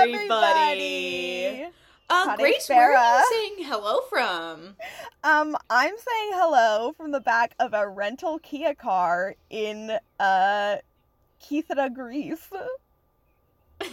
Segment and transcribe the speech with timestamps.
[0.00, 1.66] everybody.
[2.08, 4.74] Uh, Honey Grace, where are you saying hello from?
[5.22, 10.76] Um, I'm saying hello from the back of a rental Kia car in uh
[11.40, 12.48] Kythira, Greece.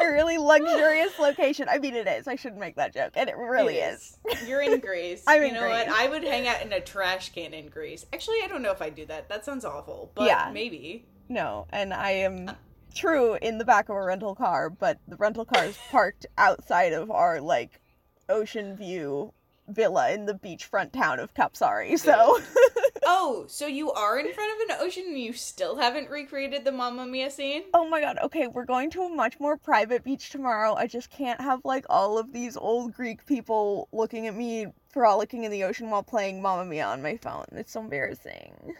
[0.00, 1.68] a really luxurious location.
[1.70, 2.26] I mean, it is.
[2.26, 4.18] I shouldn't make that joke, and it really It is.
[4.46, 5.22] You're in Greece.
[5.26, 5.88] I'm you in know what?
[5.88, 8.06] I would hang out in a trash can in Greece.
[8.12, 9.28] Actually, I don't know if I do that.
[9.28, 10.50] That sounds awful, but Yeah.
[10.52, 11.04] maybe.
[11.28, 12.50] No, and I am
[12.92, 16.92] true in the back of a rental car, but the rental car is parked outside
[16.92, 17.80] of our like
[18.28, 19.32] ocean view
[19.68, 21.98] villa in the beachfront town of Kapsali.
[21.98, 22.40] So
[23.04, 26.72] Oh, so you are in front of an ocean and you still haven't recreated the
[26.72, 27.64] Mamma Mia scene?
[27.74, 30.74] Oh my god, okay, we're going to a much more private beach tomorrow.
[30.74, 35.44] I just can't have like all of these old Greek people looking at me frolicking
[35.44, 37.46] in the ocean while playing Mamma Mia on my phone.
[37.52, 38.74] It's so embarrassing.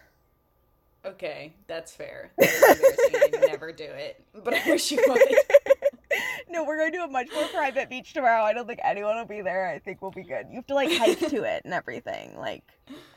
[1.04, 2.30] Okay, that's fair.
[2.40, 5.20] I'd never do it, but I wish you would.
[6.48, 8.42] no, we're going to a much more private beach tomorrow.
[8.44, 9.68] I don't think anyone will be there.
[9.68, 10.46] I think we'll be good.
[10.48, 12.36] You have to like hike to it and everything.
[12.38, 12.62] Like,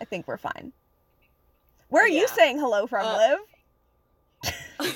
[0.01, 0.73] I think we're fine.
[1.89, 3.37] Where are you saying hello from, Uh,
[4.79, 4.95] Liv?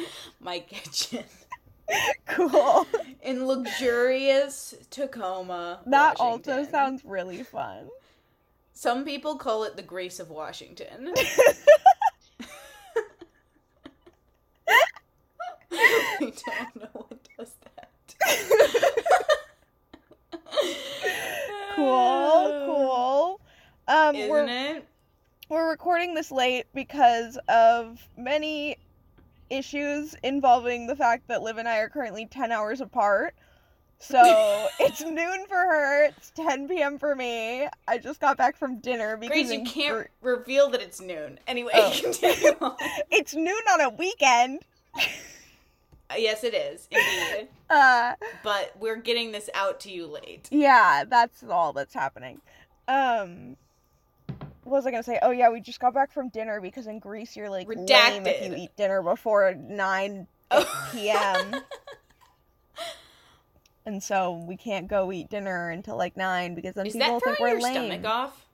[0.40, 1.24] My kitchen
[2.26, 2.86] Cool.
[3.22, 5.80] in luxurious Tacoma.
[5.86, 7.88] That also sounds really fun.
[8.74, 11.14] Some people call it the Grace of Washington.
[15.72, 17.88] I don't know what does that.
[21.76, 23.40] cool, cool.
[23.86, 24.88] Um, Isn't we're it?
[25.48, 28.76] we're recording this late because of many
[29.50, 33.34] issues involving the fact that Liv and I are currently 10 hours apart.
[33.98, 36.98] So it's noon for her, it's 10 p.m.
[36.98, 37.66] for me.
[37.88, 41.38] I just got back from dinner because Grace, you can't Gr- reveal that it's noon.
[41.46, 41.90] Anyway, Oh.
[42.02, 42.76] continue on.
[43.10, 44.60] it's noon on a weekend.
[44.96, 45.00] Uh,
[46.18, 47.48] Yes, it is, indeed.
[47.70, 50.48] Uh, But we're getting this out to you late.
[50.50, 52.40] yeah, that's all that's happening.
[52.86, 53.56] Um,
[54.64, 55.18] what was I gonna say?
[55.22, 58.46] Oh yeah, we just got back from dinner because in Greece you're like lame if
[58.46, 60.90] you eat dinner before 9 Oh.
[60.92, 61.56] p.m.
[63.86, 67.22] and so we can't go eat dinner until like nine because then Is people that
[67.24, 67.72] think we're your lame.
[67.74, 68.46] stomach off?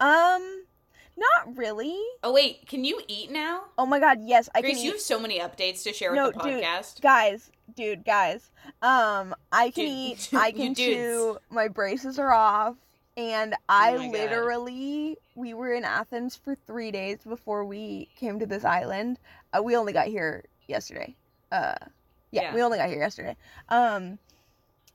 [0.00, 0.64] Um,
[1.16, 1.98] not really.
[2.22, 3.62] Oh wait, can you eat now?
[3.78, 4.94] Oh my god, yes, I Grace, can you eat.
[4.94, 7.00] have so many updates to share No, with the dude, podcast.
[7.00, 8.50] Guys, dude, guys.
[8.82, 10.28] Um, I can Dude, eat.
[10.32, 11.38] you I can chew.
[11.50, 12.74] My braces are off,
[13.16, 14.12] and I Oh my God.
[14.12, 19.18] literally we were in Athens for three days before we came to this island.
[19.56, 21.14] Uh, we only got here yesterday.
[21.50, 21.74] Uh,
[22.36, 22.54] yeah, Yeah.
[22.54, 23.36] we only got here yesterday.
[23.68, 24.18] Um,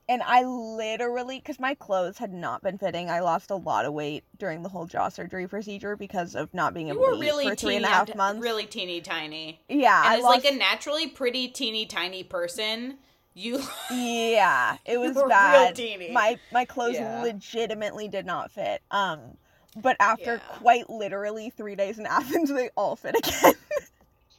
[0.08, 3.92] and I literally, because my clothes had not been fitting, I lost a lot of
[3.92, 7.54] weight during the whole jaw surgery procedure because of not being able to really for
[7.54, 8.40] three teeny, and a half months.
[8.42, 9.60] really teeny tiny.
[9.68, 10.44] yeah, And I as lost.
[10.44, 12.98] like a naturally pretty teeny tiny person,
[13.34, 15.76] you Yeah, it was bad.
[15.76, 16.12] teeny.
[16.12, 17.22] My my clothes Yeah.
[17.22, 18.82] legitimately did not fit.
[18.90, 19.36] Um,
[19.76, 20.58] but after Yeah.
[20.58, 23.54] quite literally three days in Athens, they all fit again.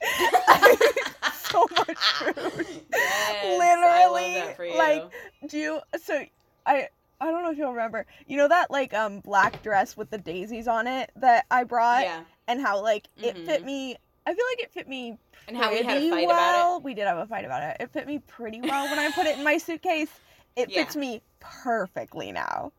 [1.54, 2.68] so much food.
[2.90, 4.78] Yes, Literally, I love that for you.
[4.78, 5.04] like,
[5.48, 5.80] Do you?
[6.02, 6.24] So
[6.66, 6.88] I
[7.20, 8.06] I don't know if you'll remember.
[8.28, 12.04] You know that like um black dress with the daisies on it that I brought,
[12.04, 13.66] yeah, and how like it fit Mhm.
[13.66, 13.96] me.
[14.26, 16.76] I feel like it fit me and how we had a fight well.
[16.76, 17.78] about We did have a fight about it.
[17.82, 20.10] It fit me pretty well when I put it in my suitcase.
[20.56, 20.82] It Yeah.
[20.82, 22.72] fits me perfectly now.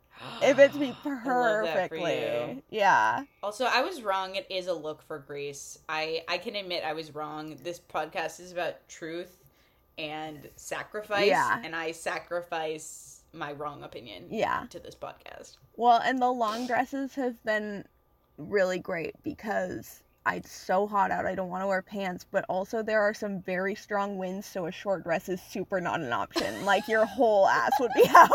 [0.42, 0.50] It.
[0.50, 2.62] It fits me I love that for perfectly.
[2.70, 3.24] Yeah.
[3.42, 4.36] Also, I was wrong.
[4.36, 5.78] It is a look for Greece.
[5.88, 7.56] I I can admit I was wrong.
[7.62, 9.38] This podcast is about truth
[9.98, 11.60] and sacrifice, Yeah.
[11.64, 14.64] and I sacrifice my wrong opinion Yeah.
[14.70, 15.56] to this podcast.
[15.76, 17.84] Well, and the long dresses have been
[18.38, 21.26] really great because it's so hot out.
[21.26, 24.66] I don't want to wear pants, but also there are some very strong winds, so
[24.66, 26.64] a short dress is super not an option.
[26.64, 28.30] like your whole ass would be out.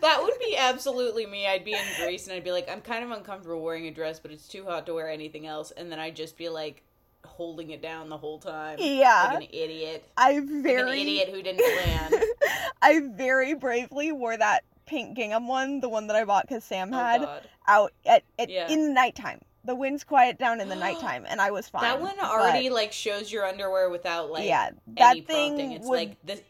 [0.00, 1.46] That would be absolutely me.
[1.46, 4.18] I'd be in Greece and I'd be like, I'm kind of uncomfortable wearing a dress,
[4.20, 5.70] but it's too hot to wear anything else.
[5.72, 6.82] And then I'd just be like
[7.24, 8.78] holding it down the whole time.
[8.80, 9.30] Yeah.
[9.34, 10.04] Like an idiot.
[10.16, 12.22] I Like very an idiot who didn't plan.
[12.82, 16.92] I very bravely wore that pink gingham one, the one that I bought because Sam
[16.94, 17.48] oh had, god.
[17.66, 18.68] out at, at Yeah.
[18.68, 19.40] in the nighttime.
[19.68, 21.82] The winds quiet down in the nighttime, and I was fine.
[21.82, 25.72] That one but- already like shows your underwear without like yeah, that any thing prompting.
[25.72, 26.40] It's would like the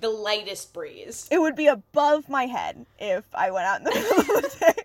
[0.00, 1.28] the lightest breeze.
[1.30, 4.74] it would be above my head if I went out in the middle of the
[4.74, 4.82] day.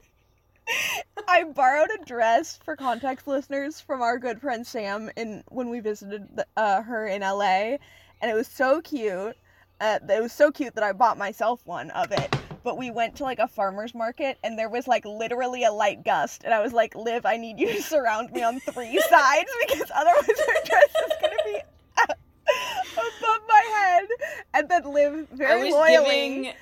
[1.27, 5.80] I borrowed a dress for context listeners from our good friend Sam in when we
[5.80, 7.77] visited the, uh, her in LA,
[8.21, 9.35] and it was so cute.
[9.81, 12.35] Uh, it was so cute that I bought myself one of it.
[12.63, 16.03] But we went to like a farmer's market, and there was like literally a light
[16.03, 19.51] gust, and I was like, "Liv, I need you to surround me on three sides
[19.67, 21.59] because otherwise our dress is gonna be."
[22.94, 24.07] above my head.
[24.53, 26.53] And then Liv very loyally giving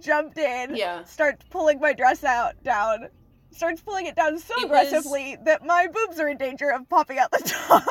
[0.00, 1.04] jumped in, Yeah.
[1.04, 3.08] starts pulling my dress out down,
[3.50, 6.88] starts pulling it down so It was- aggressively that my boobs are in danger of
[6.88, 7.84] popping out the top.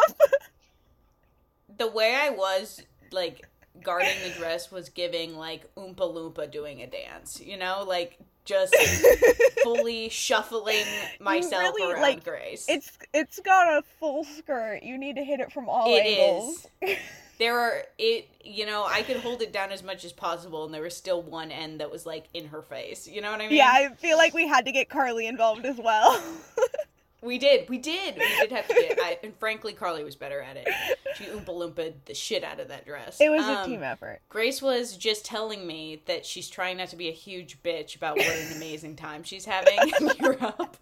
[1.77, 2.81] the way I was
[3.11, 3.47] like
[3.81, 8.75] guarding the dress was giving like Oompa Loompa doing a dance, you know, like just
[9.63, 10.85] fully shuffling
[11.19, 12.65] myself really, around like, Grace.
[12.67, 14.83] it's it's got a full skirt.
[14.83, 16.67] You need to hit it from all It angles.
[17.39, 20.73] there are it you know I could hold it down as much as possible, and
[20.73, 23.07] there was still one end that was like in her face.
[23.07, 23.57] You know what I mean?
[23.57, 26.21] Yeah, I feel like we had to get Carly involved as well.
[27.23, 28.99] we did, we did, we did have to get.
[29.01, 30.67] I, and frankly, Carly was better at it.
[31.15, 33.19] She Oompa Loompa the shit out of that dress.
[33.21, 34.19] it was a Um, team effort.
[34.29, 38.17] Grace was just telling me that she's trying not to be a huge bitch about
[38.17, 40.77] what an amazing time she's having in Europe.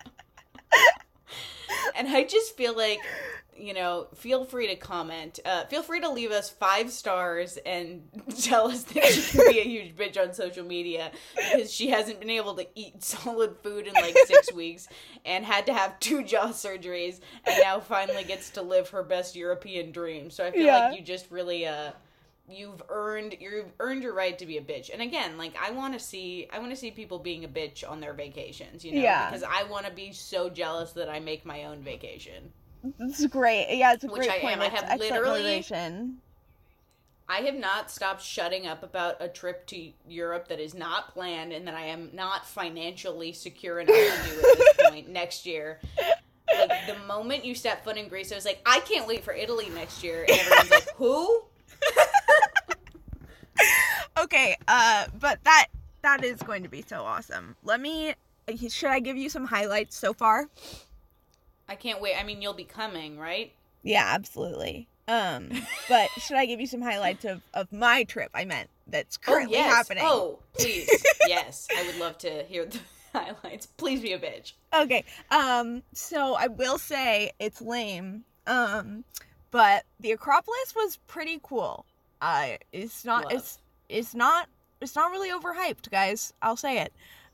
[1.95, 2.99] and I just feel like,
[3.61, 5.39] you know, feel free to comment.
[5.45, 8.03] Uh, feel free to leave us five stars and
[8.41, 12.19] tell us that she can be a huge bitch on social media because she hasn't
[12.19, 14.87] been able to eat solid food in like six weeks
[15.25, 19.35] and had to have two jaw surgeries and now finally gets to live her best
[19.35, 20.29] European dream.
[20.31, 20.87] So I feel Yeah.
[20.89, 21.91] like you just really uh
[22.49, 24.89] you've earned you've earned your right to be a bitch.
[24.91, 27.89] And again, like I want to see I want to see people being a bitch
[27.89, 29.29] on their vacations, you know, Yeah.
[29.29, 32.51] because I want to be so jealous that I make my own vacation.
[32.99, 33.67] It's great.
[33.77, 34.41] Yeah, it's a Which great I am.
[34.59, 34.61] point.
[34.61, 36.17] I have literally- motivation.
[37.29, 41.53] I have not stopped shutting up about a trip to Europe that is not planned
[41.53, 45.79] and that I am not financially secure enough to do at this point next year.
[46.53, 49.31] Like the moment you step foot in Greece, I was like, I can't wait for
[49.33, 51.43] Italy next year, and everyone's like, who?
[54.21, 55.67] Okay, uh, but that
[56.01, 57.55] that is going to be so awesome.
[57.63, 58.13] Let me.
[58.69, 60.47] Should I give you some highlights so far?
[61.71, 62.15] I can't wait.
[62.19, 63.53] I mean, you'll be coming, right?
[63.81, 64.89] Yeah, absolutely.
[65.07, 65.49] Um,
[65.89, 68.29] but should I give you some highlights of of my trip?
[68.33, 69.73] I meant that's currently oh, yes.
[69.73, 70.03] happening.
[70.05, 70.89] Oh, please.
[71.27, 71.69] yes.
[71.75, 72.79] I would love to hear the
[73.17, 73.67] highlights.
[73.67, 74.51] Please be a bitch.
[74.77, 75.05] Okay.
[75.31, 78.25] Um, so I will say it's lame.
[78.47, 79.05] Um,
[79.51, 81.85] but the Acropolis was pretty cool.
[82.21, 83.23] Uh, it's not.
[83.23, 83.33] Love.
[83.33, 84.49] It's it's not.
[84.81, 86.33] It's not really overhyped, guys.
[86.41, 86.91] I'll say it.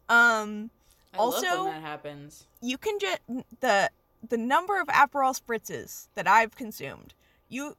[0.09, 0.69] Um,
[1.13, 2.45] I Also- love when that happens.
[2.61, 3.19] you can just
[3.61, 3.89] the
[4.29, 7.13] the number of Aperol spritzes that I've consumed.
[7.49, 7.75] You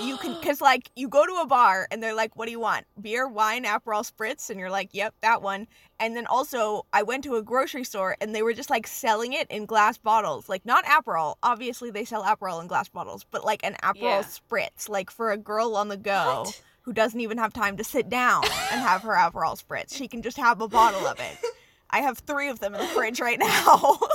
[0.00, 2.60] you can because like you go to a bar and they're like, "What do you
[2.60, 2.86] want?
[3.00, 5.66] Beer, wine, Aperol spritz?" And you're like, "Yep, that one."
[6.00, 9.32] And then also, I went to a grocery store and they were just like selling
[9.32, 11.34] it in glass bottles, like not Aperol.
[11.42, 14.22] Obviously, they sell Aperol in glass bottles, but like an Aperol Yeah.
[14.22, 16.62] spritz, like for a girl on the go What?
[16.82, 19.94] who doesn't even have time to sit down and have her Aperol spritz.
[19.94, 21.36] She can just have a bottle of it.
[21.90, 23.98] I have three of them in the fridge right now.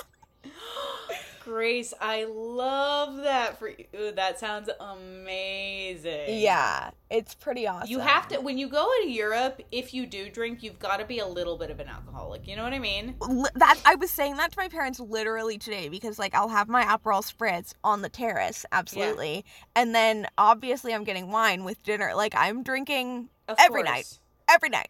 [1.46, 4.12] Grace, I love that for you.
[4.16, 6.40] That sounds amazing.
[6.40, 7.90] yeah, it's pretty awesome.
[7.90, 11.06] You have to when you go to Europe, if you do drink, you've got to
[11.06, 12.48] be a little bit of an alcoholic.
[12.48, 13.16] You know what I mean?
[13.56, 16.84] That I was saying that to my parents literally today because like I'll have my
[16.84, 19.44] Aperol spritz on the terrace, absolutely,
[19.76, 22.14] and then obviously I'm getting wine with dinner.
[22.16, 23.94] Like I'm drinking Of Every course.
[23.94, 24.20] night.
[24.50, 24.90] every night.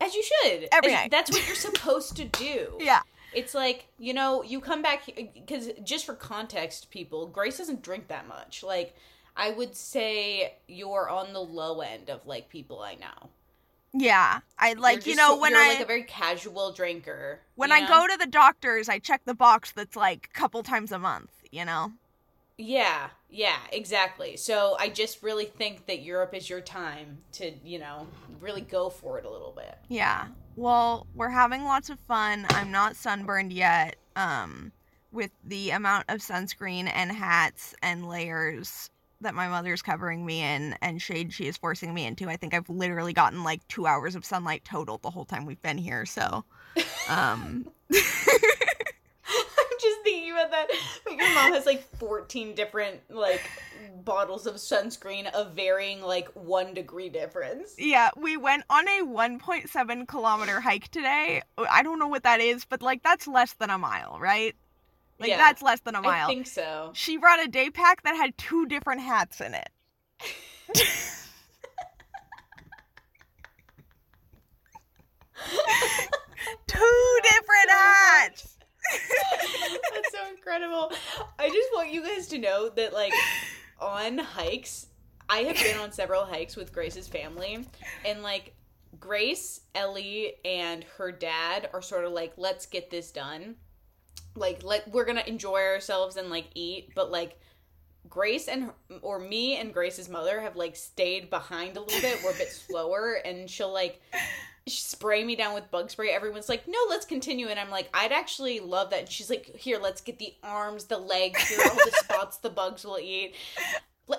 [0.00, 0.68] As you should.
[0.72, 1.10] Every As- night.
[1.10, 2.76] That's what you're supposed to do.
[2.80, 3.00] Yeah,
[3.36, 5.02] It's like, you know, you come back
[5.34, 8.62] because just for context, people, Grace doesn't drink that much.
[8.62, 8.96] Like,
[9.36, 13.28] I would say you're on the low end of like people I know.
[13.92, 14.40] yeah.
[14.58, 17.40] I like you know when you're I like a very casual drinker.
[17.54, 17.88] when I know?
[17.88, 21.30] go to the doctors, I check the box that's like a couple times a month.
[21.50, 21.92] You know.
[22.58, 24.38] Yeah, yeah, exactly.
[24.38, 28.06] So I just really think that Europe is your time to, you know,
[28.40, 29.76] really go for it a little bit.
[29.88, 30.28] Yeah.
[30.56, 32.46] Well, we're having lots of fun.
[32.50, 33.96] I'm not sunburned yet.
[34.16, 34.72] Um,
[35.12, 40.74] with the amount of sunscreen and hats and layers that my mother's covering me in
[40.82, 44.14] and shade she is forcing me into, I think I've literally gotten like two hours
[44.14, 46.04] of sunlight total the whole time we've been here.
[46.04, 46.44] So,
[47.08, 47.66] um,
[50.26, 50.68] thinking about that.
[51.06, 53.48] Like your mom has like 14 different like
[54.04, 57.74] bottles of sunscreen of varying like one degree difference.
[57.78, 61.42] yeah, we went on a 1.7 kilometer hike today.
[61.58, 64.54] I don't know what that is, but like that's less than a mile, right?
[65.18, 66.26] Like Yeah, that's less than a mile.
[66.26, 66.90] I think so.
[66.92, 69.70] She brought a day pack that had two different hats in it.
[76.66, 78.55] two different hats.
[79.94, 80.92] That's so incredible.
[81.38, 83.12] I just want you guys to know that like
[83.80, 84.86] on hikes,
[85.28, 87.66] I have been on several hikes with Grace's family
[88.04, 88.54] and like
[88.98, 93.56] Grace, Ellie, and her dad are sort of like, let's get this done.
[94.34, 97.38] Like let we're gonna enjoy ourselves and like eat, but like
[98.08, 98.70] Grace and
[99.02, 102.20] or me and Grace's mother have like stayed behind a little bit.
[102.22, 104.00] We're a bit slower, and she'll like
[104.66, 106.10] spray me down with bug spray.
[106.10, 109.56] Everyone's like, "No, let's continue," and I'm like, "I'd actually love that." And she's like,
[109.56, 111.48] "Here, let's get the arms, the legs.
[111.48, 113.34] Here all the spots the bugs will eat."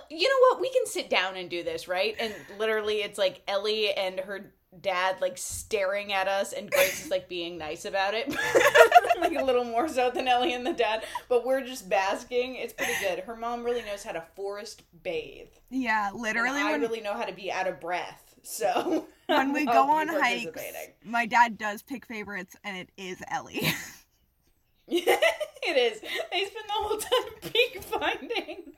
[0.10, 0.62] You know what?
[0.62, 2.16] We can sit down and do this, right?
[2.20, 4.52] And literally, it's like Ellie and her
[4.82, 8.28] dad like staring at us and Grace is like being nice about it.
[9.20, 11.04] like a little more so than Ellie and the dad.
[11.30, 12.56] But we're just basking.
[12.56, 13.20] It's pretty good.
[13.20, 15.48] Her mom really knows how to forest bathe.
[15.70, 16.60] Yeah, literally.
[16.60, 18.27] And I when, really know how to be out of breath.
[18.48, 20.62] So when we go on hikes,
[21.04, 23.60] my dad does pick favorites and it is Ellie.
[24.88, 26.00] it is.
[26.00, 28.74] They spend the whole time peak finding.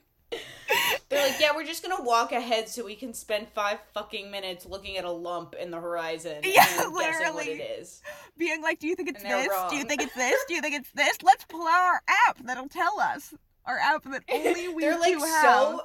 [1.09, 4.65] They're like, yeah, we're just gonna walk ahead so we can spend five fucking minutes
[4.65, 6.37] looking at a lump in the horizon.
[6.43, 7.33] Yeah, and literally.
[7.35, 8.01] What it is.
[8.37, 9.47] Being like, do you think it's this?
[9.49, 9.69] Wrong.
[9.69, 10.43] Do you think it's this?
[10.47, 11.17] Do you think it's this?
[11.21, 13.35] Let's pull out our app that'll tell us.
[13.65, 15.43] Our app that only we They're like have.
[15.43, 15.83] so.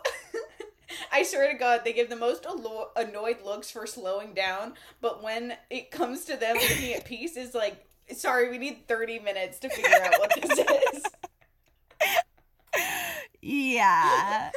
[1.13, 5.23] I swear to God, they give the most allo- annoyed looks for slowing down, but
[5.23, 9.59] when it comes to them looking at peace, is like, sorry, we need thirty minutes
[9.61, 11.03] to figure out what this is.
[13.45, 14.51] Yeah.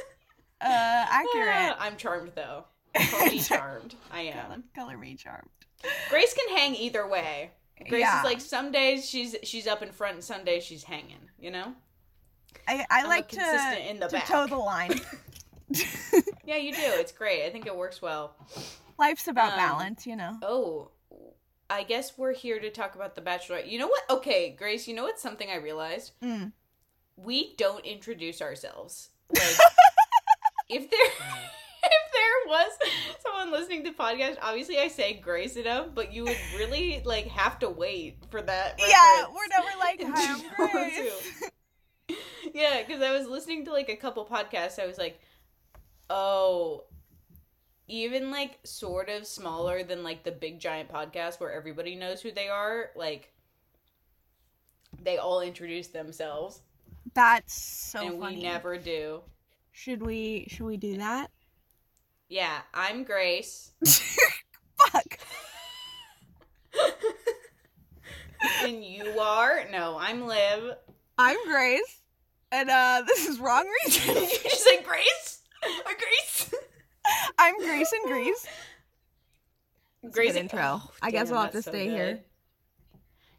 [0.62, 0.66] Uh,
[1.10, 1.76] accurate.
[1.80, 2.66] I'm charmed though.
[2.98, 3.96] Call me charmed.
[4.12, 4.64] I am.
[4.74, 5.50] Color me charmed.
[6.10, 7.52] Grace can hang either way.
[7.90, 8.20] Grace yeah.
[8.20, 11.30] is like some days she's she's up in front and some days she's hanging.
[11.40, 11.74] You know.
[12.68, 14.26] I I I'm like to in the to back.
[14.28, 15.00] toe the line.
[16.46, 16.80] yeah, you do.
[16.82, 17.46] It's great.
[17.46, 18.36] I think it works well.
[18.98, 20.38] Life's about um, balance, you know.
[20.42, 20.92] Oh,
[21.70, 23.70] I guess we're here to talk about the Bachelorette.
[23.70, 24.04] You know what?
[24.10, 24.88] Okay, Grace.
[24.88, 26.12] You know what's something I realized?
[26.24, 26.52] Mm
[27.18, 29.10] we don't introduce ourselves.
[29.34, 29.42] Like,
[30.70, 31.00] if there
[31.84, 32.72] if there was
[33.22, 37.60] someone listening to podcast, obviously I say Grace enough, but you would really like have
[37.60, 38.80] to wait for that.
[38.80, 41.52] Yeah, we're never like I'm Grace.
[42.54, 44.80] yeah, because I was listening to like a couple podcasts.
[44.80, 45.20] I was like,
[46.10, 46.84] oh,
[47.88, 52.32] even like sort of smaller than like the big giant podcast where everybody knows who
[52.32, 52.92] they are.
[52.96, 53.32] Like,
[55.02, 56.62] they all introduce themselves.
[57.14, 58.36] That's so and funny.
[58.38, 59.22] we never do.
[59.72, 61.32] Should we should we do that?
[62.30, 63.72] Yeah, I'm Grace.
[64.92, 65.20] Fuck.
[68.64, 69.66] and you are?
[69.72, 70.76] No, I'm Liv.
[71.18, 72.02] I'm Grace.
[72.52, 74.16] And uh this is wrong reason.
[74.16, 75.37] you say Grace?
[75.86, 76.52] Or Grace?
[77.40, 78.48] I'm Grace and Grease.
[80.12, 80.82] Grace intro.
[80.84, 82.20] Oh, I guess I'll have to stay so here.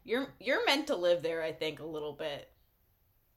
[0.03, 2.49] You're you're meant to live there, I think, a little bit.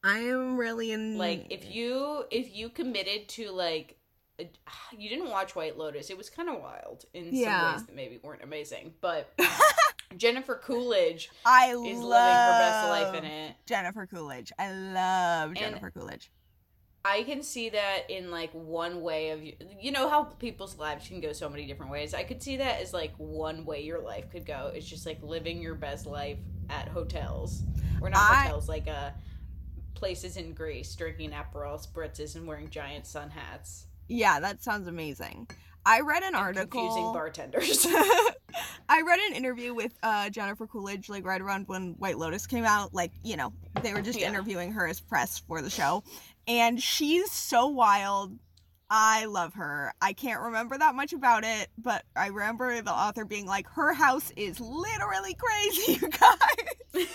[0.05, 3.99] I am really in like if you if you committed to like
[4.39, 4.51] a,
[4.97, 6.11] you didn't watch White Lotus.
[6.11, 7.61] It was kind of wild in yeah.
[7.61, 9.33] some ways that maybe weren't amazing, but
[10.17, 13.57] Jennifer Coolidge I is living her best life in it.
[13.67, 14.53] Jennifer Coolidge.
[14.59, 16.31] I love Jennifer and Coolidge.
[17.05, 19.43] I can see that in like one way of
[19.81, 22.15] you know how people's lives can go so many different ways.
[22.15, 24.71] I could see that as like one way your life could go.
[24.75, 26.39] It's just like living your best life
[26.71, 27.63] at hotels.
[28.01, 29.11] Or not I, hotels, like a uh,
[29.95, 33.87] places in Greece drinking Aperol spritzes and wearing giant sun hats.
[34.09, 35.49] Yeah, that sounds amazing.
[35.85, 37.87] I read an and article confusing bartenders.
[38.89, 42.65] I read an interview with uh, Jennifer Coolidge like right around when White Lotus came
[42.65, 42.95] out.
[42.95, 44.29] Like you know, they were just yeah.
[44.29, 46.05] interviewing her as press for the show,
[46.47, 48.39] and she's so wild.
[48.91, 49.95] I love her.
[50.03, 53.95] I can't remember that much about it, but I remember the author being like, "Her
[53.95, 57.09] house is literally crazy, you guys."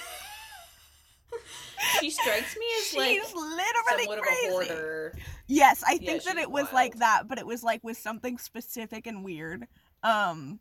[1.99, 4.47] she strikes me as She's like literally crazy.
[4.47, 5.17] of a hoarder.
[5.47, 6.73] Yes, I think yeah, that it was wild.
[6.73, 9.67] like that, but it was like with something specific and weird.
[10.03, 10.59] Um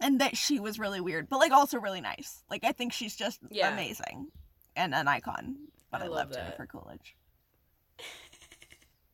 [0.00, 2.44] and that she was really weird, but like also really nice.
[2.50, 3.72] Like I think she's just yeah.
[3.72, 4.28] amazing
[4.76, 5.56] and an icon.
[5.90, 7.16] But I, I love Jennifer Coolidge.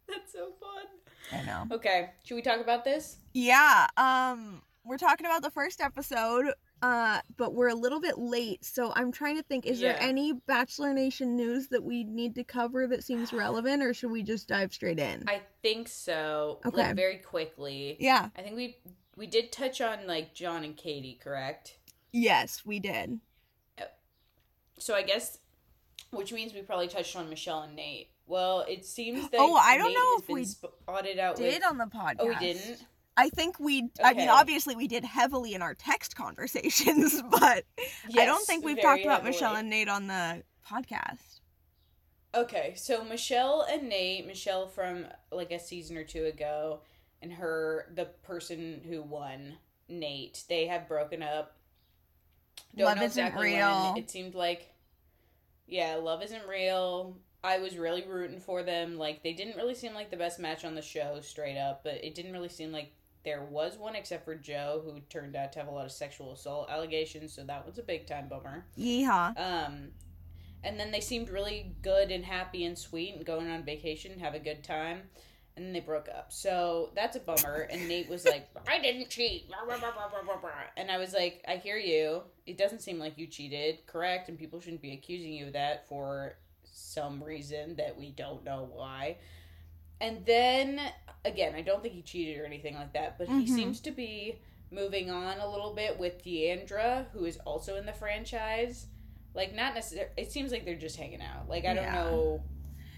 [0.08, 0.86] That's so fun.
[1.32, 1.76] I know.
[1.76, 3.18] Okay, should we talk about this?
[3.32, 3.86] Yeah.
[3.96, 8.92] Um, we're talking about the first episode, uh, but we're a little bit late, so
[8.94, 9.64] I'm trying to think.
[9.64, 9.92] Is yeah.
[9.92, 14.10] there any Bachelor Nation news that we need to cover that seems relevant, or should
[14.10, 15.24] we just dive straight in?
[15.26, 16.60] I think so.
[16.66, 16.88] Okay.
[16.88, 17.96] Like, very quickly.
[17.98, 18.28] Yeah.
[18.36, 18.76] I think we
[19.16, 21.78] we did touch on like John and Katie, correct?
[22.12, 23.20] Yes, we did.
[24.78, 25.38] So I guess,
[26.10, 28.10] which means we probably touched on Michelle and Nate.
[28.26, 31.66] Well, it seems that oh, I don't Nate know if we spotted out did with...
[31.66, 32.16] on the podcast.
[32.20, 32.84] Oh, we didn't.
[33.16, 33.90] I think we, okay.
[34.02, 37.64] I mean, obviously we did heavily in our text conversations, but
[38.08, 39.32] yes, I don't think we've talked about heavily.
[39.32, 41.40] Michelle and Nate on the podcast.
[42.34, 46.80] Okay, so Michelle and Nate, Michelle from like a season or two ago,
[47.22, 49.54] and her, the person who won,
[49.88, 51.56] Nate, they have broken up.
[52.76, 53.92] Don't love isn't real.
[53.92, 54.02] When.
[54.02, 54.72] It seemed like,
[55.68, 57.16] yeah, love isn't real.
[57.44, 58.96] I was really rooting for them.
[58.96, 61.84] Like they didn't really seem like the best match on the show, straight up.
[61.84, 65.52] But it didn't really seem like there was one, except for Joe, who turned out
[65.52, 67.34] to have a lot of sexual assault allegations.
[67.34, 68.64] So that was a big time bummer.
[68.78, 69.38] Yeehaw.
[69.38, 69.88] Um,
[70.64, 74.22] and then they seemed really good and happy and sweet and going on vacation, and
[74.22, 75.02] have a good time.
[75.56, 76.32] And then they broke up.
[76.32, 77.68] So that's a bummer.
[77.70, 79.48] And Nate was like, I didn't cheat.
[80.76, 82.22] And I was like, I hear you.
[82.46, 84.28] It doesn't seem like you cheated, correct?
[84.28, 86.34] And people shouldn't be accusing you of that for
[86.74, 89.18] some reason that we don't know why.
[90.00, 90.80] And then,
[91.24, 93.48] again, I don't think he cheated or anything like that, but he Mhm.
[93.48, 94.38] seems to be
[94.70, 98.86] moving on a little bit with Deandra, who is also in the franchise.
[99.34, 101.48] Like, not necessarily, it seems like they're just hanging out.
[101.48, 101.94] Like, I don't Yeah.
[102.04, 102.42] know.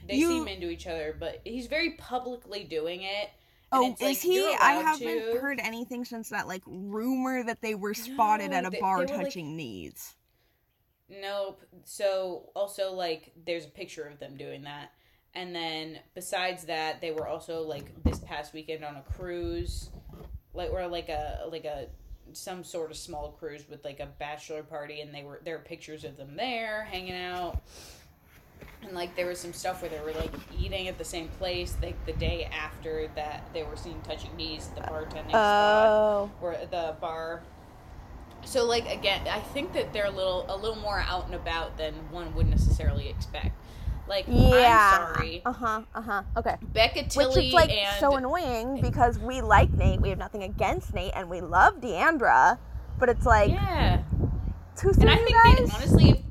[0.09, 3.30] They You- seem into each other, but he's very publicly doing it.
[3.73, 4.40] Oh, is like, he?
[4.54, 5.38] I haven't to.
[5.40, 9.04] heard anything since that like rumor that they were spotted No, at a they- bar
[9.04, 10.14] they were, like- touching knees.
[11.09, 11.63] Nope.
[11.85, 14.93] So also like there's a picture of them doing that.
[15.35, 19.91] And then besides that, they were also like this past weekend on a cruise.
[20.55, 21.87] Like or like a like a
[22.33, 25.61] some sort of small cruise with like a bachelor party and they were there are
[25.61, 27.63] pictures of them there hanging out.
[28.83, 31.77] And like there was some stuff where they were like eating at the same place
[31.83, 36.31] like the day after that they were seen touching knees at the bartending spot Oh.
[36.41, 37.43] or at the bar.
[38.47, 41.76] So like again, I think that they're a little a little more out and about
[41.76, 43.50] than one would necessarily expect.
[44.09, 45.09] Like Yeah.
[45.09, 45.83] I'm sorry, Uh huh.
[45.95, 46.23] Uh huh.
[46.37, 46.57] Okay.
[46.62, 50.45] Becca Tilley Which is like and so annoying because we like Nate, we have nothing
[50.45, 52.59] against Nate, and we love Deandra,
[52.99, 54.03] but it's like yeah,
[54.76, 55.69] too soon, and I think guys.
[55.69, 56.25] that honestly,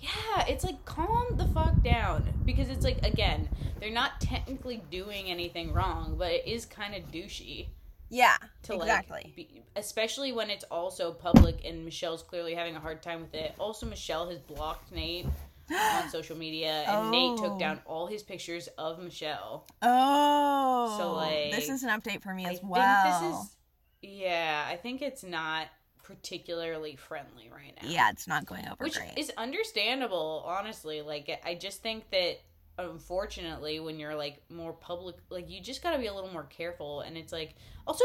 [0.00, 3.48] yeah, it's like calm the fuck down because it's like again,
[3.80, 7.68] they're not technically doing anything wrong, but it is kind of douchey.
[8.10, 9.22] Yeah, to exactly.
[9.24, 13.34] like be, especially when it's also public and Michelle's clearly having a hard time with
[13.34, 13.54] it.
[13.58, 15.26] Also Michelle has blocked Nate
[15.70, 17.42] on social media and Nate Oh.
[17.48, 17.90] took down oh.
[17.90, 19.66] all his pictures of Michelle.
[19.82, 23.22] oh, So, like, this is an update for me I as think well.
[23.22, 23.56] this is
[24.02, 25.66] yeah, I think it's not
[26.02, 27.88] particularly friendly right now.
[27.88, 29.12] yeah, it's not going over Which great.
[29.16, 31.02] is understandable, honestly.
[31.02, 32.40] Like I just think that
[32.84, 36.44] unfortunately when you're like more public like you just got to be a little more
[36.44, 37.54] careful and it's like
[37.86, 38.04] also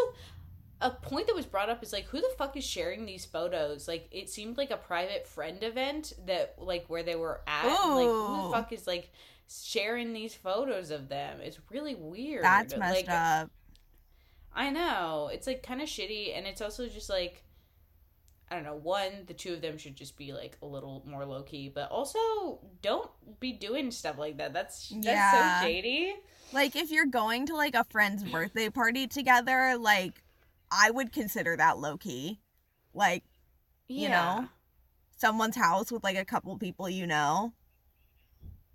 [0.82, 3.88] a point that was brought up is like who the fuck is sharing these photos?
[3.88, 7.96] Like it seemed like a private friend event that like where they were at and,
[7.96, 9.12] like who the fuck is like
[9.50, 11.40] sharing these photos of them?
[11.42, 12.44] It's really weird.
[12.44, 13.50] That's messed like up.
[14.54, 15.30] i know.
[15.32, 17.45] It's like kind of shitty and it's also just like
[18.50, 18.76] I don't know.
[18.76, 21.90] One, the two of them should just be like a little more low key, but
[21.90, 24.54] also don't be doing stuff like that.
[24.54, 25.62] That's that's Yeah.
[25.62, 26.14] so shady.
[26.54, 30.22] Like if you're going to like a friend's birthday party together, like
[30.72, 32.40] I would consider that low key.
[32.94, 33.24] Like
[33.88, 34.48] You know?
[35.18, 37.54] someone's house with like a couple people you know.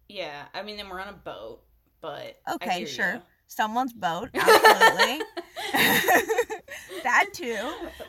[0.09, 0.47] Yeah.
[0.53, 1.63] I mean, then we're on a boat,
[2.01, 3.15] but Okay, sure.
[3.15, 3.21] ya.
[3.47, 5.21] Someone's boat, absolutely.
[7.03, 7.57] that too.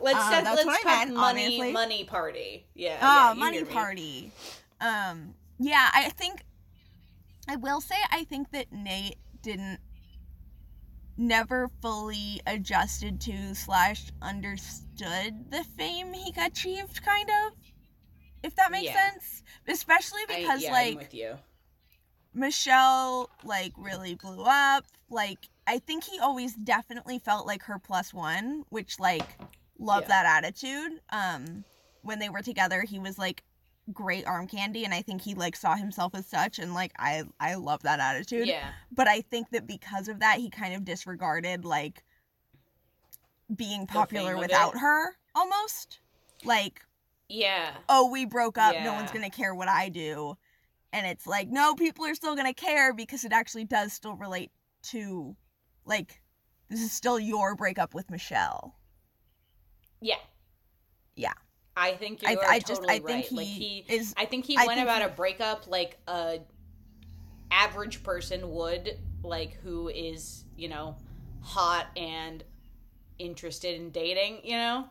[0.02, 1.72] let's set, let's talk meant, money obviously.
[1.72, 2.66] money party.
[2.74, 2.98] Yeah.
[3.02, 4.32] Oh, yeah, money party.
[4.80, 6.44] Um, yeah, I think
[7.48, 9.80] I will say I think that Nate didn't
[11.18, 17.54] never fully adjusted to slash understood the fame he achieved, kind of.
[18.44, 19.12] If that makes Yeah.
[19.12, 21.12] sense, especially I- because yeah, I'm like.
[22.34, 24.86] Michelle like really blew up.
[25.10, 29.38] Like I think he always definitely felt like her plus one, which like
[29.80, 30.08] love Yeah.
[30.24, 31.00] that attitude.
[31.10, 31.64] Um
[32.04, 33.44] when they were together, he was like
[33.94, 37.24] great arm candy and I think he like saw himself as such and like I
[37.40, 38.48] I love that attitude.
[38.48, 38.72] Yeah.
[38.92, 42.04] But I think that because of that he kind of disregarded like
[43.56, 44.80] being popular without it.
[44.80, 46.00] her almost.
[46.44, 46.82] Like
[47.28, 47.72] Yeah.
[47.90, 50.38] oh, we broke up, no one's gonna care what I do.
[50.94, 54.52] And it's like, no, people are still gonna care because it actually does still relate
[54.84, 55.36] to,
[55.92, 56.22] like,
[56.70, 58.76] this is still your breakup with Michelle.
[60.02, 60.16] Yeah.
[61.16, 61.34] Yeah.
[61.78, 63.26] I think you're I, I just, totally I think right.
[63.26, 65.98] he, like he is, I think he I went think about he- a breakup like
[66.08, 66.40] a
[67.52, 70.96] average person would, like who is you know
[71.42, 72.44] hot and
[73.20, 74.88] interested in dating, you know,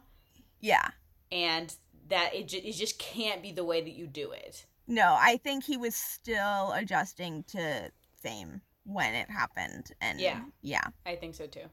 [0.61, 0.89] yeah.
[1.33, 1.75] and
[2.09, 4.67] that it, ju- it just can't be the way that you do it.
[4.87, 8.61] No, I think he was still adjusting to fame
[8.93, 9.93] when it happened.
[10.01, 10.41] And Yeah.
[10.63, 10.85] yeah.
[11.07, 11.69] I think so too.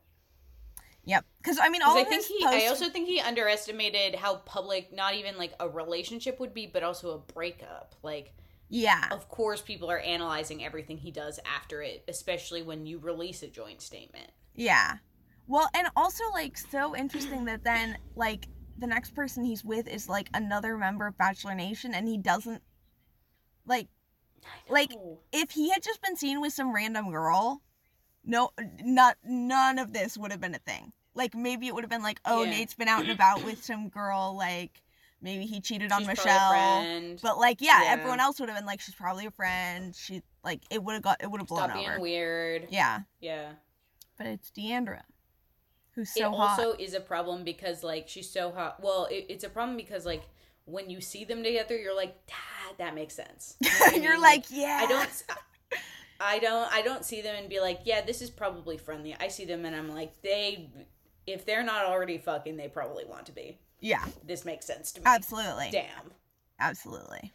[1.05, 1.25] Yep.
[1.37, 5.15] Because, I mean, all I think he, I also think he underestimated how public, not
[5.15, 7.95] even like a relationship would be, but also a breakup.
[8.03, 8.33] Like,
[8.67, 9.07] yeah.
[9.11, 13.47] of course, people are analyzing everything he does after it, especially when you release a
[13.47, 14.31] joint statement.
[14.53, 14.97] Yeah.
[15.47, 20.09] Well, and also like so interesting that then like the next person he's with is
[20.09, 22.61] like another member of Bachelor Nation and he doesn't
[23.65, 23.87] like
[24.69, 24.91] Like,
[25.31, 27.61] if he had just been seen with some random girl,
[28.23, 28.51] no,
[28.83, 30.91] not none of this would have been a thing.
[31.13, 32.51] Like maybe it would have been like, oh, Yeah.
[32.51, 34.35] Nate's been out and about with some girl.
[34.37, 34.81] Like
[35.21, 37.15] maybe he cheated on She's Michelle.
[37.23, 37.91] But like, yeah, Yeah.
[37.93, 39.95] everyone else would have been like, she's probably a friend.
[39.95, 41.99] She like it would have got it would have blown Stop being over.
[41.99, 42.67] weird.
[42.69, 43.53] Yeah, Yeah.
[44.17, 45.01] but it's Deandra,
[45.91, 46.59] who's it so hot.
[46.59, 48.79] also is a problem because like she's so hot.
[48.83, 50.23] Well, it, it's a problem because like
[50.67, 53.55] when you see them together, you're like, ah, that makes sense.
[53.63, 54.79] You know what I You're like, yeah.
[54.83, 55.23] I don't.
[56.19, 56.71] I don't.
[56.73, 59.15] I don't see them and be like, yeah, this is probably friendly.
[59.19, 60.69] I see them and I'm like, they,
[61.25, 63.57] if they're not already fucking, they probably want to be.
[63.79, 65.03] Yeah, This makes sense to me.
[65.05, 66.11] absolutely, Damn.
[66.59, 67.31] absolutely.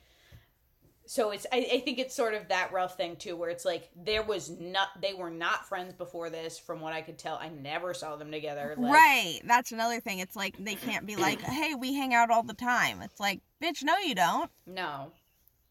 [1.12, 1.44] So it's.
[1.52, 4.48] I, I think it's sort of that rough thing too, where it's like there was
[4.48, 4.88] not.
[4.98, 7.34] They were not friends before this, from what I could tell.
[7.36, 8.74] I never saw them together.
[8.78, 9.40] Like, right.
[9.44, 10.20] That's another thing.
[10.20, 13.02] It's like they can't be like, hey, we hang out all the time.
[13.02, 14.50] It's like, bitch, no, you don't.
[14.66, 15.12] No.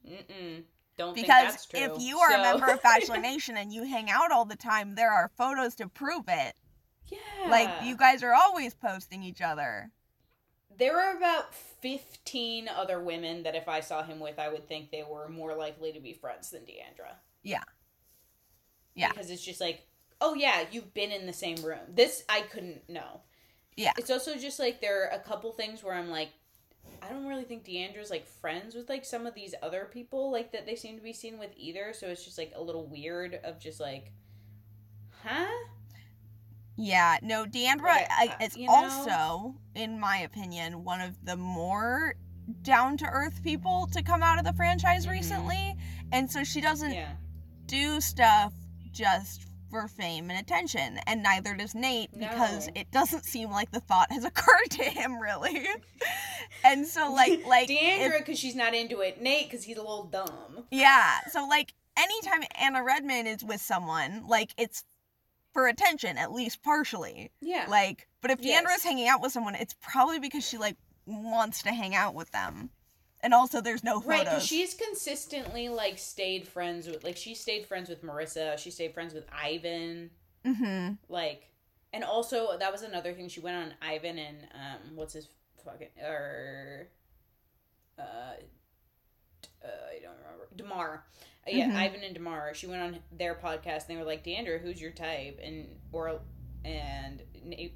[0.07, 0.61] Mm-mm.
[0.99, 1.79] Don't Because think that's true.
[1.79, 4.93] if you are a member of Bachelor Nation and you hang out all the time,
[4.93, 6.53] there are photos to prove it.
[7.07, 7.17] yeah,
[7.49, 9.89] Like you guys are always posting each other.
[10.81, 14.89] There are about fifteen other women that if I saw him with, I would think
[14.89, 17.13] they were more likely to be friends than Deandra.
[17.43, 17.61] Yeah.
[18.95, 19.09] Yeah.
[19.09, 19.87] because it's just like,
[20.19, 21.81] oh yeah, you've been in the same room.
[21.87, 23.21] This I couldn't know.
[23.77, 23.93] Yeah.
[23.99, 26.29] It's also just like there are a couple things where I'm like,
[27.03, 30.51] I don't really think Deandra's like friends with like some of these other people like
[30.51, 31.93] that they seem to be seen with either.
[31.93, 34.11] So it's just like a little weird of just like,
[35.23, 35.45] huh?
[36.77, 38.73] Yeah, no, Deandra Like, uh, is you know?
[38.73, 42.15] also, in my opinion, one of the more
[42.63, 45.11] down to earth people to come out of the franchise Mhm.
[45.11, 45.75] recently.
[46.11, 47.11] And so she doesn't Yeah.
[47.65, 48.53] do stuff
[48.91, 50.97] just for fame and attention.
[51.07, 52.73] And neither does Nate because No.
[52.75, 55.65] it doesn't seem like the thought has occurred to him really.
[56.63, 59.21] and so like like Deandra because she's not into it.
[59.21, 60.65] Nate because he's a little dumb.
[60.71, 61.21] Yeah.
[61.31, 64.83] So like anytime Anna Redman is with someone, like it's
[65.53, 67.31] for attention, at least partially.
[67.41, 67.65] Yeah.
[67.69, 68.63] Like, but if Yes.
[68.63, 72.31] Deandra's hanging out with someone, it's probably because she like wants to hang out with
[72.31, 72.69] them.
[73.23, 77.67] And also there's no Right, because she's consistently like stayed friends with like she stayed
[77.67, 80.09] friends with Marissa, she stayed friends with Ivan,
[80.43, 80.93] mm-hmm.
[81.07, 81.51] like
[81.93, 85.27] and also that was another thing she went on Ivan and um what's his
[85.63, 86.87] fucking or
[87.99, 91.03] uh, uh I don't remember Demar.
[91.47, 91.75] Uh, yeah, Mhm.
[91.75, 92.53] Ivan and Demar.
[92.53, 96.21] She went on their podcast and they were like, "Deandra, who's your type?" and or
[96.63, 97.23] and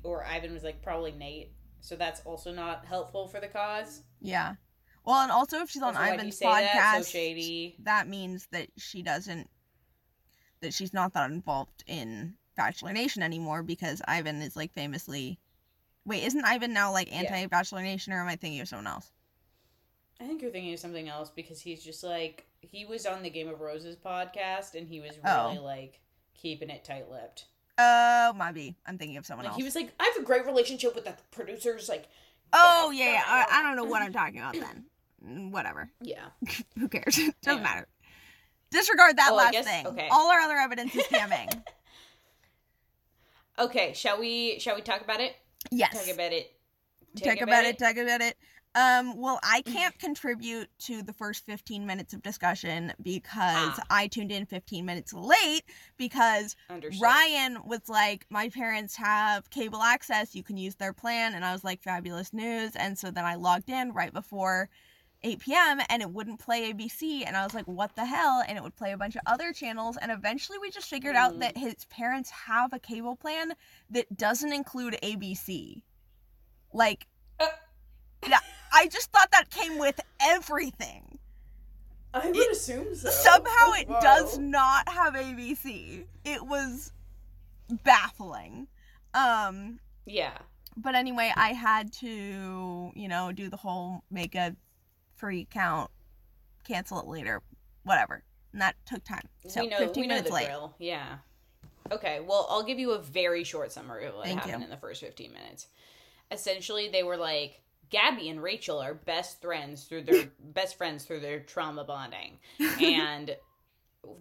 [0.04, 1.52] or Ivan was like, "Probably Nate."
[1.82, 4.04] So that's also not helpful for the cause.
[4.22, 4.56] Yeah.
[5.04, 6.98] Well, and also if she's on Also, Ivan's podcast, that?
[7.06, 7.76] So shady.
[7.80, 9.50] that means that she doesn't
[10.62, 15.40] that she's not that involved in Bachelor Nation anymore because Ivan is like famously
[16.06, 19.12] Wait, isn't Ivan now like anti Bachelor Nation or am I thinking of someone else?
[20.20, 23.30] I think you're thinking of something else because he's just like he was on the
[23.30, 25.48] Game of Roses podcast and he was Oh.
[25.50, 26.00] really like
[26.34, 27.46] keeping it tight lipped.
[27.78, 28.76] Oh, might be.
[28.86, 29.58] I'm thinking of someone Like else.
[29.58, 31.90] he was like, I have a great relationship with the producers.
[31.90, 32.08] Like,
[32.54, 33.24] oh yeah, yeah.
[33.26, 34.86] I, I don't know what I'm talking about then.
[35.26, 35.90] Mm, Whatever.
[36.02, 36.26] yeah,
[36.80, 37.20] Who cares?
[37.44, 37.88] Doesn't matter.
[38.72, 39.88] Disregard that Oh, last guess- thing.
[39.88, 40.08] okay.
[40.12, 41.62] All our other evidence is scamming.
[43.60, 43.94] okay.
[43.94, 44.60] Shall we?
[44.60, 45.36] Shall we talk about it?
[45.72, 45.94] yes.
[45.94, 46.52] Talk about it.
[47.24, 47.78] talk about it.
[47.80, 48.38] Talk about it.
[48.76, 53.84] Um, well, I can't contribute to the first 15 minutes of discussion because Ah.
[53.90, 55.64] I tuned in 15 minutes late
[55.96, 57.02] because Understood.
[57.02, 61.34] Ryan was like, My parents have cable access, you can use their plan.
[61.36, 62.76] And I was like, Fabulous news.
[62.76, 64.70] And so then I logged in right before
[65.24, 65.80] 8 p.m.
[65.90, 67.24] and it wouldn't play ABC.
[67.26, 68.44] And I was like, What the hell?
[68.46, 69.96] And it would play a bunch of other channels.
[70.02, 71.40] And eventually we just figured out Mm.
[71.40, 73.54] that his parents have a cable plan
[73.90, 75.82] that doesn't include ABC.
[76.74, 77.08] Like,
[77.40, 77.48] Uh.
[78.28, 78.40] Yeah,
[78.74, 81.20] I just thought that came with everything.
[82.14, 83.10] I would assume so.
[83.10, 86.06] Somehow it does not have ABC.
[86.24, 86.94] It was
[87.84, 88.68] baffling.
[89.14, 90.38] Um, Yeah.
[90.78, 94.56] but anyway, I had to, you know, do the whole make a
[95.16, 95.92] free count,
[96.66, 97.42] cancel it later,
[97.84, 98.24] whatever.
[98.54, 99.28] And that took time.
[99.48, 99.78] So we know.
[99.80, 100.46] 15 We know minutes the late.
[100.46, 100.74] drill.
[100.80, 101.18] Yeah.
[101.92, 102.22] Okay.
[102.22, 104.66] Well, I'll give you a very short summary of what Thank happened you.
[104.66, 105.68] in the first 15 minutes.
[106.32, 107.60] Essentially, they were like.
[107.90, 112.38] Gabby and Rachel are best friends through their best friends through their trauma bonding.
[112.82, 113.36] and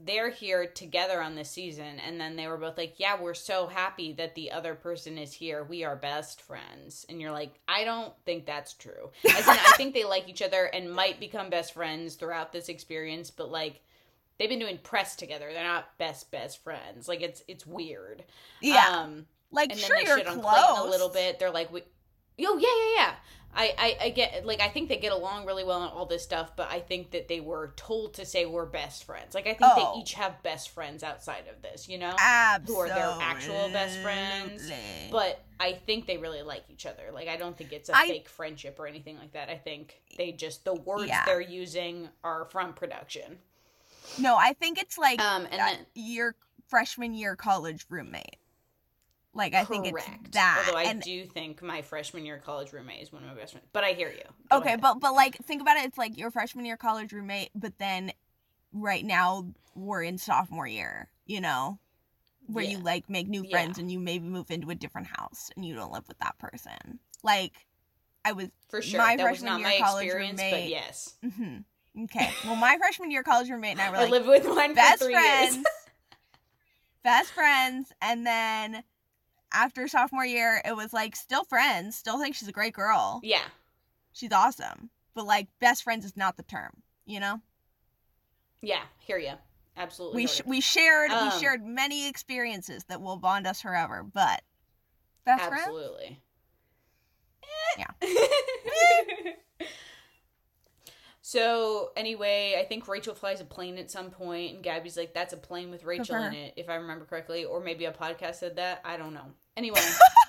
[0.07, 3.67] they're here together on this season and then they were both like yeah we're so
[3.67, 7.85] happy that the other person is here we are best friends and you're like i
[7.85, 11.51] don't think that's true As in, i think they like each other and might become
[11.51, 13.83] best friends throughout this experience but like
[14.39, 18.25] they've been doing press together they're not best best friends like it's it's weird
[18.63, 18.87] Yeah.
[18.89, 20.55] um like, and then they you're shit on close.
[20.55, 21.39] Clayton a little bit.
[21.39, 21.83] They're like, we,
[22.37, 23.15] "Yo, yeah, yeah, yeah."
[23.57, 26.23] I, I, I get like I think they get along really well and all this
[26.23, 29.35] stuff, but I think that they were told to say we're best friends.
[29.35, 29.93] Like I think Oh.
[29.95, 32.11] they each have best friends outside of this, you know,
[32.67, 34.71] who are their actual best friends.
[35.11, 37.11] But I think they really like each other.
[37.13, 39.49] Like I don't think it's a I- fake friendship or anything like that.
[39.49, 41.25] I think they just the words Yeah.
[41.25, 43.39] they're using are from production.
[44.19, 46.35] no, I think it's like Um, and then your
[46.69, 48.37] freshman year college roommate.
[49.35, 50.33] Like I think it's correct.
[50.33, 50.65] that.
[50.67, 53.53] Although I and do think my freshman year college roommate is one of my best
[53.53, 53.67] friends.
[53.73, 54.23] But I hear you.
[54.51, 54.81] Go okay, ahead.
[54.81, 55.85] but but like think about it.
[55.87, 58.13] It's like your freshman year college roommate, but then
[58.73, 61.09] right now we're in sophomore year.
[61.27, 61.79] You know,
[62.47, 63.51] where you like make new Yeah.
[63.51, 66.39] friends and you maybe move into a different house and you don't live with that
[66.39, 67.01] person.
[67.25, 67.53] Like
[68.25, 68.49] I was.
[68.69, 71.65] for sure my that freshman not year my college experience, but roommate- yes, mhm.
[72.05, 72.31] Okay.
[72.45, 75.03] Well, my freshman year college roommate and I were I like lived with mine best
[75.03, 75.59] friends.
[77.03, 78.83] best friends, and then
[79.55, 81.97] after sophomore year, it was like still friends.
[81.97, 83.21] Still think she's a great girl.
[83.23, 83.45] yeah,
[84.13, 86.83] She's awesome, but like best friends is not the term.
[87.07, 87.41] You know.
[88.63, 89.33] yeah, hear you.
[89.77, 90.23] Absolutely.
[90.23, 94.43] we sh- we shared Um, we shared many experiences that will bond us forever but
[95.27, 96.21] best friends Absolutely.
[97.77, 97.87] Yeah.
[101.23, 105.33] so anyway, I think Rachel flies a plane at some point, and Gabby's like, "That's
[105.33, 108.57] a plane with Rachel in it," if I remember correctly, or maybe a podcast said
[108.57, 108.81] that.
[108.85, 109.33] I don't know.
[109.57, 109.81] Anyway,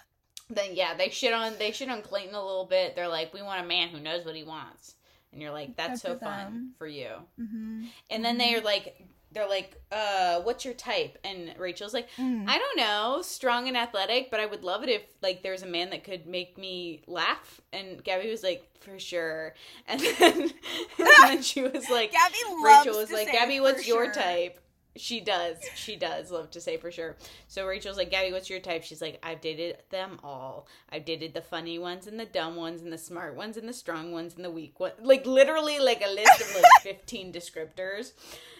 [0.49, 2.95] then yeah, they shit on they shit on Clayton a little bit.
[2.95, 4.95] They're like, "We want a man who knows what he wants,"
[5.31, 7.09] and you're like, "That's Good so for fun for you."
[7.39, 7.85] mm-hmm.
[8.09, 12.45] And then they're like, they're like, "Uh, what's your type?" And Rachel's like, Mm.
[12.47, 15.67] I don't know, strong and athletic, but I would love it if like there's a
[15.67, 17.59] man that could make me laugh.
[17.73, 19.53] And Gabby was like, for sure.
[19.87, 20.41] And then,
[20.99, 24.13] and then she was like, gabby Rachel was like, Gabby, what's your sure.
[24.13, 24.59] type?
[24.97, 25.57] She does.
[25.75, 27.17] She does love to say for sure.
[27.47, 28.83] So Rachel's like, Gabby, what's your type?
[28.83, 30.67] She's like, I've dated them all.
[30.89, 33.73] I've dated the funny ones and the dumb ones and the smart ones and the
[33.73, 34.93] strong ones and the weak ones.
[35.01, 38.13] Like literally like a list of like 15 descriptors.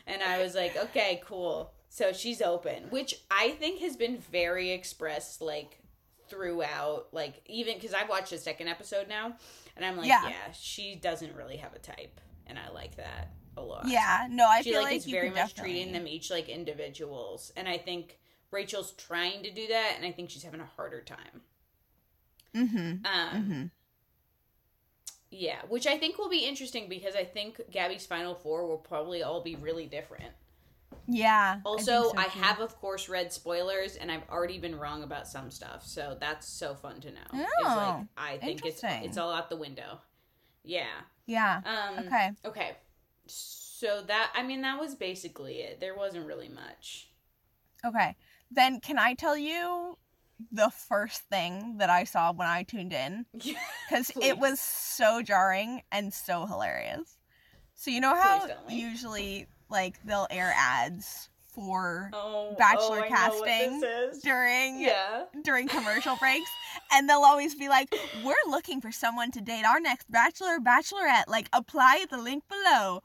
[0.08, 1.72] And I was like, okay, cool.
[1.90, 5.80] So she's open, which I think has been very expressed like
[6.28, 9.36] throughout like even because I've watched the second episode now
[9.78, 10.28] and I'm like, Yeah.
[10.28, 12.20] yeah, she doesn't really have a type.
[12.48, 13.88] And I like that a lot.
[13.88, 15.74] Yeah no i she feel like, like, is very much definitely...
[15.74, 18.20] treating them each like individuals and i think
[18.52, 21.42] rachel's trying to do that and i think she's having a harder time.
[22.56, 23.64] Mm-hmm um mm-hmm.
[25.30, 29.24] yeah which i think will be interesting because i think gabby's final four will probably
[29.24, 30.32] all be really different.
[31.08, 35.04] Yeah also think so, I, have of course read spoilers and i've already been wrong
[35.04, 37.28] about some stuff so that's so fun to know.
[37.34, 40.00] It's like, Oh, i think it's it's all out the window.
[40.64, 40.86] Yeah.
[41.28, 42.32] Yeah um okay.
[42.46, 42.72] okay
[43.28, 45.80] so that i mean that was basically it.
[45.80, 47.10] There wasn't really much.
[47.86, 48.16] Okay.
[48.52, 49.98] Then can i tell you
[50.52, 53.26] the first thing that i saw when i tuned in?
[53.90, 57.18] Because it was so jarring and so hilarious.
[57.76, 58.82] So you know how Please tell me.
[58.82, 63.82] usually like they'll air ads for Oh, oh Bachelor oh, know what casting
[64.24, 65.24] during Yeah.
[65.44, 66.50] during commercial breaks,
[66.92, 71.28] and they'll always be like, "We're looking for someone to date our next bachelor bachelorette.
[71.28, 73.02] Like, apply at the link below."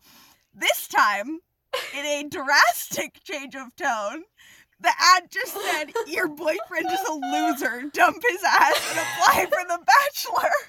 [0.53, 1.41] This time,
[1.97, 4.25] in a drastic change of tone.
[4.83, 7.91] The ad just said, Your boyfriend is a loser.
[7.93, 10.51] Dump his ass and apply for The Bachelor.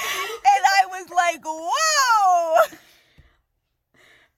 [0.00, 2.78] And I was like, Whoa!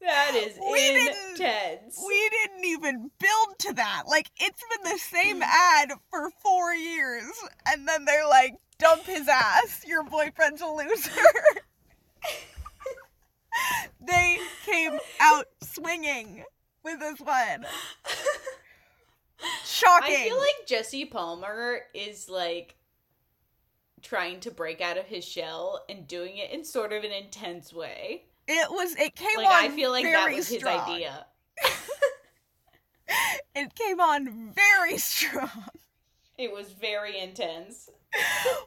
[0.00, 2.02] That is We didn't- intense.
[2.06, 4.04] We didn't even build to that.
[4.06, 7.30] Like, it's been the same ad for four years.
[7.66, 9.82] And then they're like, Dump his ass.
[9.86, 11.10] Your boyfriend's a loser.
[14.00, 16.44] they came out swinging
[16.82, 17.66] with this one.
[19.66, 20.14] Shocking.
[20.14, 22.76] I feel like Jesse Palmer is like
[24.02, 27.74] trying to break out of his shell and doing it in sort of an intense
[27.74, 28.24] way.
[28.48, 28.94] It was.
[28.96, 29.52] It came Like on.
[29.52, 30.78] I feel like that very was his strong.
[30.90, 31.26] idea.
[33.54, 35.50] It came on very strong.
[36.38, 37.90] It was very intense.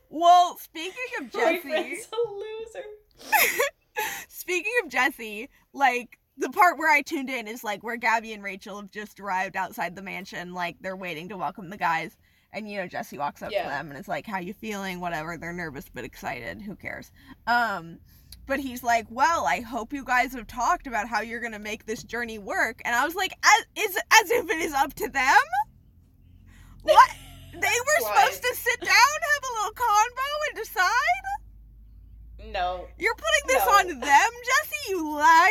[0.09, 3.39] Well, speaking of Jesse, Boyfriend's a loser.
[4.27, 8.43] speaking of Jesse, like the part where I tuned in is like where Gabby and
[8.43, 12.17] Rachel have just arrived outside the mansion, like they're waiting to welcome the guys.
[12.51, 13.63] And you know, Jesse walks up Yeah.
[13.63, 14.99] to them and it's like, How you feeling?
[14.99, 15.38] Whatever.
[15.38, 16.62] They're nervous but excited.
[16.62, 17.12] Who cares?
[17.47, 17.99] Um
[18.45, 21.86] but he's like, Well, I hope you guys have talked about how you're gonna make
[21.86, 22.82] this journey work.
[22.86, 25.23] And I was like, as is as if it is up to them?
[26.84, 27.10] What?
[27.53, 28.25] They were Why?
[28.25, 32.51] supposed to sit down, have a little convo, and decide?
[32.51, 33.71] No, You're putting this No.
[33.71, 35.49] on them, Jesse, you liar?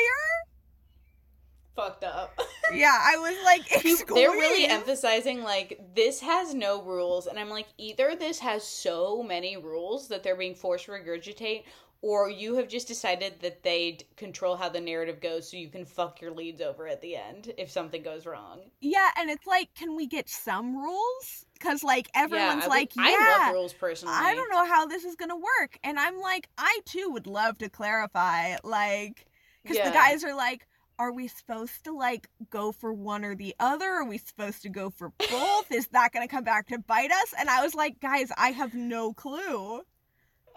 [1.75, 2.39] fucked up.
[2.75, 7.49] yeah, I was like, He- they're really emphasizing like this has no rules and i'm
[7.49, 11.65] like either this has so many rules that they're being forced to regurgitate
[12.03, 15.85] or you have just decided that they control how the narrative goes so you can
[15.85, 19.69] fuck your leads over at the end if something goes wrong Yeah, and it's like,
[19.75, 21.47] can we get some rules?
[21.55, 25.05] Because like everyone's would- like, yeah, i love rules personally I don't know how this
[25.05, 29.27] is gonna work, and I'm like, I too would love to clarify, like,
[29.63, 29.89] because Yeah.
[29.89, 30.67] the guys are like,
[30.99, 33.87] are we supposed to like go for one or the other?
[33.87, 35.71] Are we supposed to go for both?
[35.73, 37.33] is that gonna come back to bite us?
[37.39, 39.83] And I was like, guys, I have no clue.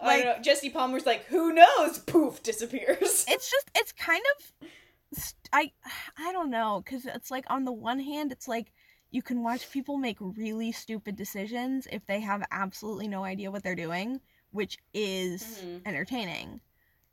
[0.01, 0.41] I like- don't know.
[0.43, 1.99] Jesse Palmer's like, who knows?
[1.99, 3.25] Poof, disappears.
[3.29, 4.69] It's just, it's kind of,
[5.53, 5.71] I,
[6.17, 8.71] I don't know, because it's like on the one hand, it's like
[9.11, 13.63] you can watch people make really stupid decisions if they have absolutely no idea what
[13.63, 14.19] they're doing,
[14.51, 15.81] which is Mhm.
[15.85, 16.59] entertaining.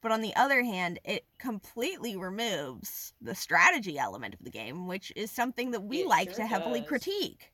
[0.01, 5.13] But on the other hand, it completely removes the strategy element of the game, which
[5.15, 6.89] is something that we It like sure to heavily does.
[6.89, 7.53] critique.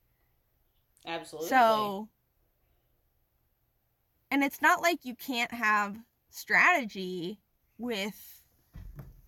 [1.07, 1.49] Absolutely.
[1.51, 2.09] So,
[4.31, 5.97] and it's not like you can't have
[6.31, 7.41] strategy
[7.79, 8.43] with,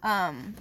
[0.03, 0.55] um,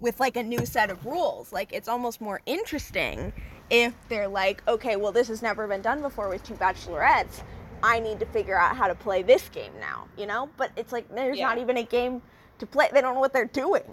[0.00, 1.52] with like a new set of rules.
[1.52, 3.32] Like it's almost more interesting
[3.70, 7.42] if they're like, okay, well, this has never been done before with two bachelorettes.
[7.82, 10.48] I need to figure out how to play this game now, you know?
[10.56, 12.22] But it's like there's not even a game
[12.58, 12.88] to play.
[12.92, 13.84] They don't know what they're doing.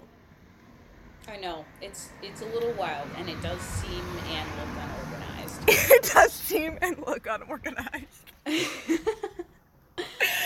[1.28, 5.62] I know it's it's a little wild, and it does seem and look unorganized.
[5.68, 8.32] it does seem and look unorganized.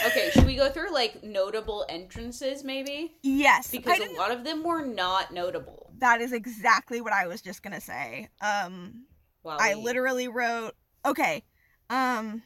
[0.06, 3.14] okay, should we go through like notable entrances, maybe?
[3.22, 5.92] Yes, Because a lot of them were not notable.
[5.98, 8.28] that is exactly what I was just gonna say.
[8.40, 9.04] Um,
[9.42, 10.72] Wow, I we- literally wrote,
[11.06, 11.42] okay,
[11.88, 12.42] um,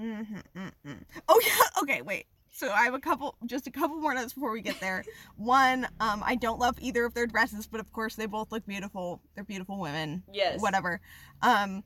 [0.00, 1.02] mhm, mm, mm.
[1.28, 2.26] oh yeah, okay, wait.
[2.52, 5.04] So I have a couple, just a couple more notes before we get there.
[5.36, 8.64] One, um, I don't love either of their dresses, but of course they both look
[8.64, 9.20] beautiful.
[9.34, 10.22] They're beautiful women.
[10.32, 11.00] yes, Whatever.
[11.42, 11.84] Um,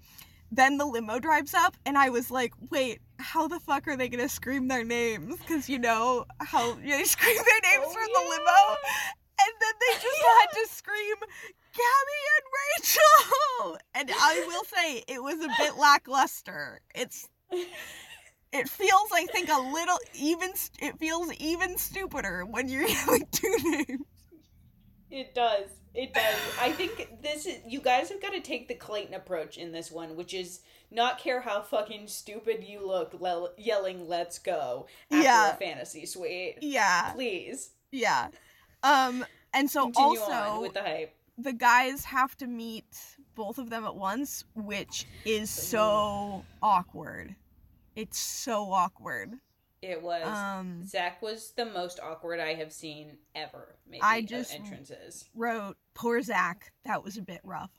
[0.53, 4.09] then the limo drives up, and I was like, wait, how the fuck are they
[4.09, 5.37] gonna scream their names?
[5.39, 8.77] Because you know how they scream their names Oh, from the limo,
[9.41, 11.17] and then they just had to scream
[11.73, 12.47] Gabby and
[12.79, 13.79] Rachel.
[13.95, 16.81] And I will say it was a bit lackluster.
[16.95, 17.29] It's
[18.53, 23.57] it feels I think a little even it feels even stupider when you're yelling two
[23.65, 24.01] names.
[25.11, 25.67] It does.
[25.95, 26.37] It does.
[26.61, 29.91] I think this is you guys have got to take the Clayton approach in this
[29.91, 30.61] one, which is
[30.93, 35.51] not care how fucking stupid you look le- yelling "Let's go" after Yeah.
[35.53, 36.59] a fantasy suite.
[36.61, 38.29] Yeah, Please yeah.
[38.85, 41.15] Um and so continue also with the hype.
[41.39, 42.87] the guys have to meet
[43.35, 47.35] both of them at once, which is so awkward.
[47.97, 49.35] It's so awkward.
[49.83, 53.77] It was Um Zach was the most awkward I have seen ever.
[53.89, 55.25] Maybe I just- entrances.
[55.35, 56.73] wrote poor Zach.
[56.85, 57.71] That was a bit rough.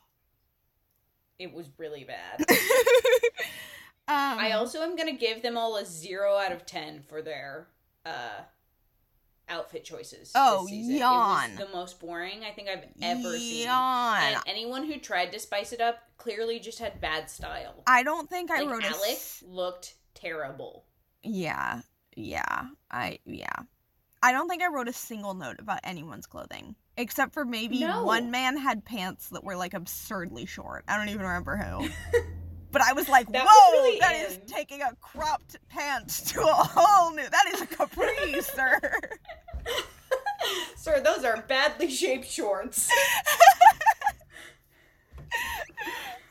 [1.39, 2.45] It was really bad.
[2.49, 7.67] um, I also am gonna give them all a zero out of ten for their
[8.05, 8.41] uh
[9.49, 10.31] outfit choices.
[10.33, 10.95] Oh, this season.
[10.97, 11.51] yawn.
[11.51, 13.65] It was the most boring I think I've ever seen.
[13.65, 14.21] yawn.
[14.21, 17.83] And anyone who tried to spice it up clearly just had bad style.
[17.85, 20.85] I don't think I like wrote a Alec s- looked terrible.
[21.23, 21.81] Yeah,
[22.15, 23.55] yeah, I yeah.
[24.23, 28.03] I don't think I wrote a single note about anyone's clothing except for maybe No.
[28.03, 30.83] one man had pants that were like absurdly short.
[30.87, 31.89] I don't even remember who.
[32.71, 34.45] But I was like, That was "Whoa, really that is in.
[34.45, 37.27] taking a cropped pants to a whole new.
[37.29, 38.79] That is a capri, sir."
[40.77, 42.89] Sir, those are badly shaped shorts.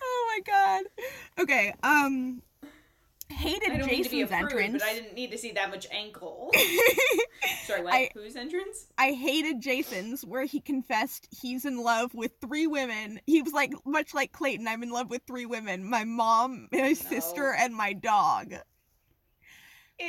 [0.02, 0.84] oh my god.
[1.38, 2.42] Okay, um
[3.32, 4.82] hated I don't need to be a Jason's prude, entrance.
[4.82, 6.50] but I didn't need to see that much ankle.
[7.64, 7.94] Sorry, what?
[7.94, 8.86] I- Whose entrance?
[8.98, 13.20] I hated Jason's where he confessed he's in love with three women.
[13.26, 15.84] He was like much like Clayton, I'm in love with three women.
[15.84, 18.52] My mom, my sister, and my dog.
[19.98, 20.06] Ew.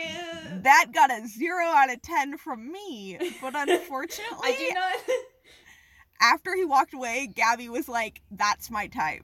[0.61, 3.17] That got a 0 out of 10 from me.
[3.41, 5.15] But unfortunately, I do not.
[6.21, 9.23] after he walked away, Gabby was like, "That's my type."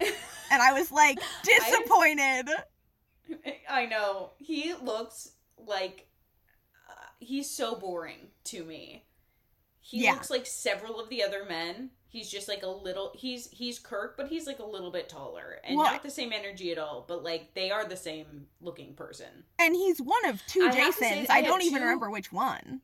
[0.00, 2.48] And I was like, disappointed.
[2.48, 2.62] I
[3.86, 4.30] know.
[4.38, 6.06] He looks like
[6.90, 9.04] uh, he's so boring to me.
[9.80, 10.12] He Yeah.
[10.14, 11.90] looks like several of the other men.
[12.06, 15.58] He's just like a little he's he's Kirk, but he's like a little bit taller
[15.64, 18.94] and Well, not the same energy at all, but like they are the same looking
[18.94, 19.44] person.
[19.58, 21.30] And he's one of two I have to say Jasons.
[21.30, 22.82] I I don't even two- remember which one.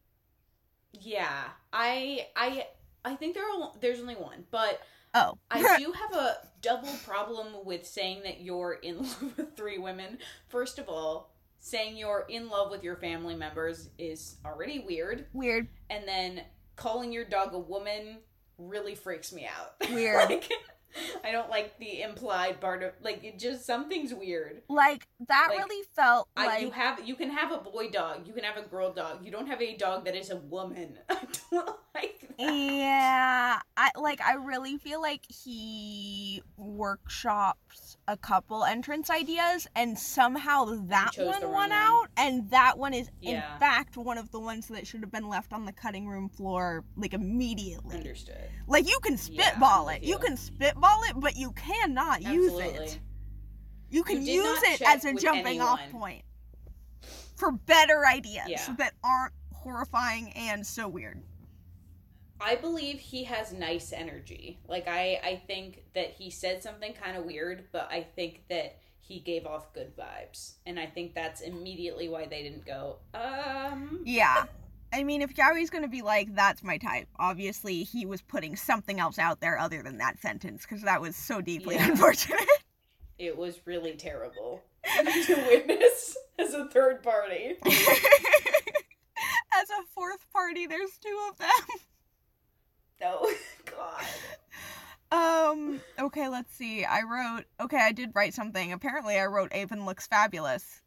[0.92, 1.44] Yeah.
[1.72, 2.66] I I
[3.04, 4.80] I think there are there's only one, but
[5.14, 5.38] Oh.
[5.50, 10.18] I do have a double problem with saying that you're in love with three women.
[10.48, 15.26] First of all, saying you're in love with your family members is already weird.
[15.32, 15.68] Weird.
[15.90, 16.42] And then
[16.76, 18.18] calling your dog a woman
[18.58, 19.74] really freaks me out.
[19.92, 20.28] Weird.
[20.30, 20.50] like,
[21.24, 24.62] I don't like the implied part of like it just something's weird.
[24.68, 28.26] Like that Like, really felt I, like you have you can have a boy dog,
[28.26, 29.24] you can have a girl dog.
[29.24, 30.98] You don't have a dog that is a woman.
[31.10, 31.18] I
[31.50, 32.54] don't like that.
[32.54, 40.64] Yeah, I like I really feel like he workshops a couple entrance ideas and somehow
[40.88, 41.72] that one won one.
[41.72, 43.30] out and that one is Yeah.
[43.54, 46.28] in fact one of the ones that should have been left on the cutting room
[46.28, 47.96] floor like immediately.
[47.96, 48.48] Understood.
[48.66, 50.02] Like you can spitball with it.
[50.02, 50.18] You you.
[50.18, 52.86] can spitball it, but you cannot use Absolutely.
[52.86, 53.00] it.
[53.90, 56.22] You can did use it as a jumping off point
[57.36, 58.74] for better ideas Yeah.
[58.78, 61.22] that aren't horrifying and so weird.
[62.40, 64.58] I believe he has nice energy.
[64.68, 68.78] Like I I think that he said something kind of weird, but I think that
[69.00, 70.54] he gave off good vibes.
[70.66, 74.44] And I think that's immediately why they didn't go, um Yeah.
[74.92, 78.98] I mean, if Gowie's gonna be like, that's my type, obviously he was putting something
[78.98, 81.90] else out there other than that sentence, because that was so deeply Yeah.
[81.90, 82.48] unfortunate.
[83.18, 84.62] it was really terrible
[85.26, 87.56] to witness as a third party.
[89.52, 91.50] As a fourth party, there's two of them.
[93.00, 93.28] No.
[93.64, 94.04] God.
[95.12, 96.84] Um, okay, let's see.
[96.84, 98.72] I wrote, okay, I did write something.
[98.72, 100.82] Apparently, I wrote Aven looks fabulous.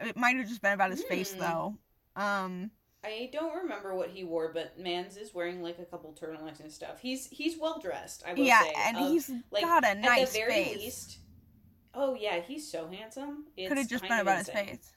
[0.00, 1.40] It might have just been about his face, Hmm.
[1.40, 1.78] though.
[2.16, 2.70] Um,
[3.04, 6.70] I don't remember what he wore, but Mans is wearing like a couple turtlenecks and
[6.72, 7.00] stuff.
[7.00, 8.72] He's he's well dressed, I will yeah, say.
[8.76, 10.76] and Of- he's like, got a at nice the very face.
[10.76, 11.18] least.
[11.94, 13.46] Oh yeah, he's so handsome.
[13.56, 14.92] It's Could have just been about his face.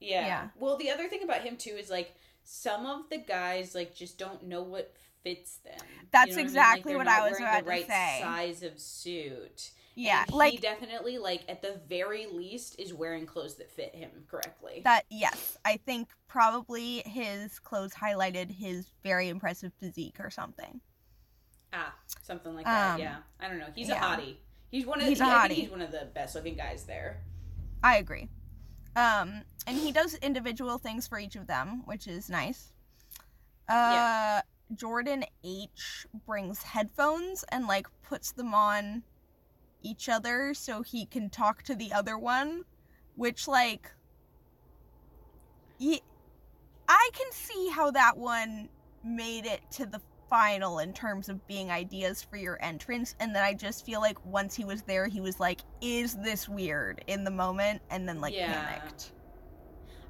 [0.00, 0.26] Yeah.
[0.26, 0.48] Yeah.
[0.58, 2.14] Well, the other thing about him too is like
[2.44, 4.92] some of the guys like just don't know what
[5.34, 6.06] fits them.
[6.12, 7.30] That's You know exactly what, what I I mean?
[7.30, 8.20] was like, they're about not to say.
[8.20, 9.70] right size of suit.
[9.94, 13.94] Yeah, And he like definitely like at the very least is wearing clothes that fit
[13.94, 14.82] him correctly.
[14.84, 15.04] that.
[15.10, 20.80] Yes, I think probably his clothes highlighted his very impressive physique or something.
[21.72, 22.94] ah, something like that.
[22.94, 23.16] Um, yeah.
[23.40, 23.68] I don't know.
[23.74, 23.96] He's yeah.
[23.96, 24.36] a hottie.
[24.70, 25.62] He's one of He's the, I think hottie.
[25.62, 27.22] he's one of the best looking guys there.
[27.82, 28.28] I agree.
[28.96, 32.72] Um, and he does individual things for each of them, which is nice.
[33.68, 34.42] Uh, Yeah.
[34.74, 39.02] Jordan H brings headphones and like puts them on
[39.82, 42.64] each other so he can talk to the other one,
[43.16, 43.90] which like,
[45.78, 46.02] ye-
[46.88, 48.68] I can see how that one
[49.04, 53.42] made it to the final in terms of being ideas for your entrance and then
[53.42, 57.24] I just feel like once he was there he was like is this weird in
[57.24, 58.52] the moment and then like Yeah.
[58.66, 59.12] panicked.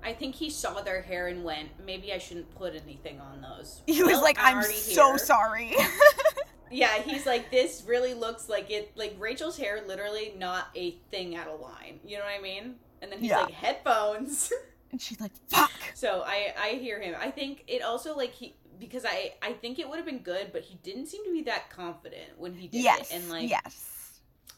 [0.03, 3.83] I think he saw their hair and went, maybe I shouldn't put anything on those.
[3.87, 5.75] He was Well, like I'm already so here." sorry.
[6.71, 8.93] Yeah, he's like, this really looks like it.
[8.95, 11.99] Like Rachel's hair, literally not a thing out of line.
[12.05, 12.75] You know what I mean?
[13.01, 13.39] And then he's Yeah.
[13.45, 14.53] like, headphones.
[14.93, 15.71] and she's like fuck.
[15.95, 17.15] so I I hear him.
[17.19, 20.53] I think it also like he because I I think it would have been good,
[20.53, 23.11] but he didn't seem to be that confident when he did Yes.
[23.11, 23.15] it.
[23.17, 23.87] And like yes.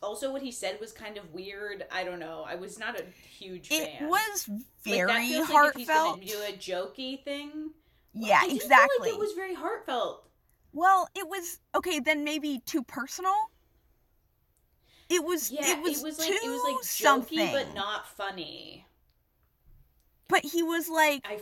[0.03, 1.85] Also what he said was kind of weird.
[1.91, 2.45] I don't know.
[2.47, 4.05] I was not a huge It fan.
[4.05, 6.21] It was Like, very that feels like if he's heartfelt.
[6.27, 7.71] do a jokey thing.
[8.15, 9.09] yeah, exactly.
[9.09, 10.27] Like it was very heartfelt.
[10.73, 12.01] Well, it was okay.
[12.01, 13.35] Then maybe too personal.
[15.09, 15.51] It was.
[15.51, 17.53] Yeah, it was, like too it was like jokey something.
[17.53, 18.87] but not funny.
[20.29, 21.41] But he was like, I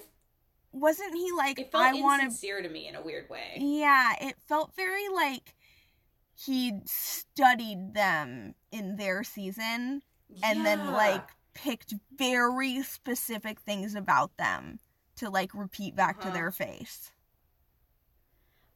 [0.73, 1.59] wasn't he like?
[1.59, 3.59] it felt I insincere to me in a weird way.
[3.59, 5.55] Yeah, it felt very like
[6.47, 10.03] he'd studied them in their season
[10.43, 14.79] and then like picked very specific things about them
[15.17, 16.35] to like repeat back to Uh-huh.
[16.37, 17.11] their face.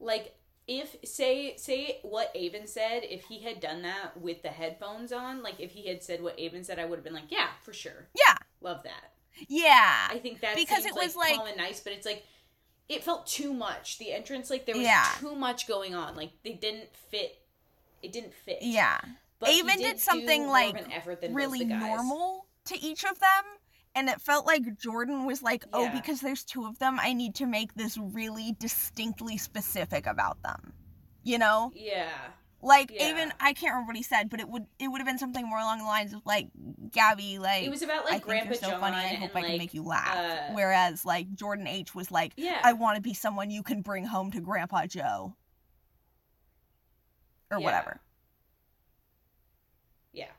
[0.00, 0.34] like
[0.68, 5.42] if say say what Aven said, if he had done that with the headphones on,
[5.42, 7.72] like if he had said what Aven said, I would have been like, yeah, for
[7.72, 8.36] sure, Yeah.
[8.60, 9.12] love that.
[9.48, 10.08] Yeah.
[10.10, 12.24] I think that Because it was, like, like- calm and nice, but it's like
[12.88, 13.98] it felt too much.
[13.98, 15.08] The entrance, like there was Yeah.
[15.18, 16.14] too much going on.
[16.16, 17.38] Like they didn't fit.
[18.02, 18.58] It didn't fit.
[18.62, 18.98] yeah.
[19.38, 21.96] but he Aven did something, like, an effort than really most of the guys.
[21.96, 23.44] normal to each of them.
[23.94, 25.92] And it felt like Jordan was like, oh, Yeah.
[26.00, 30.72] because there's two of them, I need to make this really distinctly specific about them.
[31.24, 31.72] You know?
[31.74, 32.08] Yeah.
[32.64, 33.10] Like Yeah.
[33.10, 35.44] even I can't remember what he said, but it would it would have been something
[35.48, 36.48] more along the lines of like
[36.92, 38.96] Gabby, like It was about I like think Grandpa you're so John funny.
[38.96, 40.16] I and hope I can make you laugh.
[40.16, 42.60] uh, Whereas like Jordan H was like, yeah.
[42.62, 45.34] I want to be someone you can bring home to Grandpa Joe,
[47.52, 47.64] or Yeah.
[47.64, 48.00] whatever.
[50.12, 50.30] Yeah.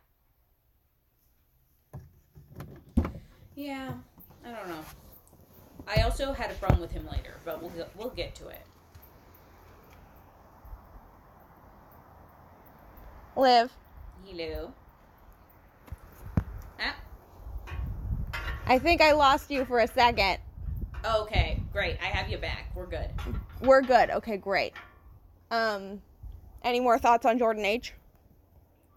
[3.55, 3.93] Yeah,
[4.45, 4.84] I don't know.
[5.88, 8.61] I also had a problem with him later, but we'll we'll get to it.
[13.36, 13.72] Liv,
[14.26, 14.74] Hello.
[16.80, 16.95] Ah,
[18.68, 20.38] I think I lost you for a second.
[21.05, 21.97] okay, great.
[22.01, 22.72] I have you back.
[22.76, 23.09] We're good.
[23.61, 24.09] We're good.
[24.11, 24.74] Okay, great.
[25.51, 26.01] Um,
[26.64, 27.93] any more thoughts on Jordan H?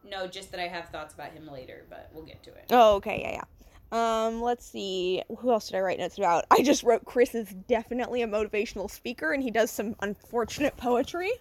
[0.08, 2.66] No, just that I have thoughts about him later, but we'll get to it.
[2.70, 3.44] Oh, okay, yeah, yeah.
[3.92, 5.22] Um, let's see.
[5.38, 6.44] Who else did I write notes about?
[6.50, 11.32] I just wrote Chris is definitely a motivational speaker, and he does some unfortunate poetry.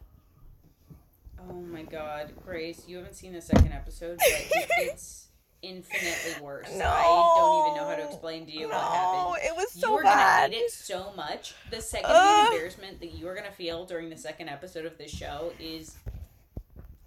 [1.50, 5.25] Oh my god, Grace, you haven't seen the second episode, but it's
[5.66, 6.68] infinitely worse.
[6.68, 8.94] I don't even know how to explain to you what happened.
[9.28, 10.52] Oh, it was so you are bad.
[10.52, 11.54] gonna hate it so much.
[11.72, 12.54] The second Ugh.
[12.54, 15.96] embarrassment that you are gonna feel during the second episode of this show is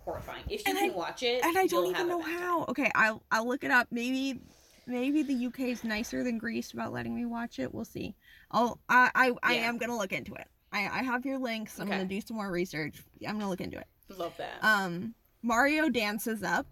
[0.04, 0.44] horrifying.
[0.48, 2.38] If you can I- watch it, and I don't even know bad time.
[2.38, 2.64] how.
[2.68, 3.88] Okay, I'll I'll look it up.
[3.90, 4.40] Maybe
[4.86, 7.72] maybe the UK is nicer than Greece about letting me watch it.
[7.72, 8.14] We'll see.
[8.50, 10.46] I'll I I, I am gonna look into it.
[10.72, 11.78] I I have your links.
[11.78, 11.96] I'm Okay.
[11.98, 13.02] gonna do some more research.
[13.26, 13.86] I'm gonna look into it.
[14.16, 14.62] Love that.
[14.64, 16.66] Um, Mario dances up.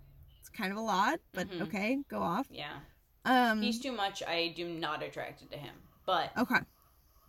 [0.56, 1.62] Kind of a lot, but Mhm.
[1.62, 2.46] okay, go off.
[2.50, 2.80] yeah,
[3.24, 4.22] Um, he's too much.
[4.22, 5.74] I do not attracted to him,
[6.06, 6.60] but okay.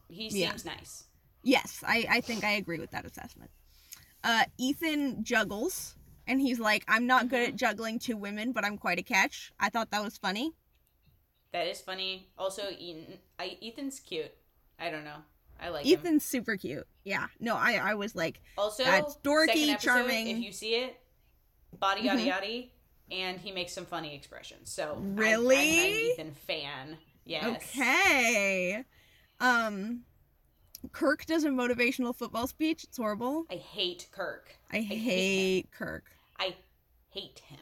[0.10, 0.50] he Yeah.
[0.52, 1.04] seems nice.
[1.44, 3.52] Yes, I, I think I agree with that assessment.
[4.24, 8.78] Uh, Ethan juggles, and he's like, I'm not good at juggling two women, but I'm
[8.78, 9.52] quite a catch.
[9.60, 10.54] I thought that was funny.
[11.52, 12.30] That is funny.
[12.38, 14.32] Also, Ethan, I, Ethan's cute.
[14.80, 15.24] I don't know.
[15.60, 16.00] I like him.
[16.00, 16.88] Ethan's super cute.
[17.04, 17.28] Yeah.
[17.40, 20.28] No, I, I was like, Also, That's dorky, episode, charming.
[20.28, 21.00] If you see it,
[21.80, 22.26] body yada Mhm.
[22.26, 22.64] yada,
[23.12, 24.72] and he makes some funny expressions.
[24.72, 25.80] So Really?
[25.80, 26.98] I'm, an Ethan fan.
[27.26, 27.62] Yes.
[27.76, 28.84] okay.
[29.40, 30.02] Um,
[30.92, 32.84] Kirk does a motivational football speech.
[32.84, 33.46] It's horrible.
[33.52, 34.56] I hate Kirk.
[34.72, 36.06] I hate hate Kirk.
[36.40, 36.56] I
[37.10, 37.60] hate him.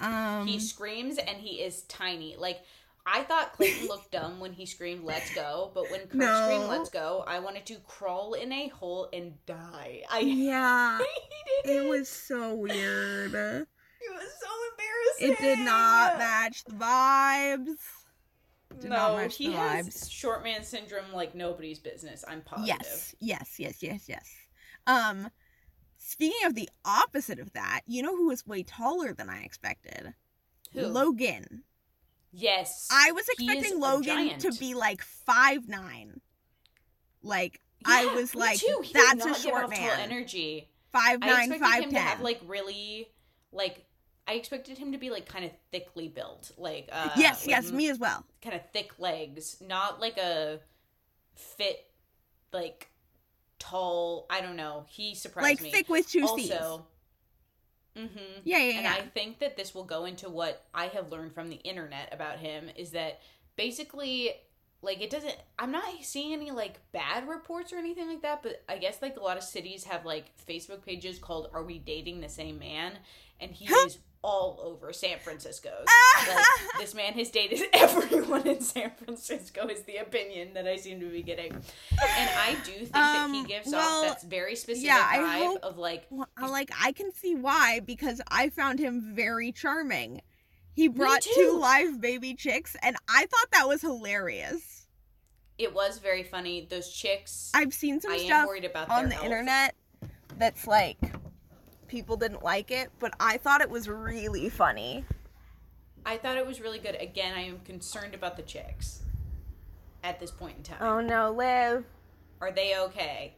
[0.00, 2.34] Um, he screams and he is tiny.
[2.36, 2.60] Like
[3.06, 6.42] I thought Clayton looked dumb when he screamed "Let's go," but when Kirk No.
[6.44, 10.02] screamed "Let's go," I wanted to crawl in a hole and die.
[10.10, 10.98] I yeah,
[11.64, 11.84] hated it.
[11.84, 13.66] it was so weird.
[14.10, 15.46] It was so embarrassing.
[15.46, 17.78] It did not match the vibes.
[18.80, 20.10] Did not no, match he the has vibes.
[20.10, 22.24] short man syndrome like nobody's business.
[22.26, 22.66] I'm positive.
[22.68, 24.28] Yes, yes, yes, yes, yes.
[24.86, 25.30] Um,
[25.98, 30.14] speaking of the opposite of that, you know who was way taller than I expected?
[30.72, 30.86] Who?
[30.86, 31.62] Logan.
[32.32, 32.88] Yes.
[32.90, 36.20] I was expecting Logan to be like five nine.
[37.22, 38.80] Like I was like, too.
[38.82, 40.00] He that's does a not give short off tall man.
[40.00, 40.68] energy.
[40.92, 43.08] Five I expected five him to have like really,
[43.52, 43.84] like
[44.26, 47.70] I expected him to be like kind of thickly built, like uh, yes, like, yes,
[47.72, 48.24] me as well.
[48.42, 50.60] kind of thick legs, not like a
[51.34, 51.86] fit,
[52.52, 52.88] like
[53.58, 54.26] tall.
[54.30, 54.84] I don't know.
[54.88, 55.70] He surprised Like me.
[55.70, 56.50] thick with two C's.
[56.50, 56.86] also,
[57.96, 58.06] hmm
[58.44, 58.94] Yeah, yeah, and yeah.
[58.94, 62.38] I think that this will go into what I have learned from the internet about
[62.38, 63.20] him is that
[63.56, 64.32] basically
[64.82, 68.62] like it doesn't I'm not seeing any like bad reports or anything like that, but
[68.68, 72.20] I guess like a lot of cities have like Facebook pages called Are We Dating
[72.20, 72.92] the Same Man?
[73.40, 75.70] And he is all over San Francisco.
[76.28, 76.46] like
[76.78, 81.06] this man has dated everyone in San Francisco is the opinion that I seem to
[81.10, 81.52] be getting.
[81.52, 85.18] And I do think that he Um, gives well, off that very specific yeah, I
[85.18, 86.06] vibe hope- of like
[86.40, 90.22] like I can see why because I found him very charming.
[90.72, 94.86] He brought two live baby chicks, and I thought that was hilarious.
[95.58, 96.66] it was very funny.
[96.68, 99.26] Those chicks I've seen some I stuff worried about on the health.
[99.26, 99.74] internet
[100.38, 100.96] that's like
[101.94, 105.04] people didn't like it, but I thought it was really funny.
[106.04, 106.96] I thought it was really good.
[107.00, 109.02] Again, I am concerned about the chicks
[110.02, 110.78] at this point in time.
[110.80, 111.84] Oh no, Liv.
[112.40, 113.34] Are they okay?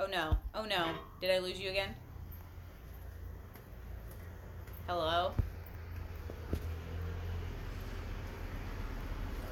[0.00, 0.36] Oh no.
[0.52, 0.94] Oh no.
[1.20, 1.94] Did I lose you again?
[4.88, 5.32] Hello?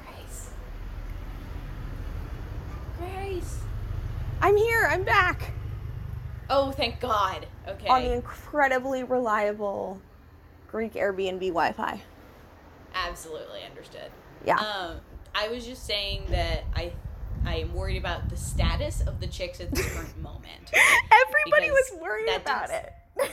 [0.05, 0.49] Grace.
[2.97, 3.61] Grace.
[4.41, 4.85] I'm here.
[4.91, 5.53] I'm back
[6.49, 7.47] Oh, thank God.
[7.67, 7.87] Okay.
[7.87, 9.99] on the incredibly reliable
[10.67, 12.01] Greek Airbnb Wi-Fi.
[12.93, 14.11] Absolutely understood.
[14.45, 14.57] Yeah.
[14.57, 14.97] Um,
[15.35, 16.91] I was just saying that I
[17.45, 20.71] I am worried about the status of the chicks at this current moment.
[20.73, 22.93] Everybody was worried about it.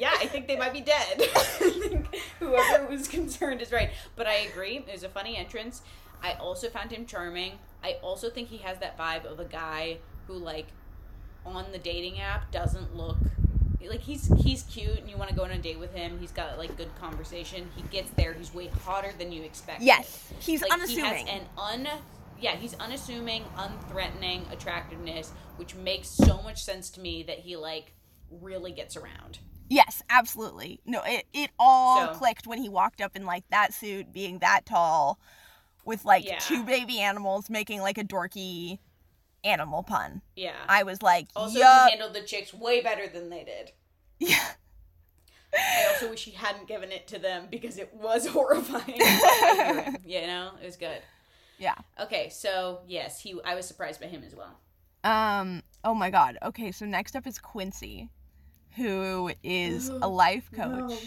[0.00, 1.20] Yeah, I think they might be dead.
[1.20, 3.90] I think whoever was concerned is right.
[4.14, 4.76] But I agree.
[4.76, 5.82] It was a funny entrance.
[6.22, 7.58] I also found him charming.
[7.82, 9.98] I also think he has that vibe of a guy
[10.28, 10.68] who like
[11.56, 13.16] on the dating app doesn't look
[13.88, 16.18] like he's he's cute and you want to go on a date with him.
[16.20, 17.70] He's got like good conversation.
[17.74, 18.34] He gets there.
[18.34, 19.80] He's way hotter than you expect.
[19.80, 21.04] Yes, he's like unassuming.
[21.26, 21.88] he has an un
[22.40, 27.92] yeah he's unassuming unthreatening attractiveness which makes so much sense to me that he like
[28.30, 29.38] really gets around
[29.70, 30.80] Yes, absolutely.
[30.86, 34.38] No, it it all So- clicked when he walked up in like that suit, being
[34.38, 35.18] that tall,
[35.84, 36.38] with like Yeah.
[36.38, 38.78] two baby animals, making like a dorky
[39.44, 40.20] animal pun.
[40.36, 41.84] yeah I was like, also yup.
[41.90, 43.72] he handled the chicks way better than they did
[44.18, 44.44] Yeah.
[45.54, 48.96] i also wish he hadn't given it to them because it was horrifying
[50.04, 51.00] you know it was good
[51.58, 51.74] Yeah.
[52.00, 54.58] okay so yes he i was surprised by him as well
[55.04, 55.62] Um.
[55.84, 56.38] Oh my God.
[56.42, 56.72] Okay.
[56.72, 58.10] So next up is Quincy,
[58.74, 60.90] who is a life coach.
[60.90, 60.98] No.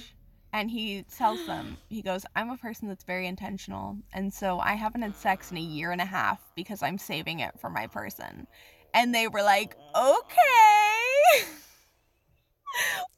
[0.53, 3.97] And he tells them, he goes, I'm a person that's very intentional.
[4.13, 7.39] And so I haven't had sex in a year and a half because I'm saving
[7.39, 8.47] it for my person.
[8.93, 11.45] And they were like, okay.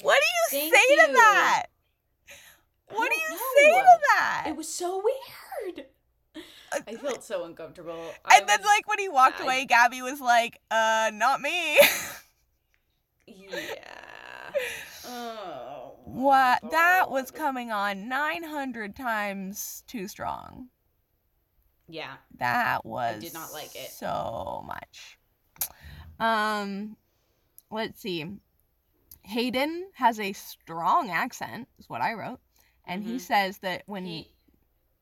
[0.02, 0.20] what
[0.52, 1.64] do you Thank say to that?
[2.90, 4.44] What do you say to that?
[4.48, 5.86] It was so weird.
[6.88, 7.94] I felt so uncomfortable.
[8.00, 11.42] and I then, was- like, when he walked I- away, Gabby was like, uh, not
[11.42, 11.78] me.
[13.28, 13.68] yeah.
[15.06, 15.73] Oh.
[16.06, 16.60] What?
[16.72, 20.70] That was coming on 900 times too strong.
[21.88, 22.16] Yeah.
[22.38, 23.90] That was I did not like it.
[23.92, 25.18] so much.
[26.20, 26.96] Um,
[27.72, 28.26] let's see.
[29.24, 32.40] Hayden has a strong accent, is what I wrote,
[32.86, 33.22] and he Mhm.
[33.22, 34.28] says that when He,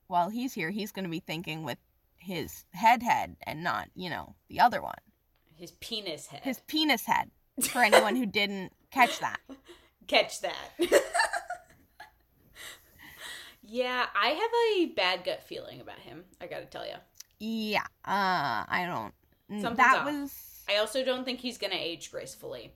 [0.08, 1.80] while he's here, he's going to be thinking with
[2.18, 5.00] his head head and not, you know, the other one,
[5.56, 6.44] his penis head.
[6.44, 7.32] his penis head.
[7.62, 9.40] For anyone who didn't catch that,
[10.08, 10.70] Catch that.
[13.64, 16.24] yeah, I have a bad gut feeling about him.
[16.42, 16.96] I gotta tell you.
[17.40, 19.14] yeah, uh, I don't.
[19.52, 20.06] mm, Something's that off.
[20.06, 20.64] was.
[20.70, 22.72] I also don't think he's gonna age gracefully.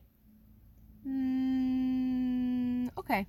[1.07, 3.25] Mm, okay.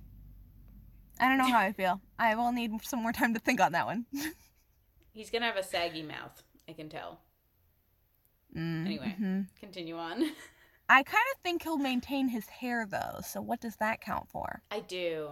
[1.19, 1.99] I don't know how I feel.
[2.19, 4.05] I will need some more time to think on that one.
[5.11, 6.43] He's gonna have a saggy mouth.
[6.69, 7.19] I can tell.
[8.55, 9.15] Mm, Anyway.
[9.19, 9.45] mhm.
[9.59, 10.23] Continue on.
[10.89, 13.19] I kind of think he'll maintain his hair though.
[13.23, 14.61] So what does that count for?
[14.71, 15.31] I do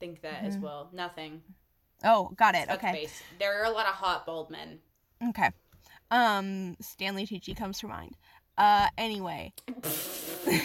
[0.00, 0.60] think that as Mhm.
[0.62, 0.88] well.
[0.92, 1.42] Nothing.
[2.04, 2.68] Oh, got it.
[2.68, 2.92] Okay.
[2.92, 3.22] base.
[3.38, 4.80] There are a lot of hot bald men.
[5.28, 5.50] Okay.
[6.10, 8.16] Um, Stanley Tucci comes to mind.
[8.58, 9.52] Uh, anyway,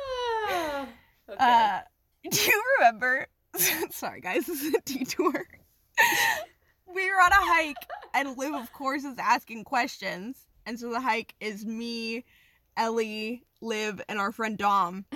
[0.00, 0.86] Ah,
[1.28, 1.36] okay.
[1.38, 1.80] uh,
[2.30, 3.26] do you remember?
[3.90, 5.46] Sorry, guys, this is a detour.
[6.86, 7.76] we were on a hike,
[8.14, 12.24] and Liv, of course, is asking questions, and so the hike is me,
[12.76, 15.04] Ellie, Liv, and our friend Dom.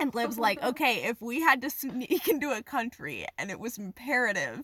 [0.00, 3.58] And Liv's like, oh okay, if we had to sneak into a country and it
[3.58, 4.62] was imperative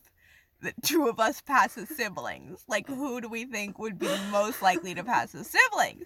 [0.61, 4.61] that two of us pass as siblings, like who do we think would be most
[4.61, 6.05] likely to pass as siblings?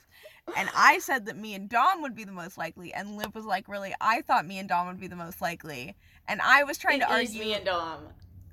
[0.56, 3.44] And I said that me and Dom would be the most likely, and Liv was
[3.44, 5.94] like, really, I thought me and Dom would be the most likely.
[6.26, 7.98] And I was trying It to is argue me and Dom.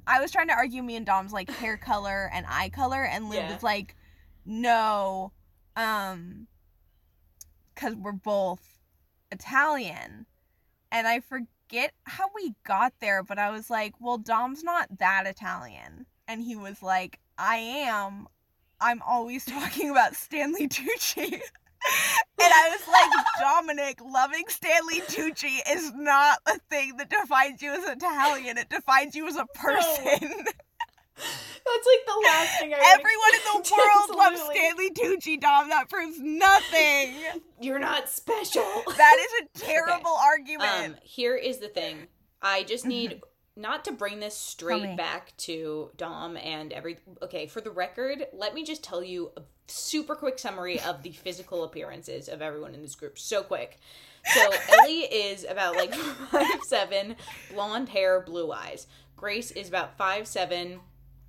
[0.07, 3.29] I was trying to argue me and Dom's like hair color and eye color, and
[3.29, 3.53] Liv Yeah.
[3.53, 3.95] was like,
[4.45, 5.31] no,
[5.76, 6.47] um,
[7.73, 8.80] because we're both
[9.32, 10.26] Italian.
[10.91, 15.26] And I forget how we got there, but I was like, well, Dom's not that
[15.28, 16.05] Italian.
[16.28, 18.28] And he was like, I am.
[18.80, 21.34] I'm always talking about Stanley Tucci.
[21.34, 21.41] and
[22.39, 27.84] I was like, Dominic, loving Stanley Tucci is not a thing that defines you as
[27.84, 28.57] Italian.
[28.57, 30.45] It defines you as a person.
[31.16, 34.55] That's like the last thing I would Everyone in the world loves Absolutely.
[34.55, 35.70] Stanley Tucci, Dom.
[35.70, 37.16] That proves nothing.
[37.59, 38.84] You're not special.
[38.97, 40.70] That is a terrible argument.
[40.86, 42.07] Um, here is the thing.
[42.41, 43.22] I just need
[43.55, 44.55] not to bring this.
[44.55, 44.80] Tell me.
[44.84, 46.97] straight back to Dom and every.
[47.22, 51.11] Okay, for the record, let me just tell you a super quick summary of the
[51.11, 53.18] physical appearances of everyone in this group.
[53.18, 53.80] So quick.
[54.34, 57.16] So Ellie is about like five seven,
[57.51, 58.88] blonde hair, blue eyes.
[59.16, 60.80] Grace is about five seven,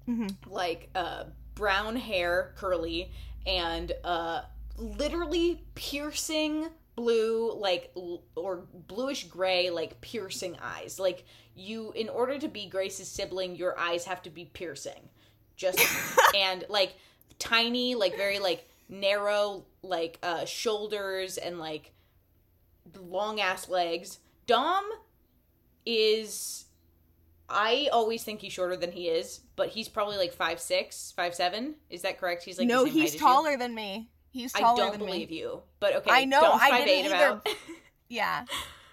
[0.08, 0.34] Mhm.
[0.46, 3.10] like uh brown hair, curly,
[3.46, 4.42] and uh
[4.78, 10.98] literally piercing blue like l- or bluish gray like piercing eyes.
[10.98, 15.08] Like you in order to be grace's sibling your eyes have to be piercing.
[15.56, 15.80] Just
[16.36, 16.94] and like
[17.38, 21.92] tiny like very like narrow like uh shoulders and like
[23.00, 24.18] long ass legs.
[24.46, 24.84] Dom
[25.84, 26.65] is
[27.48, 31.34] i always think he's shorter than he is but he's probably like five six five
[31.34, 34.08] seven is that correct he's like no, he's taller than me.
[34.30, 35.38] He's I don't than believe me.
[35.38, 36.10] you, but okay.
[36.10, 37.48] I know, I didn't about.
[38.08, 38.44] Yeah,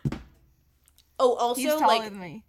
[1.20, 2.44] oh, also he's taller like than me.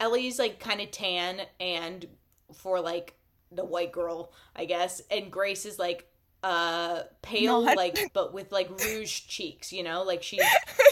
[0.00, 2.06] Ellie's like kind of tan and
[2.54, 3.14] for like
[3.52, 6.06] the white girl, I guess, and Grace is like
[6.42, 10.42] uh pale Not- like but with like rouge cheeks, you know, like she's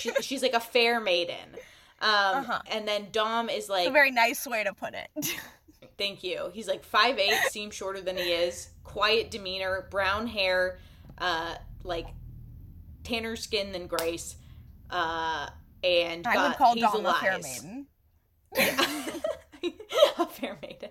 [0.01, 1.57] she, she's like a fair maiden.
[2.01, 2.61] Um Uh-huh.
[2.71, 5.35] and then Dom is It's a very nice way to put it.
[5.99, 6.51] Thank you.
[6.55, 8.69] He's like five eight, seems shorter than he is.
[8.85, 10.79] Quiet demeanor, brown hair,
[11.19, 12.07] uh, like
[13.03, 14.37] tanner skin than Grace.
[14.91, 15.49] Uh,
[15.83, 17.87] and I got would call Dom a fair maiden.
[20.19, 20.91] a fair maiden.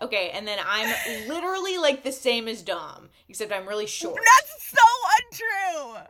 [0.00, 4.20] Okay, and then I'm literally like the same as Dom, except I'm really short.
[4.24, 4.86] That's so
[5.18, 6.02] untrue.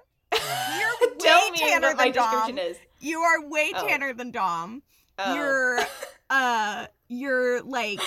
[0.79, 2.31] You're Tell way me tanner what my than Dom.
[2.47, 2.77] description is.
[3.07, 3.87] You are way Oh.
[3.87, 4.83] tanner than Dom.
[5.19, 5.35] Oh.
[5.35, 5.79] Your
[6.31, 8.01] uh your like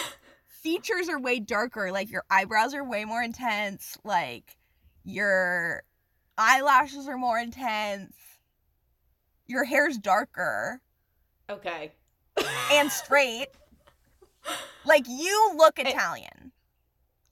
[0.61, 1.91] features are way darker.
[1.91, 3.97] Like your eyebrows are way more intense.
[4.03, 4.57] Like
[5.05, 5.83] your
[6.37, 8.13] eyelashes are more intense.
[9.47, 10.81] Your hair's darker
[11.49, 11.93] Okay.
[12.71, 13.47] and straight.
[14.85, 16.51] Like you look Italian.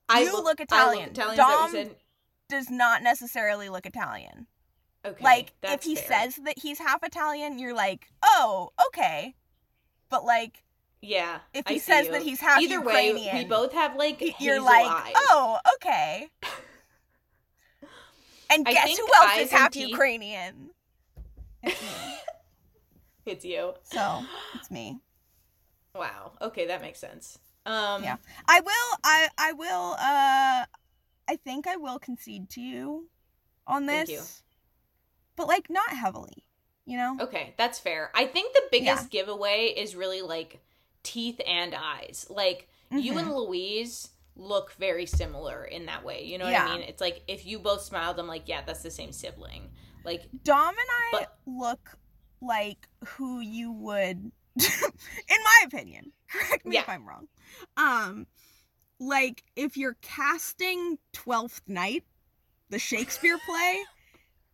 [0.09, 1.01] I You look Italian.
[1.01, 1.31] I look Italian.
[1.31, 1.95] is that what Dom-
[2.49, 4.47] Does not necessarily look Italian.
[5.05, 5.23] Okay.
[5.23, 6.05] like if he fair.
[6.07, 9.35] says that he's half Italian, you're like, "Oh, okay."
[10.09, 10.63] But like
[11.01, 11.39] yeah.
[11.53, 14.61] if he see says that he's half Either way, Ukrainian, we both have like you're
[14.61, 15.13] like, eyes.
[15.15, 16.29] "Oh, okay."
[18.49, 20.69] And guess who else is half teeth- Ukrainian?
[21.63, 21.87] It's me.
[23.25, 23.73] It's you.
[23.83, 24.23] So,
[24.53, 25.01] it's me.
[25.93, 26.31] Wow.
[26.41, 27.39] Okay, that makes sense.
[27.65, 28.15] Um Yeah.
[28.47, 30.65] I will I I will uh
[31.27, 33.09] I think I will concede to you
[33.67, 34.43] on this.
[35.37, 35.43] You.
[35.43, 36.45] But like not heavily,
[36.85, 37.17] you know?
[37.21, 38.11] Okay, that's fair.
[38.15, 40.59] I think the biggest giveaway is really like
[41.03, 42.25] teeth and eyes.
[42.29, 43.19] Like you Mhm.
[43.19, 46.23] and Louise look very similar in that way.
[46.23, 46.67] You know what Yeah.
[46.67, 46.87] I mean?
[46.87, 49.71] It's like if you both smiled, I'm like, yeah, that's the same sibling.
[50.03, 51.97] Like Dom and I But- look
[52.39, 56.13] like who you would in my opinion.
[56.29, 57.27] Correct me if I'm wrong.
[57.77, 58.27] Um
[58.99, 62.03] like if you're casting 12th Night,
[62.69, 63.83] the Shakespeare play,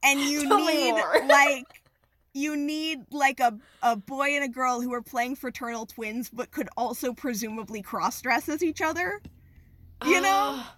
[0.03, 0.95] and you Tell need
[1.29, 1.83] like
[2.33, 6.51] you need like a, a boy and a girl who are playing fraternal twins but
[6.51, 9.21] could also presumably cross dress as each other.
[10.01, 10.61] You know?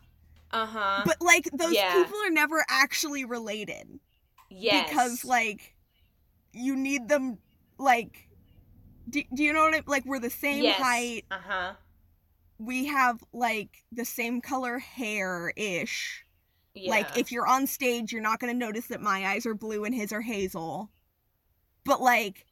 [0.52, 1.04] Uh huh.
[1.06, 1.94] But like those Yeah.
[1.94, 4.00] people are never actually related
[4.50, 4.90] yes.
[4.90, 5.76] because like
[6.54, 7.40] you need them
[7.80, 8.30] like
[9.10, 10.78] do, do you know what I like we're the same yes.
[10.80, 11.74] height Uh huh.
[12.58, 16.25] we have like the same color hair ish
[16.76, 16.92] Yeah.
[16.92, 19.86] like if you're on stage you're not going to notice that my eyes are blue
[19.86, 20.90] and his are hazel
[21.86, 22.46] but like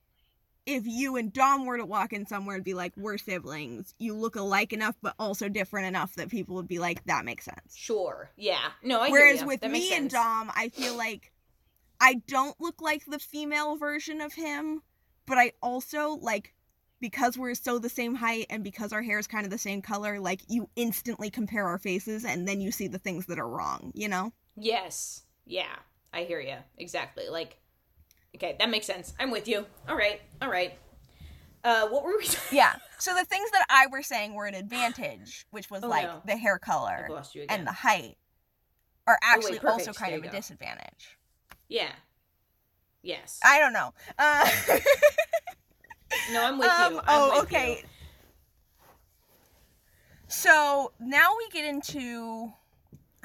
[0.66, 4.16] if you and Dom were to walk in somewhere and be like we're siblings you
[4.16, 7.76] look alike enough but also different enough that people would be like that makes sense
[7.76, 8.30] Sure.
[8.38, 8.70] Yeah.
[8.82, 10.10] No, I Whereas with me and.
[10.10, 11.32] Dom, I feel like
[12.00, 14.82] I don't look like the female version of him,
[15.26, 16.54] but I also like
[17.04, 19.82] because we're so the same height and because our hair is kind of the same
[19.82, 23.48] color, like you instantly compare our faces and then you see the things that are
[23.50, 24.32] wrong, you know?
[24.56, 25.24] Yes.
[25.46, 25.76] Yeah.
[26.14, 26.56] I hear you.
[26.78, 27.28] Exactly.
[27.28, 27.58] Like,
[28.38, 29.14] okay, that makes sense.
[29.20, 29.66] I'm with you.
[29.90, 30.22] All right.
[30.42, 30.76] All right.
[31.66, 32.26] Uh, what were we?
[32.58, 32.74] Yeah.
[33.00, 36.22] So the things that I were saying were an advantage, which was Oh, like no.
[36.26, 37.60] the hair color lost you again.
[37.60, 38.16] and the height,
[39.08, 40.32] are Oh, wait, actually also kind There of a go.
[40.34, 41.18] disadvantage.
[41.68, 41.92] yeah.
[43.06, 43.42] Yes.
[43.44, 43.94] I don't know.
[44.18, 44.50] Uh,
[46.32, 47.00] no, I'm with Um, you.
[47.00, 47.70] I'm oh, with okay.
[47.82, 47.88] you.
[50.28, 52.52] So now we get into.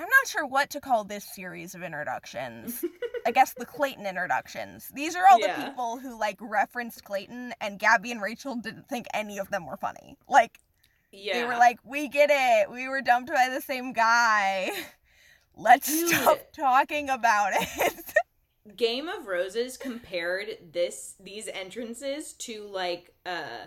[0.00, 2.84] I'm not sure what to call this series of introductions.
[3.26, 4.90] I guess the Clayton introductions.
[4.94, 5.56] These are all Yeah.
[5.60, 9.66] the people who like referenced Clayton, and Gabby and Rachel didn't think any of them
[9.66, 10.16] were funny.
[10.28, 10.60] Like
[11.10, 11.40] Yeah.
[11.40, 12.70] they were like, "We get it.
[12.70, 14.70] We were dumped by the same guy.
[15.56, 16.10] Let's Dude.
[16.10, 18.04] stop talking about it."
[18.76, 23.66] Game of Roses compared this these entrances to like uh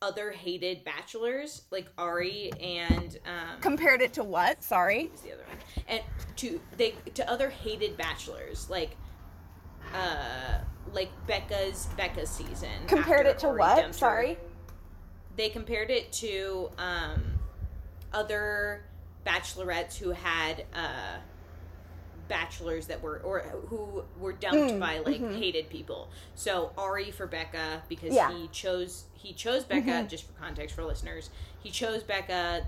[0.00, 4.62] other hated bachelors like Ari and um Compared it to what?
[4.62, 5.10] Sorry.
[5.22, 6.00] the other one and
[6.36, 8.96] to they to other hated bachelors like
[9.94, 10.58] uh
[10.92, 13.94] like Becca's Becca's season Compared it to Ari what?
[13.94, 14.38] Sorry.
[15.36, 17.22] they compared it to um
[18.12, 18.84] other
[19.24, 21.18] bachelorettes who had uh
[22.32, 25.38] bachelors that were or who were dumped Mm, by like mhm.
[25.38, 28.32] hated people so ari for becca because Yeah.
[28.32, 30.08] he chose he chose becca Mhm.
[30.08, 31.28] just for context for listeners
[31.62, 32.66] he chose becca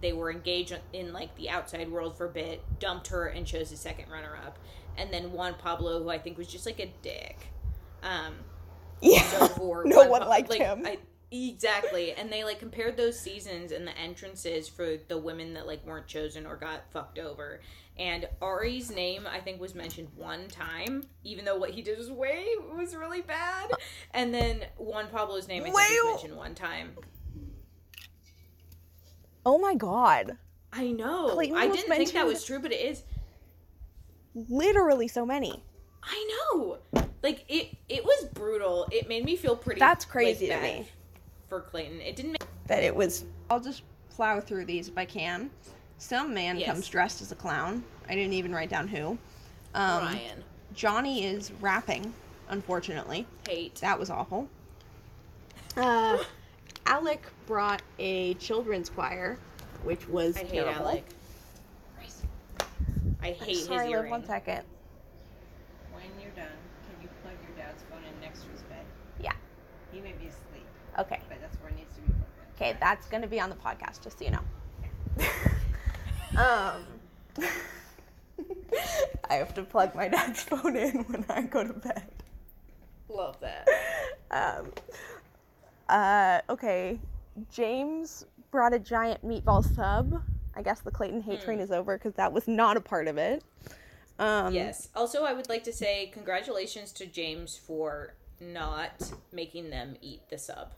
[0.00, 3.70] they were engaged in like the outside world for a bit dumped her and chose
[3.70, 4.58] his second runner up
[4.96, 7.48] and then juan pablo who i think was just like a dick
[8.04, 8.34] um
[9.02, 9.22] Yeah.
[9.22, 10.86] so for No Juan one Pa- liked like, him.
[10.86, 10.98] I,
[11.32, 15.84] exactly, and they like compared those seasons and the entrances for the women that like
[15.86, 17.60] weren't chosen or got fucked over.
[18.00, 22.10] And Ari's name I think was mentioned one time, even though what he did was
[22.10, 23.70] way was really bad.
[24.12, 26.96] And then Juan Pablo's name I think Way- was mentioned one time.
[29.44, 30.38] Oh my god.
[30.72, 31.30] I know.
[31.34, 33.02] Clayton I was didn't think that mentioned- was true, but it is.
[34.34, 35.62] Literally so many.
[36.02, 36.78] I know.
[37.22, 38.88] Like it, it was brutal.
[38.90, 39.78] It made me feel pretty.
[39.78, 40.88] That's like, crazy to bad me.
[41.50, 42.32] For Clayton, it didn't.
[42.32, 43.26] Make, that it was.
[43.50, 45.50] I'll just plow through these if I can.
[46.00, 46.66] Some man Yes.
[46.66, 47.84] comes dressed as a clown.
[48.08, 49.18] I didn't even write down who.
[49.74, 50.44] Um, Ryan
[50.74, 52.12] Johnny is rapping,
[52.48, 53.26] unfortunately.
[53.46, 53.74] hate.
[53.76, 54.48] That was awful.
[55.76, 56.16] Uh,
[56.86, 59.38] Alec brought a children's choir,
[59.84, 60.60] which was I hate.
[60.66, 61.04] Alec.
[63.22, 64.10] I hate Sorry, his Liv, earring.
[64.10, 64.62] one second.
[65.92, 68.82] When you're done, can you plug your dad's phone in next to his bed?
[69.22, 69.32] Yeah.
[69.92, 70.64] He may be asleep,
[70.98, 71.20] Okay.
[71.28, 72.66] but that's where it needs to be plugged in.
[72.68, 74.40] Okay, that's gonna be on the podcast, just so you know.
[76.40, 76.86] um.
[79.30, 82.10] I have to plug my dad's phone in when I go to bed.
[83.08, 83.68] Love that.
[84.30, 84.72] Um,
[85.88, 86.98] uh, okay.
[87.52, 90.22] James brought a giant meatball sub.
[90.54, 93.18] I guess the Clayton hate train is over because that was not a part of
[93.18, 93.42] it.
[94.18, 94.88] Um, Yes.
[94.94, 100.38] Also, I would like to say congratulations to James for not making them eat the
[100.38, 100.72] sub.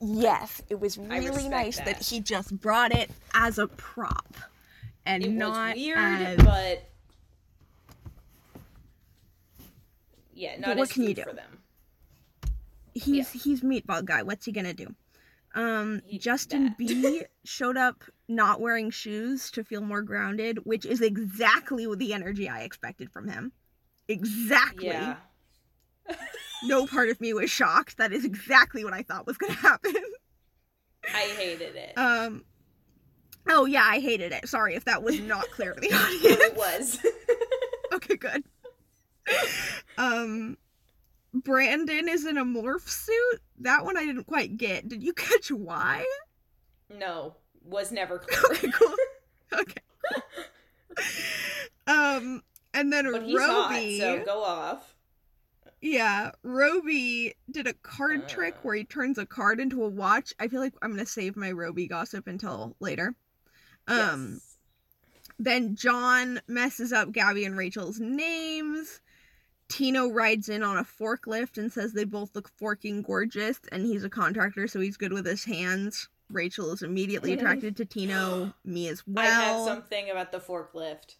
[0.00, 1.86] Yes, it was really nice that.
[1.86, 2.02] that.
[2.06, 4.36] he just brought it as a prop
[5.04, 6.84] and It not weird, as but
[10.34, 11.22] yeah, not what as can you do?
[11.24, 11.58] for them.
[12.94, 14.22] he's he's meatball guy.
[14.22, 14.94] What's he gonna do?
[15.54, 16.78] Um, He- Justin that.
[16.78, 22.48] B showed up not wearing shoes to feel more grounded, which is exactly the energy
[22.48, 23.52] I expected from him.
[24.06, 24.86] Exactly.
[24.88, 25.16] Yeah.
[26.64, 27.96] No part of me was shocked.
[27.98, 29.94] That is exactly what I thought was gonna happen.
[31.14, 31.92] I hated it.
[31.96, 32.44] Um.
[33.48, 34.48] Oh yeah, I hated it.
[34.48, 36.22] Sorry if that was not clear to the audience.
[36.42, 36.98] it was.
[37.94, 38.44] okay, good.
[39.96, 40.56] Um,
[41.34, 43.40] Brandon is in a morph suit.
[43.60, 44.88] That one I didn't quite get.
[44.88, 46.04] Did you catch why?
[46.90, 47.34] no,
[47.64, 48.40] was never clear.
[48.52, 48.94] Okay, cool.
[49.52, 49.82] Okay.
[51.86, 52.42] um,
[52.74, 54.94] and then But hot, Roby, so go off.
[55.80, 58.60] Yeah, Roby did a card trick Uh.
[58.62, 60.32] where he turns a card into a watch.
[60.38, 63.14] I feel like I'm gonna save my Roby gossip until later.
[63.86, 64.56] Um, yes.
[65.38, 69.00] Then John messes up Gabby and Rachel's names.
[69.68, 74.02] Tino rides in on a forklift and says they both look forking gorgeous, and he's
[74.02, 76.08] a contractor, so he's good with his hands.
[76.30, 79.24] Rachel is immediately attracted to Tino, me as well.
[79.24, 81.16] I have something about the forklift.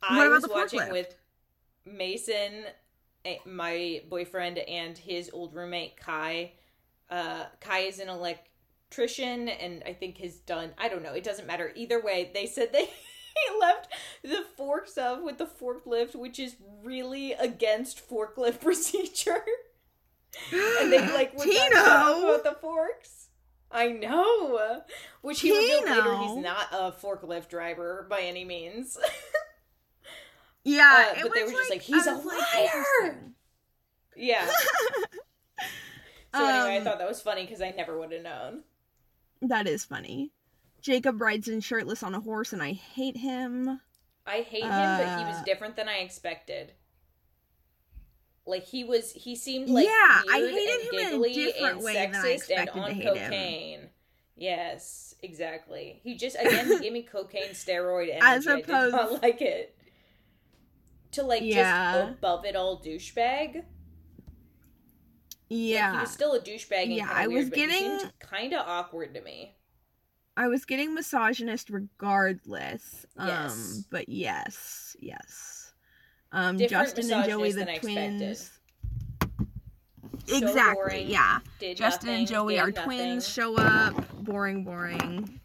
[0.00, 0.92] What I about was the watching forklift?
[0.92, 1.14] with
[1.84, 2.64] Mason,
[3.44, 6.52] my boyfriend, and his old roommate Kai.
[7.10, 10.72] Uh, Kai is an electrician, and I think has done.
[10.78, 11.12] I don't know.
[11.12, 11.72] It doesn't matter.
[11.74, 12.86] Either way, they said they
[13.36, 19.42] he left the forks up with the forklift, which is really against forklift procedure.
[20.52, 23.28] and they like not about the forks.
[23.70, 24.82] I know.
[25.22, 28.96] Which he revealed later he's not a forklift driver by any means.
[30.66, 33.32] Yeah, Uh, but they were just like, "He's a like, liar!"
[34.16, 34.48] yeah.
[36.32, 38.64] So anyway, I Um, thought that was funny because I never would have known.
[39.40, 40.32] That is funny.
[40.82, 43.80] Jacob rides in shirtless on a horse, and I hate him.
[44.26, 46.74] I hate him, but he was Uh, different than I expected.
[48.46, 52.14] Like he was, he seemed like Yeah, I hated him in a different way than
[52.14, 53.22] I sexist and expected to on hate him.
[53.30, 53.90] cocaine.
[54.36, 56.00] Yes, exactly.
[56.04, 58.22] He just again he gave me cocaine steroid energy.
[58.22, 59.75] As I did not like it.
[61.16, 61.94] To like Yeah.
[62.02, 63.64] just above it all douchebag.
[65.48, 66.94] Yeah, Like, he was still a douchebag.
[66.94, 69.54] Yeah, I was weird, getting- kind of awkward to me.
[70.36, 73.06] I was getting misogynist regardless.
[73.16, 73.84] Um, Yes.
[73.90, 75.72] but yes, yes.
[76.32, 78.18] Um, Different Justin and Joey, the than I expected.
[78.18, 78.50] twins.
[80.26, 80.74] So exactly.
[80.74, 81.38] boring, Yeah.
[81.76, 82.84] Justin and Joey are nothing.
[82.84, 83.26] twins.
[83.28, 83.94] Show up.
[84.22, 85.40] Boring, boring.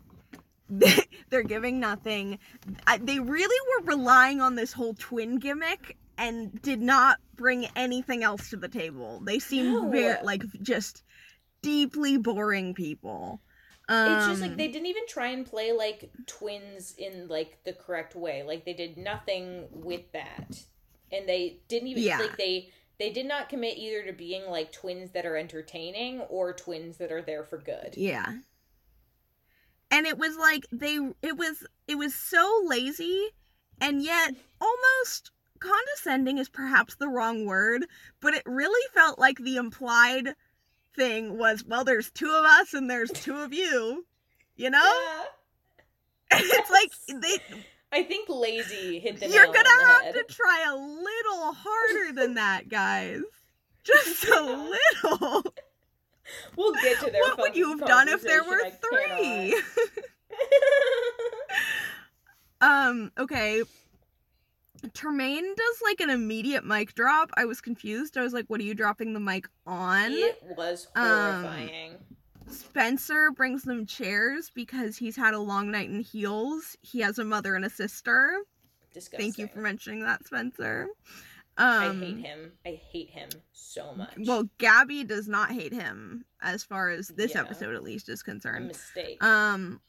[1.29, 2.39] They're giving nothing.
[2.87, 8.23] I, they really were relying on this whole twin gimmick and did not bring anything
[8.23, 9.21] else to the table.
[9.23, 9.89] They seemed No.
[9.89, 11.03] very like just
[11.61, 13.41] deeply boring people.
[13.89, 17.73] Um, it's just like they didn't even try and play like twins in like the
[17.73, 18.43] correct way.
[18.43, 20.63] Like they did nothing with that,
[21.11, 22.19] and they didn't even Yeah.
[22.19, 22.69] like they
[22.99, 27.11] they did not commit either to being like twins that are entertaining or twins that
[27.11, 27.95] are there for good.
[27.97, 28.37] Yeah.
[29.91, 33.27] And it was like they it was it was so lazy
[33.79, 37.85] and yet almost condescending is perhaps the wrong word,
[38.21, 40.33] but it really felt like the implied
[40.95, 44.05] thing was well there's two of us and there's two of you.
[44.55, 44.79] You know?
[46.31, 46.39] Yeah.
[46.43, 47.37] It's like they
[47.91, 50.13] I think lazy hit the you're gonna the have head.
[50.15, 53.21] to try a little harder than that, guys.
[53.83, 54.41] Just a
[55.03, 55.43] little.
[56.55, 59.59] We'll get to their What would you have done if there were three?
[62.61, 63.63] Um, okay.
[64.89, 67.31] Termaine does like an immediate mic drop.
[67.35, 68.17] I was confused.
[68.17, 70.11] I was like, what are you dropping the mic on?
[70.11, 71.03] it was Um,
[71.43, 71.95] horrifying.
[72.49, 76.77] Spencer brings them chairs because he's had a long night in heels.
[76.81, 78.37] He has a mother and a sister.
[78.93, 79.19] Disgusting.
[79.19, 80.87] Thank you for mentioning that, Spencer.
[81.61, 82.51] Um, I hate him.
[82.65, 84.13] I hate him so much.
[84.25, 87.41] Well, Gabby does not hate him as far as this Yeah.
[87.41, 88.67] episode at least is a concerned.
[88.67, 89.23] mistake.
[89.23, 89.79] Um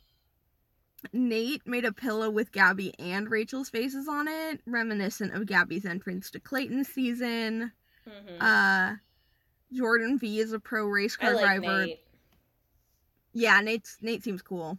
[1.12, 6.30] Nate made a pillow with Gabby and Rachel's faces on it, reminiscent of Gabby's entrance
[6.30, 7.72] to Clayton's season.
[8.06, 8.36] Mhm.
[8.40, 8.96] Uh
[9.72, 11.86] Jordan V is a pro race car like driver.
[11.86, 12.00] Nate.
[13.32, 14.78] Yeah, Nate's Nate seems cool.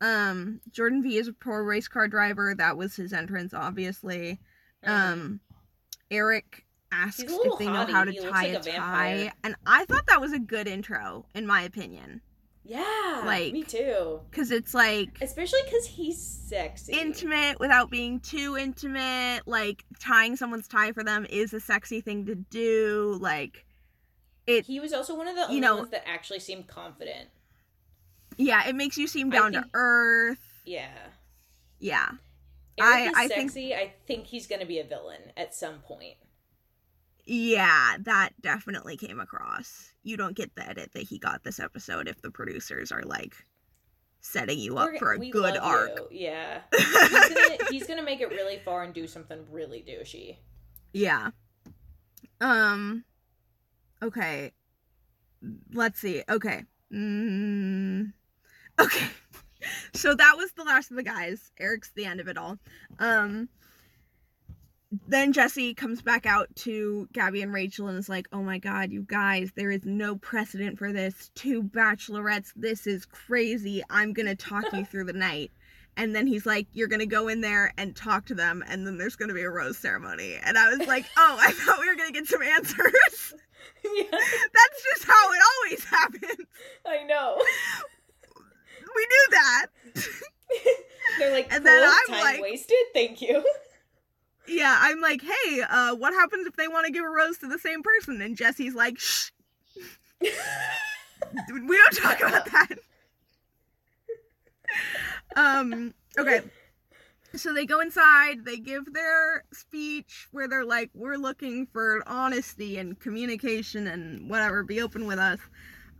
[0.00, 2.54] Um, Jordan V is a pro race car driver.
[2.54, 4.38] That was his entrance, obviously.
[4.82, 5.40] Um,
[6.10, 8.10] Eric asks He's a little if they know how to.
[8.12, 11.46] He tie like a, a tie, and I thought that was a good intro, in
[11.46, 12.20] my opinion,
[12.64, 14.20] yeah, like- me too.
[14.30, 16.92] because it's like Especially because he's sexy.
[16.92, 19.42] intimate without being too intimate.
[19.46, 23.18] Like tying someone's tie for them is a sexy thing to do.
[23.20, 23.64] Like
[24.46, 27.28] it, He was also one of the only You know- ones that actually seemed confident.
[28.36, 30.38] yeah, it makes you seem down think- to earth.
[30.64, 30.88] Yeah.
[31.80, 32.08] Yeah,
[32.78, 33.74] Eric I- I think- sexy.
[33.74, 36.16] I think he's gonna be a villain at some point.
[37.26, 39.92] yeah, that definitely came across.
[40.02, 43.34] You don't get the edit that he got this episode if the producers are like
[44.20, 45.96] setting you up We're- for a good arc.
[45.96, 46.08] you.
[46.10, 46.62] Yeah.
[46.76, 50.38] He's gonna, he's gonna make it really far and do something really douchey.
[50.92, 51.30] Yeah.
[52.40, 53.04] Um.
[54.02, 54.52] Okay.
[55.72, 56.22] Let's see.
[56.28, 56.64] Okay.
[56.92, 58.12] Mm,
[58.80, 59.06] okay.
[59.94, 61.52] so that was the last of the guys.
[61.58, 62.58] Eric's the end of it all.
[62.98, 63.48] Um.
[65.08, 68.92] Then Jesse comes back out to Gabby and Rachel and is like, "Oh my God,
[68.92, 69.50] you guys!
[69.56, 71.32] There is no precedent for this.
[71.34, 72.52] Two bachelorettes.
[72.54, 73.82] This is crazy.
[73.90, 75.50] I'm gonna talk you through the night."
[75.96, 78.98] And then he's like, You're gonna go in there and talk to them, and then
[78.98, 80.38] there's gonna be a rose ceremony.
[80.42, 83.34] And I was like, Oh, I thought we were gonna get some answers.
[83.84, 86.48] yeah, That's just how it always happens.
[86.86, 87.40] I know.
[88.94, 89.66] We knew that.
[91.18, 92.76] They're like, And cool, then I'm time like- wasted.
[92.92, 93.44] Thank you.
[94.48, 97.46] yeah, I'm like, Hey, uh, what happens if they want to give a rose to
[97.48, 98.20] the same person?
[98.20, 99.30] And Jesse's like, Shh,
[100.20, 100.30] we
[101.50, 102.68] don't talk about that.
[105.36, 106.40] um, okay.
[107.34, 112.78] So they go inside, they give their speech where they're like, We're looking for honesty
[112.78, 115.40] and communication and whatever, be open with us.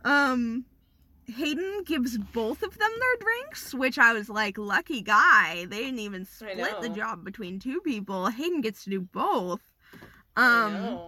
[0.05, 0.65] Um
[1.27, 5.65] Hayden gives both of them their drinks, which I was like, lucky guy.
[5.65, 8.27] They didn't even split the job between two people.
[8.27, 9.61] Hayden gets to do both.
[10.35, 10.99] Um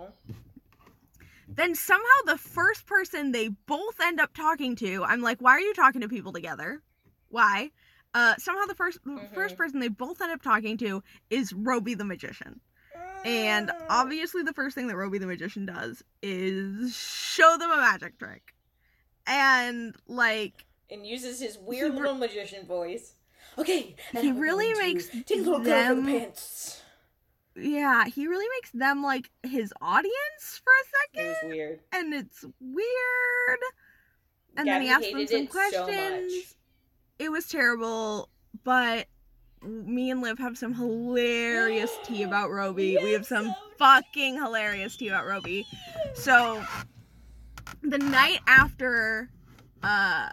[1.47, 5.61] then somehow the first person they both end up talking to, I'm like, why are
[5.61, 6.81] you talking to people together?
[7.29, 7.71] Why?
[8.13, 11.93] Uh, somehow the 1st the first person they both end up talking to is Roby
[11.93, 12.59] the magician,
[13.25, 18.17] and obviously the first thing that Roby the magician does is show them a magic
[18.17, 18.53] trick,
[19.27, 23.13] and like and uses his weird He re- little magician voice.
[23.57, 26.81] Okay, He really going to makes take a little for the them- pants.
[27.55, 31.79] yeah, he really makes them like his audience for a It second, was weird.
[31.91, 33.59] and it's weird.
[34.55, 36.55] And then he Gabby asks them some it so questions.
[37.19, 38.29] it was terrible,
[38.63, 39.07] but
[39.63, 42.97] me and Liv have some hilarious tea about Roby.
[43.03, 45.65] we have some so fucking hilarious tea about Roby.
[46.13, 46.63] So
[47.81, 49.29] the night after
[49.83, 50.29] uh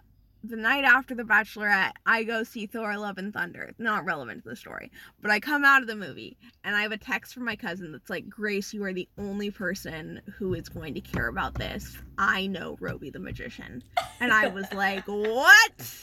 [0.46, 3.72] the night after the bachelorette i go see thor love and thunder.
[3.78, 4.90] Not relevant to the story.
[5.22, 7.92] But i come out of the movie and i have a text from my cousin
[7.92, 11.96] that's like grace you are the only person who is going to care about this.
[12.18, 13.82] I know roby the magician.
[14.20, 15.94] And i was like what?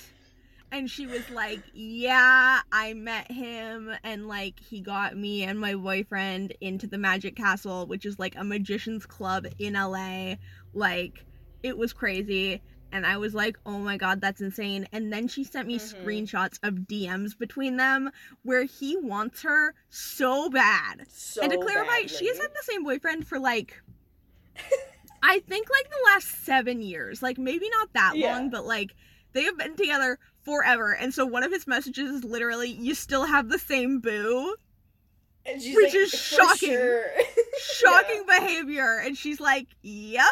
[0.74, 5.76] And she was like yeah i met him and like he got me and my
[5.76, 10.36] boyfriend into the magic castle which is like a magician's club in la
[10.74, 11.26] like
[11.64, 12.62] it was crazy
[12.94, 16.04] and I was like, "Oh my god, that's insane." And then she sent me Mhm.
[16.04, 18.12] screenshots of DMs between them
[18.44, 21.06] where he wants her so bad.
[21.10, 22.42] So and to clarify, she has badly.
[22.42, 23.82] had the same boyfriend for like
[25.24, 27.22] I think like the last 7 years.
[27.22, 28.34] Like maybe not that Yeah.
[28.34, 28.94] long, but like
[29.34, 30.94] they have been together forever.
[30.94, 34.56] And so one of his messages is literally, "You still have the same boo."
[35.46, 36.70] And she's which like, is shocking.
[36.72, 37.06] sure."
[37.74, 40.26] shocking behavior and she's like yep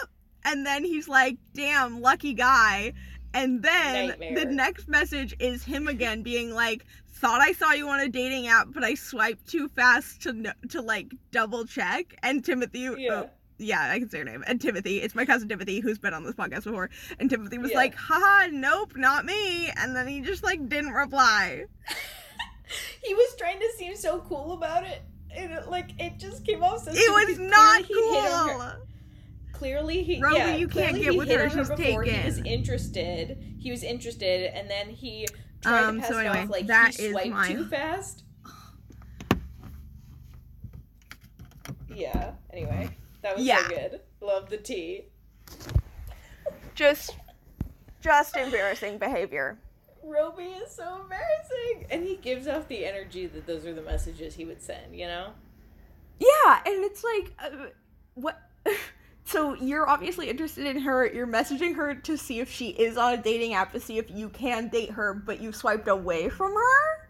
[0.45, 2.93] and then he's like damn lucky guy
[3.33, 4.35] and then Nightmare.
[4.35, 8.47] the next message is him again being like thought i saw you on a dating
[8.47, 13.13] app but i swiped too fast to to like double check and timothy oh, Yeah.
[13.25, 16.13] oh, yeah i can say her name and timothy it's my cousin timothy who's been
[16.13, 17.77] on this podcast before and timothy was Yeah.
[17.77, 21.65] like haha nope not me and then he just like didn't reply
[23.03, 25.01] he was trying to seem so cool about it.
[25.35, 28.53] And it, like it just came off so it was not clearly he'd hit her-
[28.53, 28.71] cool
[29.59, 33.37] Clearly he Roby, yeah, you can't get he with her, she's before He was interested.
[33.59, 35.27] He was interested and then he
[35.61, 38.23] tried Um, to pass so it anyway, off like that he swiped my- too fast.
[41.93, 42.31] Yeah.
[42.53, 42.89] Anyway,
[43.21, 43.63] that was Yeah.
[43.63, 44.01] so good.
[44.21, 45.05] Love the tea.
[46.73, 47.17] just
[48.01, 49.57] just embarrassing behavior
[50.01, 54.35] Roby is so embarrassing, and he gives off the energy that those are the messages
[54.35, 54.95] he would send.
[54.97, 55.33] You know.
[56.17, 57.49] yeah and it's like uh,
[58.13, 58.39] what
[59.29, 61.05] so you're obviously interested in her.
[61.05, 64.09] You're messaging her to see if she is on a dating app to see if
[64.09, 67.07] you can date her, but you swiped away from her.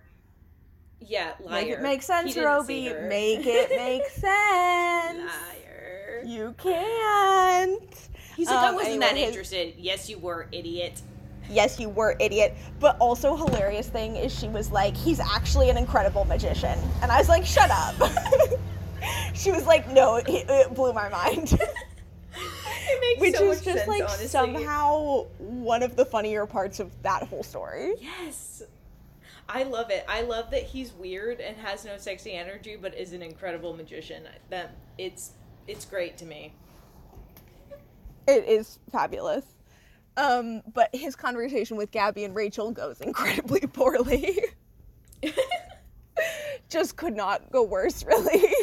[1.00, 1.62] Yeah, liar.
[1.62, 2.92] Make it make sense, Roby.
[3.08, 5.32] Make it make sense.
[5.32, 6.22] liar.
[6.26, 8.10] You can't.
[8.36, 9.74] He's like, I Um, wasn't anyway, that interested.
[9.78, 11.02] Yes, you were, idiot.
[11.50, 12.54] Yes, you were idiot.
[12.82, 17.18] But also hilarious thing is she was like, he's actually an incredible magician, and I
[17.18, 17.96] was like, shut up.
[19.34, 21.58] she was like, no, it, it blew my mind.
[23.18, 24.28] Which so is just sense, like honestly.
[24.28, 27.94] somehow one of the funnier parts of that whole story.
[28.00, 28.64] Yes.
[29.48, 30.06] I love it.
[30.08, 34.24] I love that he's weird and has no sexy energy, but is an incredible magician.
[34.50, 35.32] That it's
[35.68, 36.54] it's great to me.
[38.28, 39.46] It is fabulous.
[40.18, 44.40] Um, but his conversation with Gabby and Rachel goes incredibly poorly.
[46.70, 48.54] Just could not go worse, really.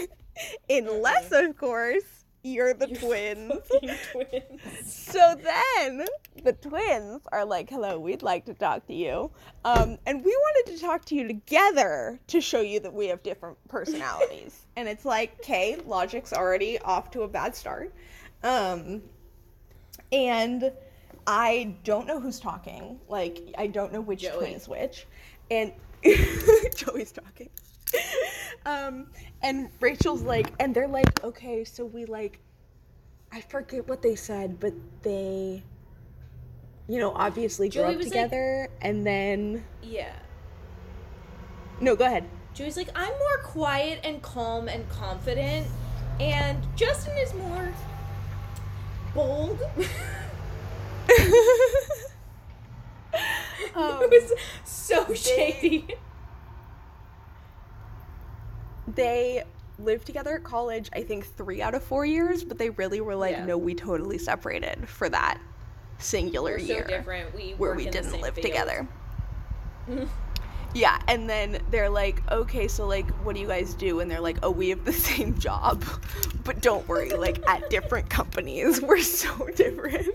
[0.68, 2.15] Unless, of course,
[2.47, 3.53] you're the twins.
[4.12, 4.61] Twins.
[4.84, 6.07] So then
[6.44, 9.30] the twins are like, "Hello, we'd like to talk to you,"
[9.64, 13.22] um, and we wanted to talk to you together to show you that we have
[13.22, 14.66] different personalities.
[14.76, 17.92] and it's like, "Okay, logic's already off to a bad start,"
[18.42, 19.03] um,
[20.12, 20.70] and
[21.26, 23.01] I don't know who's talking.
[23.09, 24.38] Like, I don't know which Joey.
[24.38, 25.07] twin is which,
[25.51, 25.72] and
[26.76, 27.51] Joey's talking.
[28.66, 29.07] um,
[29.43, 32.39] and Rachel's like, and they're like, okay, so we like,
[33.32, 34.72] I forget what they said, but
[35.03, 35.62] they,
[36.89, 40.12] you know, obviously grew up was like- together, and then Yeah.
[41.80, 42.24] no, go ahead.
[42.55, 45.66] Joey's like, I'm more quiet and calm and confident,
[46.18, 47.72] and Justin is more
[49.14, 49.61] bold.
[49.70, 49.84] Um,
[54.03, 54.32] it was
[54.64, 55.87] so shady.
[58.95, 59.43] They
[59.78, 60.89] lived together at college.
[60.95, 63.45] I think three out of four years, but they really were like, Yeah.
[63.45, 65.39] no, we totally separated for that
[65.99, 66.84] singular We're so year.
[66.84, 67.34] different.
[67.34, 68.47] We where we didn't live field.
[68.47, 68.87] together.
[70.74, 74.01] yeah, and then they're like, okay, so like, what do you guys do?
[74.01, 75.84] And they're like, oh, we have the same job,
[76.45, 80.09] but don't worry, like at different companies, we're so different.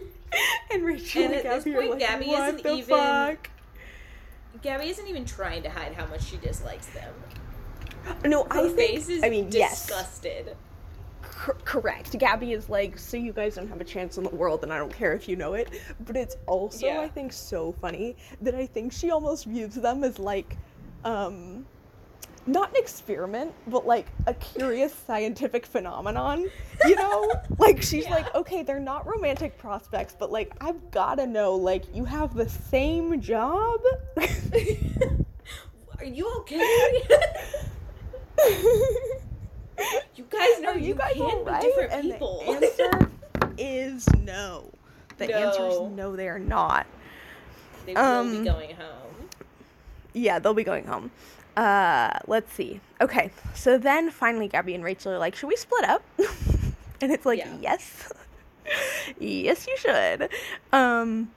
[0.71, 3.49] And Rachel And and, at Gabby point, like, Gabby what isn't the even- fuck?
[4.61, 7.13] Gabby isn't even trying to hide how much she dislikes them.
[8.25, 8.75] No, Her I think.
[8.77, 10.55] face is I mean, yes, disgusted.
[11.21, 12.17] cor- correct.
[12.17, 14.77] Gabby is like, so you guys don't have a chance in the world, and I
[14.77, 15.69] don't care if you know it.
[16.05, 17.01] But it's also, Yeah.
[17.01, 20.57] I think, so funny that I think she almost views them as like,
[21.03, 21.65] um,
[22.47, 26.49] not an experiment, but like a curious scientific phenomenon.
[26.85, 28.15] You know, like she's Yeah.
[28.15, 32.49] like, okay, they're not romantic prospects, but like I've gotta know, like you have the
[32.49, 33.79] same job.
[35.99, 37.03] Are you okay?
[40.15, 41.61] you guys know Are you, guys can right?
[41.61, 42.43] be different and people.
[42.45, 43.11] the answer
[43.57, 44.71] is no.
[45.17, 45.89] The answer is No.
[45.89, 46.87] no, they are not.
[47.85, 49.29] they will um, be going home.
[50.13, 51.11] Yeah, they'll be going home.
[51.55, 52.79] Uh, let's see.
[53.01, 56.03] Okay, so then finally Gabby and Rachel are like, should we split up?
[57.01, 57.57] and it's like, Yeah.
[57.61, 58.11] yes.
[59.19, 60.29] yes, you should.
[60.71, 61.31] Um,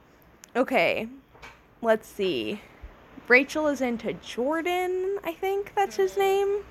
[0.55, 1.09] okay,
[1.82, 2.61] let's see.
[3.28, 6.62] Rachel is into Jordan, I think that's his name.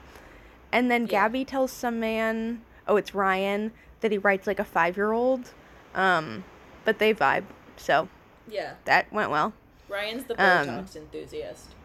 [0.74, 1.08] And then Yeah.
[1.08, 3.72] Gabby tells some man, oh, it's Ryan,
[4.02, 5.54] that he writes like a five year old.
[5.96, 6.44] Um,
[6.84, 7.46] but they vibe,
[7.78, 8.10] so
[8.48, 9.54] Yeah, that went well.
[9.88, 11.76] Ryan's the Um, Botox enthusiast.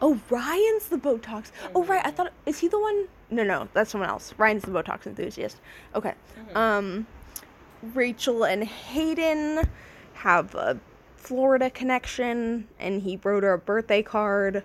[0.00, 1.50] Oh, Ryan's the Botox.
[1.74, 2.04] Oh, right.
[2.06, 3.08] I thought is he the one?
[3.28, 4.32] No, no, that's someone else.
[4.38, 5.58] Ryan's the Botox enthusiast.
[5.94, 6.14] Okay.
[6.54, 7.06] Um,
[7.82, 9.68] Rachel and Hayden
[10.14, 10.78] have a
[11.16, 14.64] Florida connection, and he wrote her a birthday card.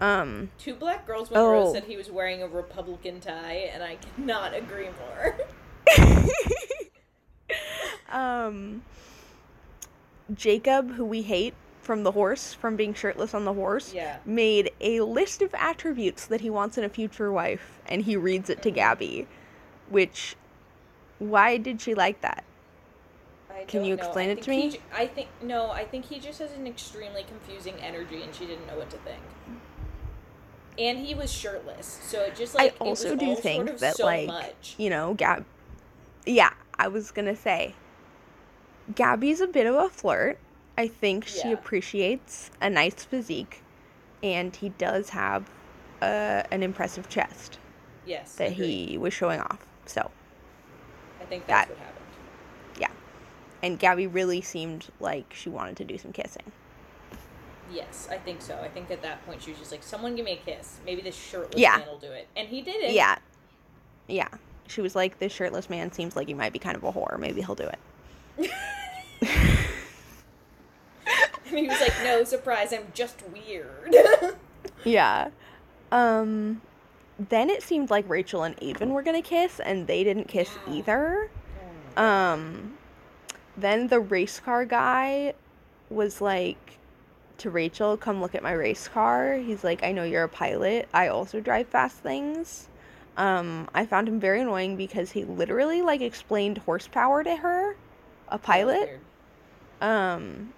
[0.00, 1.72] Um, Two black girls one girl Oh.
[1.72, 5.36] said he was wearing a Republican tie, and I cannot agree more.
[8.10, 8.82] um,
[10.34, 14.18] Jacob, who we hate from the horse, from being shirtless on the horse, Yeah.
[14.24, 18.50] made a list of attributes that he wants in a future wife, and he reads
[18.50, 19.26] it to Gabby.
[19.88, 20.36] Which,
[21.18, 22.44] why did she like that?
[23.66, 24.70] Can you explain it to me?
[24.70, 25.70] ju- I think no.
[25.70, 28.96] I think he just has an extremely confusing energy, and she didn't know what to
[28.98, 29.20] think.
[30.78, 33.64] And he was shirtless, so it just like I also it was do all think
[33.64, 34.74] sort of that so like much.
[34.78, 35.44] you know, Gab.
[36.24, 37.74] Yeah, I was gonna say,
[38.94, 40.38] Gabby's a bit of a flirt.
[40.76, 41.54] I think she Yeah.
[41.54, 43.62] appreciates a nice physique,
[44.22, 45.50] and he does have
[46.00, 47.58] uh, an impressive chest
[48.06, 48.90] Yes, that agreed.
[48.90, 49.66] he was showing off.
[49.86, 50.10] So
[51.20, 52.04] I think that's that- what happened.
[52.78, 52.90] yeah,
[53.64, 56.52] and Gabby really seemed like she wanted to do some kissing.
[57.70, 58.58] Yes, I think so.
[58.62, 60.78] I think at that point she was just like, "Someone give me a kiss.
[60.86, 61.76] Maybe this shirtless Yeah.
[61.78, 62.92] man will do it," and he did it.
[62.92, 63.16] Yeah,
[64.06, 64.28] yeah.
[64.66, 67.18] she was like, "This shirtless man seems like he might be kind of a whore.
[67.18, 67.68] Maybe he'll do
[68.38, 68.50] it."
[71.50, 73.94] And he was like, "No surprise, I'm just weird."
[74.84, 75.30] Yeah.
[75.90, 76.60] Um
[77.18, 80.74] then it seemed like Rachel and Aven were gonna kiss, and they didn't kiss Yeah.
[80.74, 81.30] either.
[81.96, 82.74] Um
[83.56, 85.34] then the race car guy
[85.90, 86.77] was like
[87.38, 89.34] to Rachel, come look at my race car.
[89.34, 90.88] He's like, I know you're a pilot.
[90.92, 92.68] I also drive fast things.
[93.16, 97.76] Um, I found him very annoying because he literally like explained horsepower to her,
[98.28, 99.00] a pilot.
[99.80, 100.52] Um,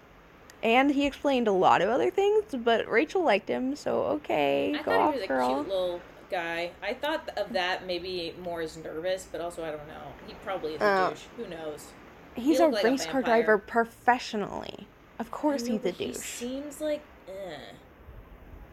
[0.62, 4.82] and he explained a lot of other things, but Rachel liked him, so okay, I
[4.82, 5.54] go thought off, he was a girl.
[5.54, 6.00] cute little
[6.30, 6.70] guy.
[6.82, 10.12] I thought of that maybe more as nervous, but also I don't know.
[10.26, 11.22] He probably is a Uh, douche.
[11.36, 11.88] Who knows?
[12.34, 14.86] He's he a like a race car driver professionally.
[15.20, 17.56] Of course, know, he's a but He seems like, eh.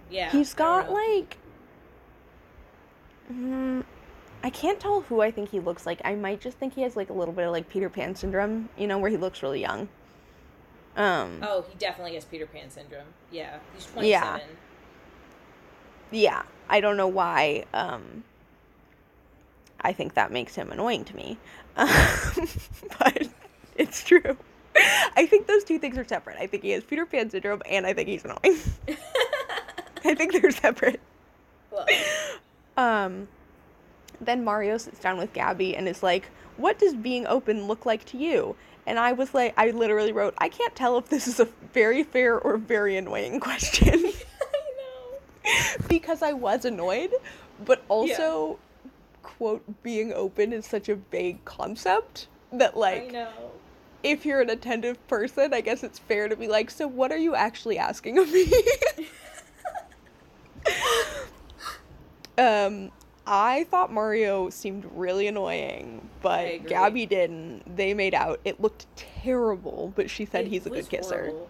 [0.10, 0.32] yeah.
[0.32, 1.38] He's got like,
[3.32, 3.84] mm,
[4.44, 5.99] I can't tell who I think he looks like.
[6.06, 8.69] I might just think he has like a little bit of like Peter Pan syndrome,
[8.78, 9.90] you know, where he looks really young.
[10.95, 13.06] Um, Oh, he definitely has Peter Pan syndrome.
[13.30, 14.22] Yeah, he's Yeah.
[14.22, 14.57] twenty-seven.
[16.11, 17.65] yeah, I don't know why.
[17.74, 18.24] Um,
[19.82, 21.38] I think that makes him annoying to me,
[21.76, 21.90] um,
[22.99, 23.28] but
[23.76, 24.38] it's true.
[25.15, 26.37] I think those two things are separate.
[26.39, 28.59] I think he has Peter Pan syndrome, and I think he's annoying.
[30.05, 30.99] I think they're separate.
[31.71, 31.85] well,
[32.77, 33.27] Um,
[34.21, 38.05] then Mario sits down with Gabby and is like, "What does being open look like
[38.05, 38.55] to you?"
[38.85, 42.03] And I was like, I literally wrote, "I can't tell if this is a very
[42.03, 45.87] fair or very annoying question." I know.
[45.87, 47.11] because I was annoyed,
[47.65, 48.59] but also,
[49.23, 53.27] quote, being open is such a vague concept that, I like, know.
[54.03, 57.18] If you're an attentive person, I guess it's fair to be like, so what are
[57.18, 58.45] you actually asking of me?
[62.38, 62.91] um,
[63.26, 66.65] I thought Mario seemed really annoying, but.
[66.68, 67.76] Gabby didn't.
[67.76, 68.40] They made out.
[68.45, 71.15] It looked terrible, but she said It he's a good kisser.
[71.15, 71.49] horrible.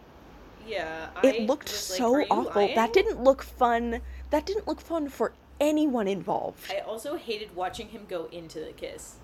[0.68, 2.62] Yeah, It I looked was like, so awful.
[2.62, 4.02] lying?" That didn't look fun.
[4.32, 6.72] That didn't look fun for anyone involved.
[6.72, 9.16] I also hated watching him go into the kiss.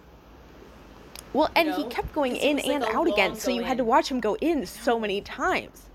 [1.34, 1.90] Well, and he know?
[1.90, 4.20] kept going in was like and out again, so you go had to watch him
[4.20, 5.90] go in so many times.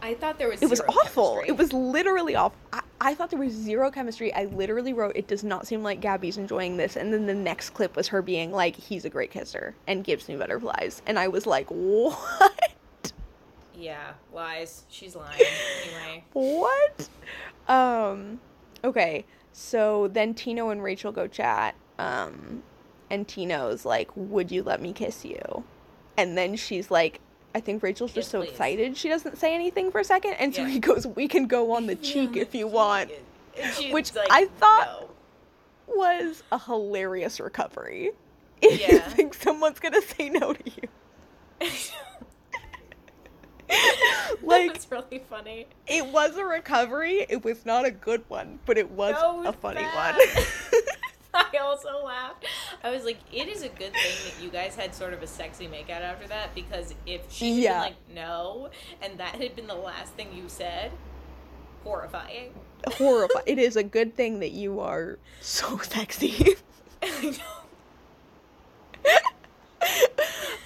[0.00, 0.62] I thought there was.
[0.62, 1.34] It was awful.
[1.34, 1.48] chemistry.
[1.48, 2.52] It was literally off.
[2.72, 4.32] I, I thought there was zero chemistry.
[4.32, 7.70] I literally wrote, "It does not seem like Gabby's enjoying this." And then the next
[7.70, 11.28] clip was her being like, "He's a great kisser and gives me butterflies," and I
[11.28, 13.12] was like, "What?
[13.74, 14.84] Yeah, lies.
[14.88, 15.42] She's lying.
[15.84, 16.24] anyway.
[16.32, 17.08] what?"
[17.68, 18.40] Um,
[18.84, 19.24] okay.
[19.52, 21.74] So then Tino and Rachel go chat.
[21.98, 22.62] Um,
[23.10, 25.64] and Tino's like, "Would you let me kiss you?"
[26.16, 27.20] And then she's like.
[27.54, 28.50] I think Rachel's just Yes, so please.
[28.50, 31.72] excited she doesn't say anything for a second, and so he goes, "We can go
[31.72, 33.10] on the cheek if you want."
[33.90, 35.08] Which like, I thought-
[35.88, 35.96] no.
[35.96, 38.10] was a hilarious recovery.
[38.62, 41.68] If you think someone's gonna say no to you.
[44.42, 45.66] Like- that's really funny.
[45.86, 47.26] It was a recovery.
[47.28, 50.16] It was not a good one, but it was No, a funny bad.
[50.16, 50.26] one.
[51.52, 52.44] I also laughed.
[52.82, 55.26] I was like, it is a good thing that you guys had sort of a
[55.26, 57.74] sexy makeout after that because if she Yeah.
[57.74, 58.70] been like no
[59.02, 60.90] and that had been the last thing you said,
[61.84, 62.52] horrifying.
[62.86, 63.44] Horrifying.
[63.46, 66.56] It is a good thing that you are so sexy.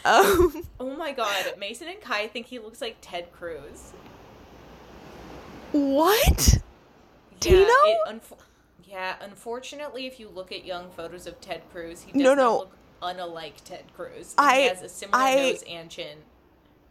[0.04, 3.92] Um, Oh my god, Mason and Kai think he looks like Ted Cruz.
[5.70, 6.58] what?
[7.38, 7.58] Tino?
[7.60, 8.38] Yeah, it unfo-
[8.92, 12.58] yeah, unfortunately, if you look at young photos of Ted Cruz, he does No, no.
[12.58, 14.34] look unlike Ted Cruz.
[14.38, 16.18] I- he has a similar I- nose and chin.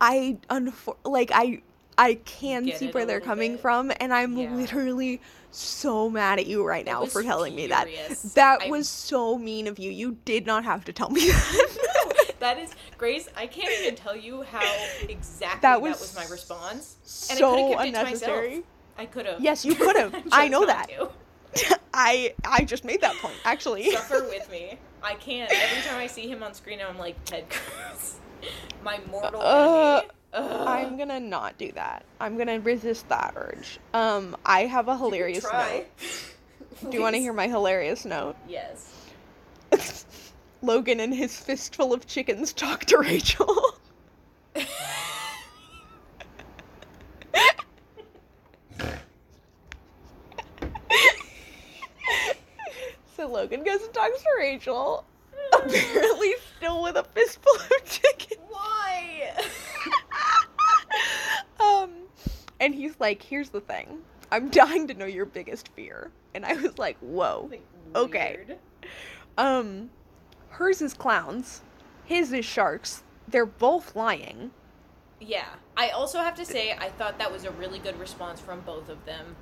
[0.01, 1.61] I unfor- like I
[1.97, 3.61] I can Get see where they're coming bit?
[3.61, 4.55] from, and I'm Yeah.
[4.55, 5.21] literally
[5.51, 7.87] so mad at you right now for telling me that.
[8.33, 9.91] That I- was so mean of you.
[9.91, 12.35] You did not have to tell me that.
[12.39, 13.27] that is Grace.
[13.37, 14.61] I can't even tell you how
[15.07, 17.27] exactly That that was was, my response.
[17.29, 18.47] And I so could've kept it to unnecessary.
[18.49, 18.65] myself.
[18.97, 19.41] I could have.
[19.41, 20.15] Yes, you could have.
[20.31, 20.87] I know that.
[20.89, 21.09] To.
[21.93, 23.91] I I just made that point actually.
[23.91, 24.77] Suffer with me.
[25.03, 25.51] I can't.
[25.51, 28.15] Every time I see him on screen, I'm like Ted Cruz,
[28.83, 30.01] my mortal Uh.
[30.33, 32.05] I'm gonna not do that.
[32.21, 33.79] I'm gonna resist that urge.
[33.93, 35.87] Um, I have a hilarious note.
[36.89, 38.37] Do you want to hear my hilarious note?
[38.47, 38.93] Yes.
[40.61, 43.53] Logan and his fistful of chickens talk to Rachel.
[53.31, 55.05] Logan goes and talks to Rachel.
[55.53, 58.37] Apparently, still with a fistful of chicken.
[58.49, 59.33] Why?
[61.59, 61.91] um,
[62.59, 63.99] and he's like, "Here's the thing.
[64.31, 68.45] I'm dying to know your biggest fear." And I was like, "Whoa." Like, Okay.
[69.37, 69.89] Um,
[70.49, 71.61] hers is clowns,
[72.05, 73.03] his is sharks.
[73.27, 74.51] They're both lying.
[75.19, 75.47] Yeah.
[75.77, 78.89] I also have to say, I thought that was a really good response from both
[78.89, 79.35] of them.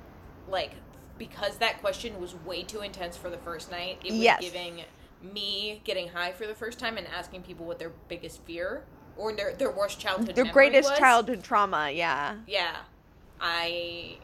[0.48, 0.72] Like,
[1.20, 4.40] because that question was way too intense for the first night, it was Yes.
[4.40, 4.82] giving
[5.22, 8.84] me getting high for the first time and asking people what their biggest fear
[9.16, 10.98] or their, their worst childhood Their greatest was.
[10.98, 12.38] childhood trauma, yeah.
[12.48, 12.74] Yeah.
[13.40, 14.18] I.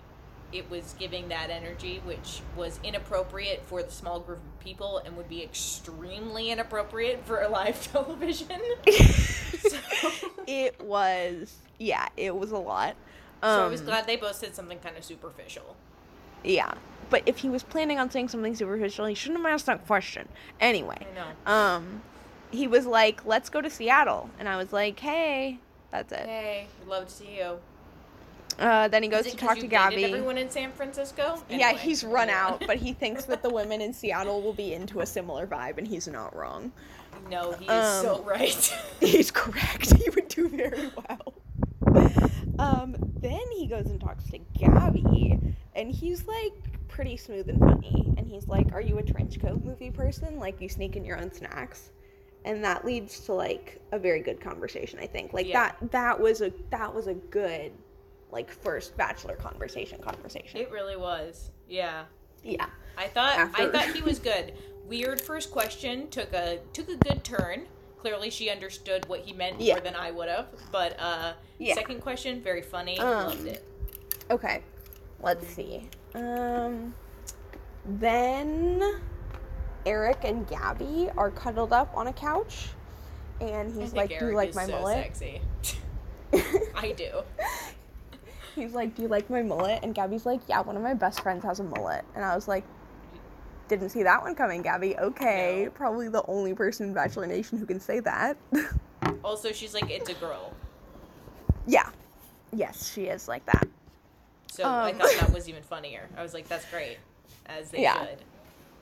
[0.53, 5.17] It was giving that energy, which was inappropriate for the small group of people and
[5.17, 8.61] would be extremely inappropriate for a live television.
[8.87, 9.77] so,
[10.47, 12.95] It was, yeah, it was a lot.
[13.43, 15.77] so I was Um, glad they both said something kind of superficial.
[16.47, 16.73] Yeah.
[17.11, 20.29] But if he was planning on saying something superficial, he shouldn't have asked that question.
[20.61, 21.07] Anyway,
[21.47, 22.03] um,
[22.51, 24.31] he was like, let's go to Seattle.
[24.39, 25.59] And I was like, hey,
[25.91, 26.27] that's it.
[26.27, 27.59] Hey, we'd love to see you.
[28.59, 30.05] Uh, then he goes to talk to Gabby.
[30.05, 31.43] Everyone in San Francisco.
[31.51, 35.01] Yeah, he's run out, but he thinks that the women in Seattle will be into
[35.01, 36.73] a similar vibe, and he's not wrong.
[37.31, 38.75] no, he is Um, so right.
[39.01, 39.93] He's correct.
[40.03, 41.35] He would do very well.
[42.59, 45.39] Um, then he goes and talks to Gabby,
[45.75, 46.53] and he's like
[46.89, 48.15] pretty smooth and funny.
[48.17, 50.39] And he's like, "Are you a trench coat movie person?
[50.39, 51.91] Like you sneak in your own snacks?"
[52.45, 54.99] And that leads to like a very good conversation.
[55.01, 55.73] I think like Yeah.
[55.81, 57.73] that that was a that was a good
[58.31, 60.61] like first bachelor conversation conversation.
[60.61, 61.51] it really was.
[61.69, 62.05] Yeah.
[62.43, 62.67] yeah.
[62.99, 64.55] I thought After- I thought he was good.
[64.87, 67.67] Weird first question took a took a good turn.
[67.99, 69.75] Clearly, she understood what he meant Yeah.
[69.75, 70.47] more than I would have.
[70.71, 71.75] But uh, Yeah.
[71.75, 72.99] second question, very funny.
[72.99, 73.65] Um, Loved it.
[74.31, 74.63] Okay.
[75.21, 75.89] Let's see.
[76.15, 76.95] Um
[77.85, 79.01] then
[79.87, 82.69] Eric and Gabby are cuddled up on a couch
[83.41, 85.41] and he's like, "Do you Eric like my so mullet?" Sexy.
[86.75, 87.23] I do.
[88.55, 91.21] he's like, "Do you like my mullet?" And Gabby's like, "Yeah, one of my best
[91.21, 92.65] friends has a mullet." And I was like,
[93.69, 95.71] "Didn't see that one coming, Gabby." Okay, No.
[95.71, 98.37] probably the only person in Bachelor Nation who can say that.
[99.23, 100.53] Also, she's like, it's a girl.
[101.67, 101.89] yeah.
[102.53, 103.67] Yes, she is like that.
[104.51, 104.99] So I Um.
[104.99, 106.09] thought that was even funnier.
[106.17, 106.99] I was like, that's great,
[107.47, 108.01] as they Yeah.
[108.07, 108.19] should.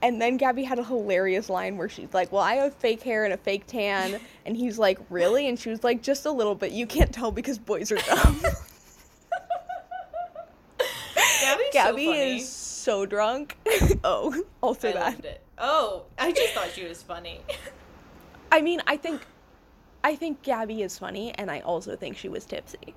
[0.02, 3.24] And then Gabby had a hilarious line where she's like, Well, I have fake hair
[3.24, 4.20] and a fake tan.
[4.46, 5.48] And he's like, Really?
[5.48, 6.72] And she was like, Just a little bit.
[6.72, 8.40] You can't tell because boys are dumb.
[11.40, 12.36] Gabby's Gabby so funny.
[12.36, 12.48] is
[12.84, 13.56] so drunk.
[14.04, 15.40] oh, also I that.
[15.58, 17.40] Oh, I just thought she was funny.
[18.52, 19.22] I mean, I think.
[20.04, 22.94] I think Gabby is funny, and I also think she was tipsy.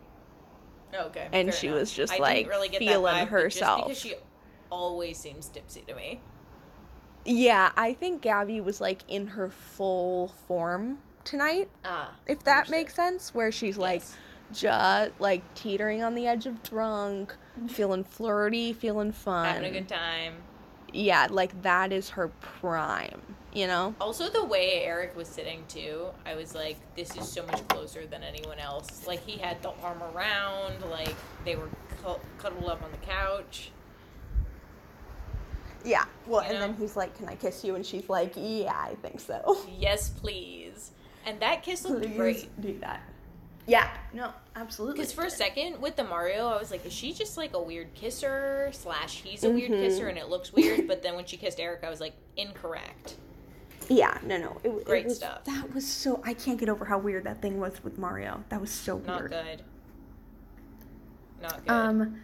[0.93, 1.29] Okay.
[1.31, 1.79] And she enough.
[1.79, 3.85] was just, I like, really feeling vibe, herself.
[3.85, 4.15] Because she
[4.69, 6.19] always seems tipsy to me.
[7.25, 12.71] Yeah, I think Gabby was like in her full form tonight, Ah, if that understood.
[12.77, 14.17] makes sense, where she's like Yes.
[14.53, 17.35] just like teetering on the edge of drunk,
[17.67, 19.45] feeling flirty, feeling fun.
[19.45, 20.35] having a good time.
[20.93, 23.21] yeah, like that is her prime,
[23.53, 23.93] you know?
[23.99, 28.05] Also, the way Eric was sitting too, I was like, this is so much closer
[28.05, 29.05] than anyone else.
[29.07, 31.15] Like he had the arm around, like
[31.45, 31.69] they were
[32.03, 33.71] cu- cuddled up on the couch.
[35.85, 36.05] Yeah.
[36.25, 38.95] Well, You and then he's like, "Can I kiss you?" And she's like, "Yeah, I
[39.01, 40.91] think so." Yes, please.
[41.25, 42.61] And that kiss looked Please great.
[42.61, 43.01] do that.
[43.67, 43.89] Yeah.
[44.13, 44.97] No, absolutely.
[44.97, 47.61] Because for a second with the Mario, I was like, is she just like a
[47.61, 50.87] weird kisser slash he's a weird kisser and it looks weird?
[50.87, 53.15] But then when she kissed Eric, I was like, incorrect.
[53.89, 54.17] Yeah.
[54.23, 54.57] No, no.
[54.63, 55.43] It, it Great was, stuff.
[55.45, 56.21] That was so.
[56.25, 58.43] I can't get over how weird that thing was with Mario.
[58.49, 59.31] That was so Not weird.
[59.31, 59.61] good.
[61.41, 61.71] Not good.
[61.71, 62.21] Um.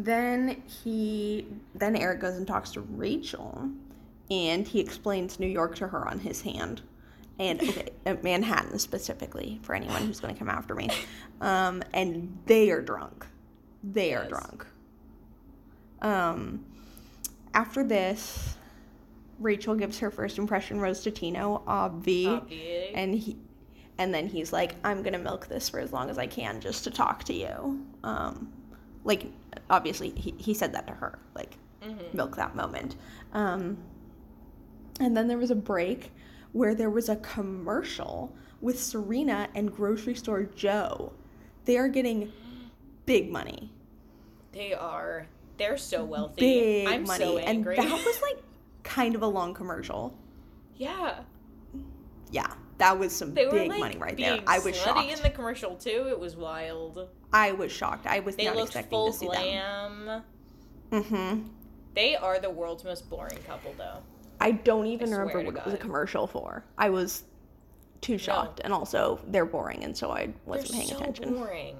[0.00, 3.68] Then he, then Eric goes and talks to Rachel,
[4.30, 6.82] and he explains New York to her on his hand,
[7.38, 10.90] and okay, uh, Manhattan specifically for anyone who's going to come after me,
[11.40, 13.26] um, and they are drunk,
[13.82, 14.28] they are Yes.
[14.30, 14.66] drunk.
[16.00, 16.64] Um,
[17.54, 18.56] after this,
[19.40, 22.90] Rachel gives her first impression rose to Tino, obvi, Obvi.
[22.94, 23.36] and he
[24.00, 26.84] and then he's like i'm gonna milk this for as long as i can just
[26.84, 28.48] to talk to you um
[29.02, 29.26] like
[29.70, 32.14] obviously he, he said that to her like Mhm.
[32.14, 32.94] milk that moment
[33.32, 33.76] um
[35.00, 36.12] and then there was a break
[36.52, 41.12] where there was a commercial with serena and grocery store joe
[41.64, 42.32] they are getting
[43.06, 43.70] big money
[44.52, 45.26] They are.
[45.58, 46.40] They're so wealthy.
[46.40, 48.38] big I'm money so and that was like
[48.84, 50.16] kind of a long commercial
[50.76, 51.20] yeah.
[52.30, 55.20] yeah that was some They were big like money right there i was shocked in
[55.22, 56.06] the commercial too.
[56.08, 57.08] It was wild.
[57.32, 60.22] i was shocked i was They not expecting full to see them glam.
[60.92, 61.48] Mm-hmm.
[61.94, 63.98] They are the world's most boring couple, though.
[64.40, 66.64] I don't even I remember what it was a commercial for.
[66.76, 67.24] I was
[68.00, 71.34] too shocked, and also they're boring, and so I wasn't They're paying so attention.
[71.34, 71.76] boring.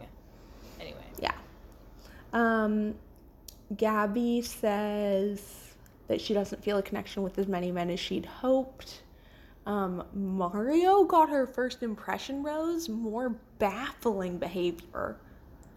[0.81, 1.33] Anyway, Yeah.
[2.33, 2.95] Um,
[3.77, 5.75] Gabby says
[6.09, 9.03] that she doesn't feel a connection with as many men as she'd hoped.
[9.67, 15.19] Um, Mario got her first impression rose, more baffling behavior.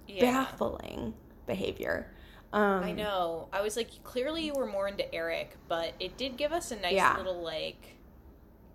[0.07, 0.45] Yeah.
[0.45, 1.13] Baffling
[1.45, 2.07] behavior.
[2.53, 3.47] Um, I know.
[3.53, 6.75] I was like, clearly you were more into Eric, but it did give us a
[6.75, 7.15] nice Yeah.
[7.17, 7.95] little like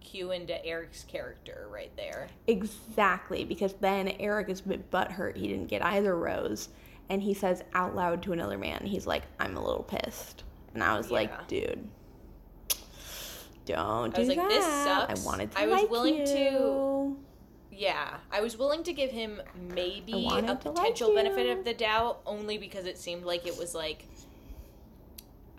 [0.01, 2.29] cue into Eric's character right there.
[2.47, 6.69] Exactly, because then Eric is a bit butthurt he didn't get either rose,
[7.11, 10.45] and he says out loud to another man, he's like, I'm a little pissed.
[10.75, 11.15] And I was Yeah.
[11.15, 11.89] like, dude,
[13.65, 14.49] don't do I was like, that.
[14.49, 15.23] this sucks.
[15.23, 16.27] I wanted to I was like willing you.
[16.27, 17.17] to-
[17.71, 21.75] Yeah, I was willing to give him maybe a to like potential benefit of the
[21.75, 24.07] doubt, only because it seemed like it was like,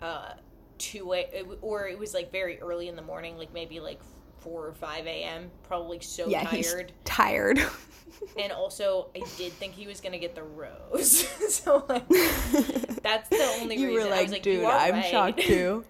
[0.02, 0.32] uh,
[0.78, 4.00] two a, or it was like very early in the morning, like maybe like
[4.40, 5.50] four or five a.m.
[5.64, 7.60] Probably so Yeah, tired, tired.
[8.38, 12.08] and also I did think he was gonna get the rose, so like
[13.02, 15.04] that's the only you reason were I was like, dude, I'm right.
[15.04, 15.84] shocked too.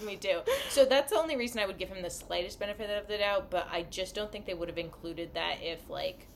[0.06, 0.40] Me too.
[0.70, 3.50] So that's the only reason I would give him the slightest benefit of the doubt,
[3.50, 6.26] but I just don't think they would have included that if like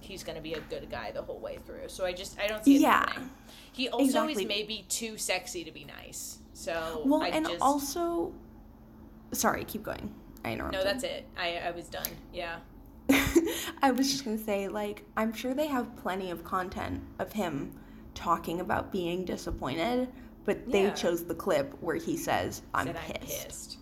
[0.00, 1.88] he's gonna be a good guy the whole way through.
[1.88, 3.00] So I just I don't see it Yeah.
[3.08, 3.30] happening.
[3.72, 4.42] He also Exactly.
[4.42, 6.38] is maybe too sexy to be nice.
[6.54, 8.32] So Well, I and just also,
[9.32, 10.14] sorry, keep going.
[10.44, 10.80] I interrupted.
[10.80, 11.26] no, that's it.
[11.36, 12.08] I I was done.
[12.32, 12.56] Yeah.
[13.82, 17.72] I was just gonna say, like, I'm sure they have plenty of content of him
[18.14, 20.08] talking about being disappointed,
[20.44, 20.94] but they Yeah.
[20.94, 23.78] chose the clip where he says, "I'm Said pissed,", I'm pissed.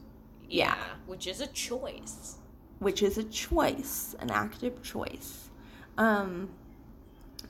[0.49, 0.75] Yeah.
[0.77, 2.37] Yeah, which is a choice.
[2.81, 5.51] which is a choice, an active choice.
[5.99, 6.49] Um,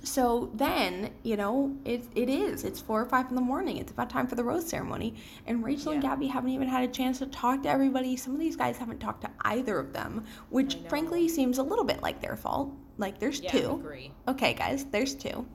[0.02, 2.64] so then, you know, it, it is.
[2.64, 3.76] It's four or five in the morning.
[3.76, 5.16] It's about time for the rose ceremony.
[5.46, 8.16] And Rachel and Gabby haven't even had a chance to talk to everybody.
[8.16, 11.84] Some of these guys haven't talked to either of them, which frankly seems a little
[11.84, 12.72] bit like their fault.
[12.96, 13.70] Like, there's Yeah, two.
[13.72, 14.12] agree.
[14.28, 15.46] Okay, guys, there's two.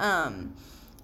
[0.00, 0.52] Um,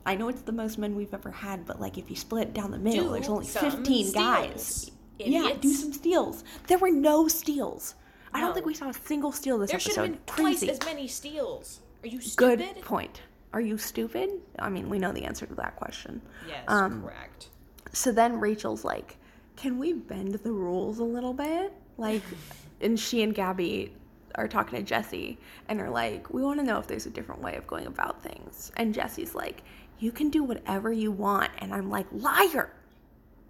[0.07, 2.71] I know it's the most men we've ever had, but like if you split down
[2.71, 4.63] the middle, Do there's only some 15 guys.
[4.63, 6.45] steals, Yeah, do some steals.
[6.67, 7.95] There were no steals.
[8.33, 10.79] I don't think we saw a single steal this There should have been twice as
[10.85, 11.81] many steals.
[12.03, 12.59] Are you stupid?
[12.75, 13.23] Good point.
[13.53, 14.31] Are you stupid?
[14.59, 16.23] I mean, we know the answer to that question.
[16.47, 17.49] Yes, Um, correct.
[17.93, 19.17] So then Rachel's like,
[19.57, 22.23] "Can we bend the rules a little bit?" Like,
[22.81, 23.93] and she and Gabby
[24.37, 25.37] are talking to Jesse
[25.69, 28.23] and are like, "We want to know if there's a different way of going about
[28.23, 29.65] things." And Jesse's like,
[30.01, 32.73] "You can do whatever you want," and I'm like, "Liar."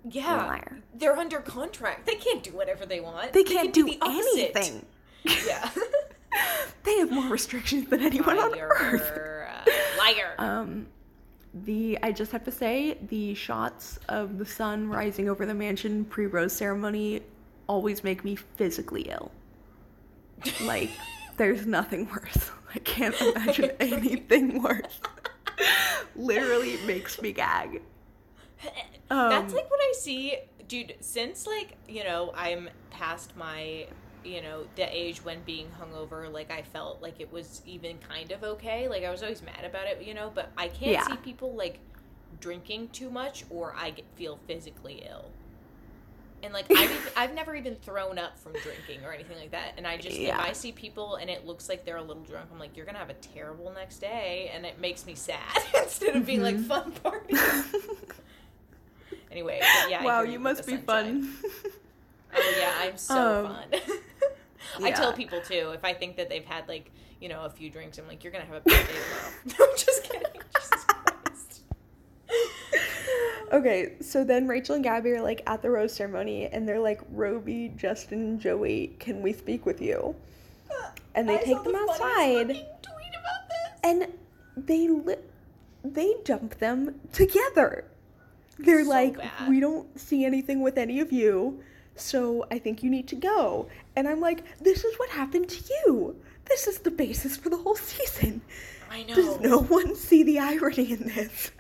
[0.08, 0.78] Yeah, liar.
[0.94, 2.06] they're under contract.
[2.06, 3.32] They can't do whatever they want.
[3.34, 4.56] They can't do the opposite.
[4.56, 4.86] anything.
[5.46, 5.68] Yeah,
[6.84, 9.02] They have more restrictions than anyone on earth.
[9.02, 10.34] liar, uh, liar.
[10.38, 10.86] Um,
[11.52, 16.04] the I just have to say the shots of the sun rising over the mansion
[16.06, 17.20] pre-rose ceremony
[17.66, 19.30] always make me physically ill.
[20.62, 20.90] Like
[21.36, 22.50] there's nothing worse.
[22.74, 25.00] I can't imagine anything worse.
[26.14, 27.82] Literally makes me gag.
[29.28, 30.94] That's Um, like what I see, dude.
[31.00, 33.88] Since like you know I'm past my
[34.24, 38.32] you know the age when being hungover, like I felt like it was even kind
[38.32, 38.88] of okay.
[38.88, 40.30] Like I was always mad about it, you know.
[40.34, 41.02] But I can't Yeah.
[41.02, 41.80] see people like
[42.40, 45.32] drinking too much, or I get, feel physically ill.
[46.42, 49.74] And like I've, I've never even thrown up from drinking or anything like that.
[49.76, 50.34] And I just Yeah.
[50.36, 52.86] if I see people and it looks like they're a little drunk, I'm like, you're
[52.86, 55.38] gonna have a terrible next day, and it makes me sad
[55.82, 56.66] instead of being like Mhm.
[56.66, 57.34] fun party.
[59.30, 60.02] Anyway, yeah.
[60.04, 61.22] Wow, you must be sunshine.
[61.24, 61.34] fun.
[62.32, 63.80] Oh yeah, I'm so Um, fun.
[64.84, 67.70] I tell people too if I think that they've had like you know a few
[67.70, 69.70] drinks, I'm like, you're gonna have a bad day tomorrow.
[69.72, 70.26] I'm just kidding.
[70.54, 70.79] Christ.
[73.52, 77.00] Okay, so then Rachel and Gabby are like at the rose ceremony and they're like,
[77.10, 80.14] Roby, Justin, Joey, can we speak with you?
[80.70, 83.80] Uh, and they I take them the outside Tweet about this.
[83.82, 84.06] and
[84.56, 85.16] they li-
[85.84, 87.84] they dump them together.
[88.58, 89.48] They're So like, bad.
[89.48, 91.60] we don't see anything with any of you,
[91.96, 93.68] so I think you need to go.
[93.96, 96.14] And I'm like, this is what happened to you.
[96.44, 98.42] This is the basis for the whole season.
[98.90, 99.14] I know.
[99.14, 101.50] Does no one see the irony in this?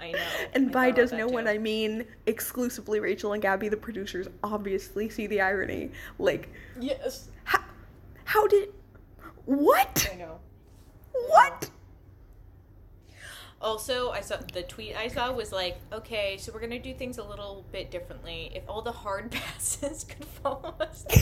[0.00, 0.18] I know.
[0.54, 1.46] And I by does that one.
[1.46, 5.90] I mean exclusively Rachel and Gabby, the producers, obviously see the irony.
[6.18, 6.48] Like,
[6.78, 7.28] Yes.
[7.44, 7.60] how,
[8.24, 8.70] how did.
[9.44, 10.08] What?
[10.12, 10.38] I know.
[11.28, 11.70] What?
[13.62, 17.18] Also, I saw the tweet I saw was like, okay, so we're gonna do things
[17.18, 18.50] a little bit differently.
[18.54, 21.04] If all the hard passes could follow us.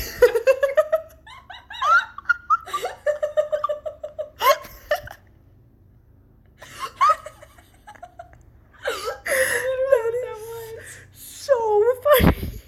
[9.24, 12.60] that is so funny.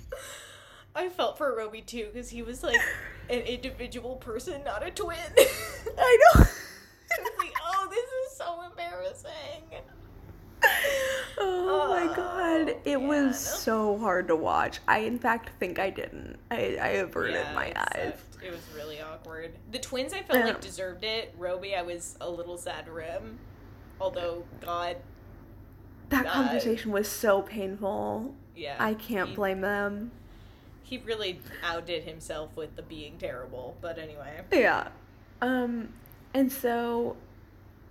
[0.95, 1.09] I
[1.83, 2.81] too because he was like
[3.29, 5.17] an individual person, not a twin.
[5.99, 6.45] I know.
[7.13, 7.99] I was like, oh, this
[8.33, 9.81] is so embarrassing.
[11.39, 13.09] oh my god, oh, it man.
[13.09, 14.81] was so hard to watch.
[14.87, 16.39] I in fact think I didn't.
[16.51, 18.15] I, I averted Yeah, my eyes.
[18.31, 18.45] sucked.
[18.45, 19.53] It was really awkward.
[19.71, 21.35] The twins, I felt like deserved it.
[21.39, 23.39] Roby, I was a little sad for him.
[24.01, 24.97] Although, God,
[26.09, 26.33] That God.
[26.33, 28.35] conversation was so painful.
[28.57, 30.11] yeah, I can't he, blame them.
[30.91, 33.77] He really outdid himself with the being terrible.
[33.81, 34.89] But anyway, Yeah.
[35.41, 35.91] Um,
[36.35, 37.17] and so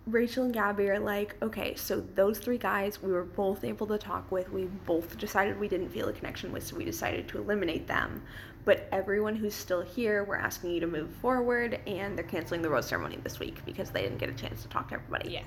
[0.06, 3.98] Rachel and Gabby are like, okay, so those three guys we were both able to
[3.98, 4.52] talk with.
[4.52, 8.22] We both decided we didn't feel a connection with, so we decided to eliminate them.
[8.66, 12.70] But everyone who's still here, we're asking you to move forward, and they're canceling the
[12.70, 15.32] rose ceremony this week because they didn't get a chance to talk to everybody.
[15.32, 15.44] yeah,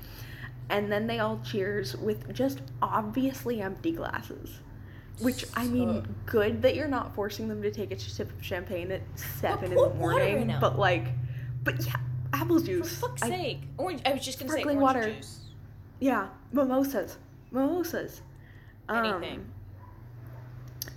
[0.71, 4.61] And then they all cheers with just obviously empty glasses.
[5.21, 8.91] Which I mean, good that you're not forcing them to take a sip of champagne
[8.91, 10.51] at seven in the morning.
[10.51, 11.07] in But like,
[11.65, 11.97] but yeah,
[12.33, 12.89] apple juice.
[12.99, 14.03] for fuck's I- sake, orange.
[14.07, 15.15] I was just gonna say Sparkling orange water.
[15.15, 15.39] juice.
[16.01, 17.19] Yeah, mimosas,
[17.53, 18.23] mimosas.
[18.89, 19.41] Anything.
[19.41, 19.45] Um,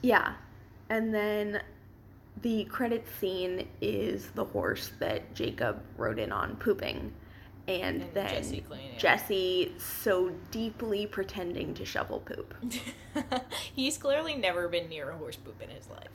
[0.02, 0.34] yeah,
[0.90, 1.62] and then
[2.42, 7.14] the credit scene is the horse that Jacob rode in on pooping,
[7.68, 9.00] and, And then Jesse cleaning it.
[9.00, 12.54] Jesse so deeply pretending to shovel poop.
[13.74, 16.08] He's clearly never been near a horse poop in his life.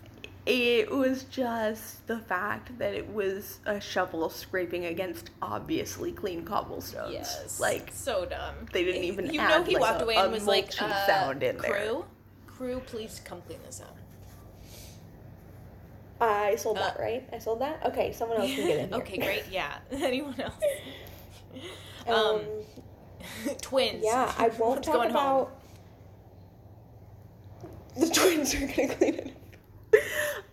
[0.47, 7.13] It was just the fact that it was a shovel scraping against obviously clean cobblestones.
[7.13, 8.55] Yes, like so dumb.
[8.73, 11.07] they didn't even You add, know, he like, walked a- away and was like, uh,
[11.07, 11.71] sound in there.
[11.73, 12.05] "Crew,
[12.47, 13.97] crew, please come clean this up."
[16.21, 17.27] I sold that, right?
[17.33, 17.85] I sold that.
[17.87, 18.89] Okay, someone else can get in.
[18.93, 18.99] Here.
[18.99, 19.45] okay, great.
[19.51, 19.79] Yeah.
[19.91, 20.55] Anyone else?
[22.07, 22.41] Um, Um,
[23.63, 24.03] twins.
[24.05, 25.17] yeah, I won't talk going home?
[25.47, 25.57] about.
[27.97, 29.27] The twins are gonna clean it.
[29.93, 30.01] up.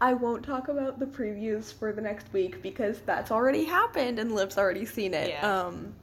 [0.02, 4.34] I won't talk about the previews for the next week because that's already happened and
[4.34, 5.30] Liv's already seen it.
[5.30, 5.65] Yeah.
[5.65, 5.94] Um,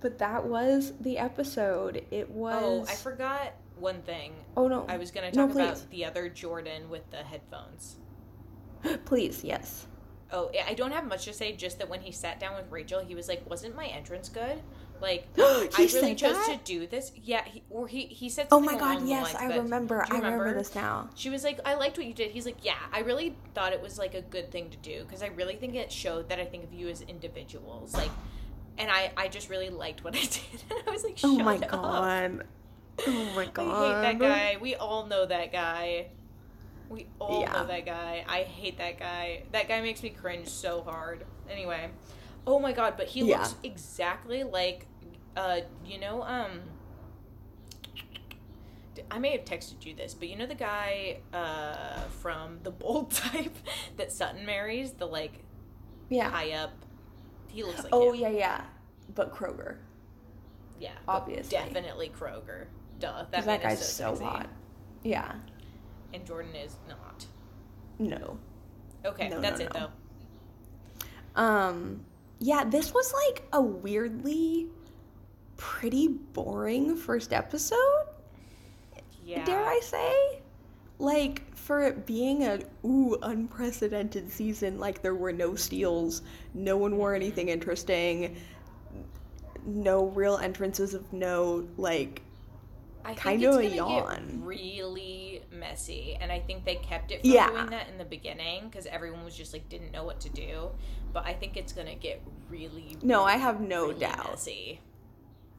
[0.00, 2.04] but that was the episode.
[2.10, 2.62] It was.
[2.62, 4.32] Oh, I forgot one thing.
[4.56, 4.84] Oh no!
[4.88, 7.96] I was gonna No, talk about the other Jordan with the headphones.
[9.06, 9.86] Please, yes.
[10.34, 11.54] Oh, I- don't have much to say.
[11.54, 14.60] Just that when he sat down with Rachel, he was like, "Wasn't my entrance good?
[15.00, 16.58] Like, I really chose that?
[16.64, 18.48] to do this." Yeah, he, or he he said.
[18.50, 20.04] Oh my god, yes, lines I remember.
[20.10, 21.08] I remember this now.
[21.14, 23.80] She was like, "I liked what you did." He's like, "Yeah, I really thought it
[23.80, 26.44] was like a good thing to do because I really think it showed that I
[26.44, 28.10] think of you as individuals, like."
[28.76, 30.62] And I, I just really liked what I did.
[30.68, 31.68] And I was like, Oh my up.
[31.68, 32.44] god.
[33.06, 33.68] Oh my god.
[33.68, 34.56] I hate that guy.
[34.60, 36.08] We all know that guy.
[36.88, 37.52] We all Yeah.
[37.52, 38.24] know that guy.
[38.28, 39.44] I hate that guy.
[39.52, 41.24] That guy makes me cringe so hard.
[41.50, 41.90] Anyway.
[42.46, 43.38] Oh my god, but he Yeah.
[43.38, 44.86] looks exactly like
[45.36, 46.60] uh you know, um
[49.10, 53.10] I may have texted you this, but you know the guy uh from the bold
[53.12, 53.56] type
[53.96, 55.42] that Sutton marries, the like
[56.08, 56.30] Yeah.
[56.30, 56.70] high up
[57.48, 58.20] he looks like Oh him.
[58.20, 58.60] yeah, yeah.
[59.14, 59.76] But Kroger.
[60.80, 60.90] Yeah.
[61.06, 61.56] obviously.
[61.56, 62.66] Definitely Kroger.
[62.98, 63.24] Duh.
[63.30, 64.48] That, that guy's is so, hot.
[65.04, 65.34] Yeah.
[66.14, 67.26] And Jordan is not.
[67.98, 68.38] No.
[69.04, 69.90] Okay, No, that's no, it no.
[71.34, 71.42] though.
[71.42, 72.04] Um
[72.40, 74.68] yeah, this was like a weirdly
[75.56, 78.06] pretty boring first episode,
[79.24, 79.44] Yeah.
[79.44, 80.42] dare I say?
[80.98, 86.22] Like for it being a ooh unprecedented season, like there were no steals,
[86.54, 88.36] no one wore anything interesting,
[89.66, 92.22] no real entrances of note, like
[93.04, 94.42] I kinda it's a yawn.
[94.44, 95.23] Really
[95.54, 97.50] messy, and I think they kept it from Yeah.
[97.50, 100.70] doing that in the beginning because everyone was just like didn't know what to do.
[101.12, 102.96] But I think it's gonna get really.
[103.02, 104.30] No, I have no really doubt.
[104.30, 104.80] Messy.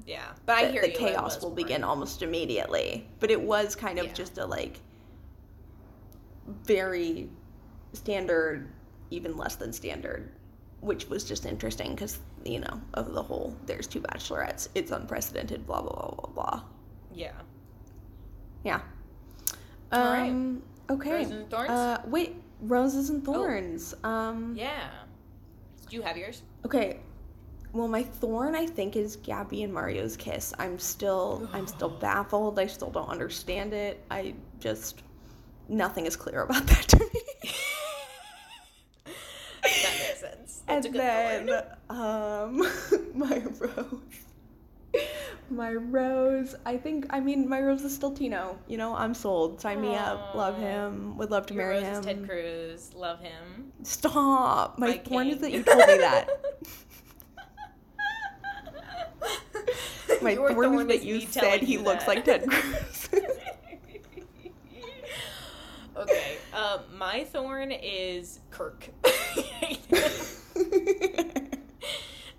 [0.05, 3.07] Yeah, but I hear the chaos will begin almost immediately.
[3.19, 4.13] But it was kind of Yeah.
[4.13, 4.79] just a like
[6.63, 7.29] very
[7.93, 8.71] standard,
[9.09, 10.31] even less than standard,
[10.81, 15.65] which was just interesting because you know of the whole there's two bachelorettes, it's unprecedented,
[15.65, 16.63] blah blah blah blah blah.
[17.13, 17.31] Yeah.
[18.63, 18.81] Yeah.
[19.91, 20.29] All right.
[20.29, 20.61] Um.
[20.89, 21.11] Okay.
[21.11, 21.69] Roses and thorns?
[21.69, 22.01] Uh.
[22.07, 22.35] Wait.
[22.61, 23.93] Roses and thorns.
[24.03, 24.53] Um.
[24.57, 24.89] Yeah.
[25.89, 26.41] Do you have yours?
[26.65, 26.99] Okay.
[27.73, 30.53] Well, my thorn I think is Gabby and Mario's kiss.
[30.57, 32.57] I'm still I'm still baffled.
[32.59, 34.03] I still don't understand it.
[34.09, 35.03] I just
[35.67, 37.21] nothing is clear about that to me.
[39.63, 40.63] That makes sense.
[40.67, 41.63] That's and a good then thorn.
[41.89, 42.67] um
[43.15, 44.24] my rose.
[45.51, 48.57] My rose, I think I mean my rose is still Tino.
[48.67, 49.61] You know, I'm sold.
[49.61, 50.33] Sign me up.
[50.33, 51.15] Love him.
[51.17, 51.99] Would love to Your marry rose him.
[51.99, 52.91] is Ted Cruz.
[52.95, 53.71] Love him.
[53.83, 54.79] Stop.
[54.79, 56.29] My My thorn is that you told me that.
[60.21, 63.09] My thorn, is that you said he you looks like Ted Cruz.
[65.97, 66.37] okay.
[66.53, 68.89] Um, my thorn is Kirk.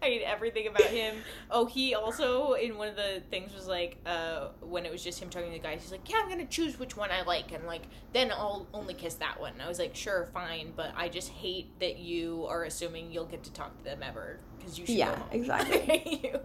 [0.06, 1.16] I hate everything about him.
[1.48, 5.22] Oh, he also in one of the things was like, uh, when it was just
[5.22, 7.52] him talking to the guys, he's like, "Yeah, I'm gonna choose which one I like,
[7.52, 10.92] and like then I'll only kiss that one." And I was like, "Sure, fine," but
[10.96, 14.78] I just hate that you are assuming you'll get to talk to them ever because
[14.78, 14.96] you should.
[14.96, 16.20] Yeah, exactly.
[16.22, 16.40] You.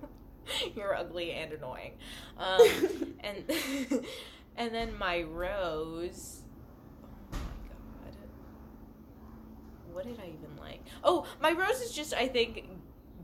[0.76, 1.94] You're ugly and annoying.
[2.38, 2.68] Um,
[3.22, 4.04] and
[4.56, 6.42] and then my rose.
[7.34, 8.16] Oh my god.
[9.94, 10.82] What did I even like?
[11.04, 12.66] Oh, my rose is just I think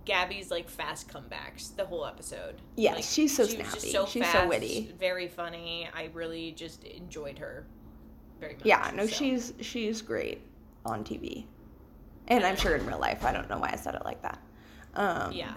[0.07, 2.55] Gabby's like fast comebacks the whole episode.
[2.77, 3.79] Yeah, Like, she's so she snappy.
[3.91, 4.93] so she's so witty.
[4.97, 5.87] very funny.
[5.93, 7.65] I really just enjoyed her
[8.39, 8.65] very much.
[8.65, 9.13] Yeah, no, so.
[9.13, 10.41] she's she's great
[10.85, 11.45] on TV,
[12.29, 13.25] and I'm sure in real life.
[13.25, 14.39] I don't know why I said it like that.
[14.95, 15.53] Um, yeah.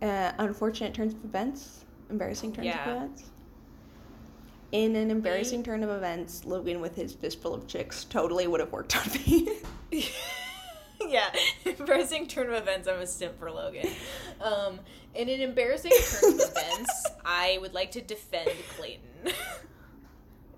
[0.00, 2.82] Uh, unfortunate turns of events, embarrassing turns Yeah.
[2.90, 3.24] of events.
[4.72, 8.72] In an embarrassing turn of events, Logan with his fistful of chicks totally would have
[8.72, 9.48] worked on me.
[11.08, 11.32] yeah,
[11.64, 12.88] embarrassing turn of events.
[12.88, 13.88] I'm a simp for Logan.
[14.40, 14.80] Um,
[15.14, 19.34] in an embarrassing turn of events, I would like to defend Clayton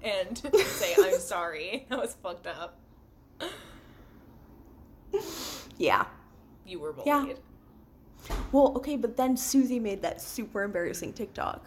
[0.02, 1.86] and say I'm sorry.
[1.88, 2.78] That was fucked up.
[5.76, 6.06] yeah.
[6.66, 7.06] You were bullied.
[7.06, 7.34] Yeah.
[8.52, 11.66] Well, okay, but then Susie made that super embarrassing TikTok.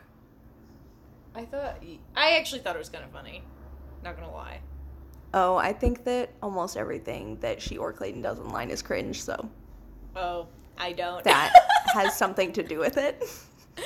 [1.36, 1.84] I thought
[2.16, 3.44] I actually thought it was kind of funny.
[4.04, 4.62] Not gonna lie.
[5.34, 9.50] Oh, I think that almost everything that she or Clayton does online is cringe, so
[10.16, 10.48] Oh,
[10.78, 11.24] I don't.
[11.26, 11.54] that
[11.94, 13.24] has something to do with it.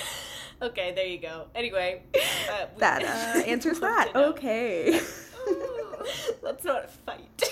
[0.61, 1.47] okay, there you go.
[1.55, 4.11] Anyway, uh, we- That uh, answers that.
[4.15, 4.99] Okay.
[5.47, 6.03] Ooh,
[6.41, 7.43] Let's not fight.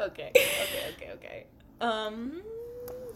[0.00, 1.46] okay, okay, okay, okay.
[1.80, 2.42] Um,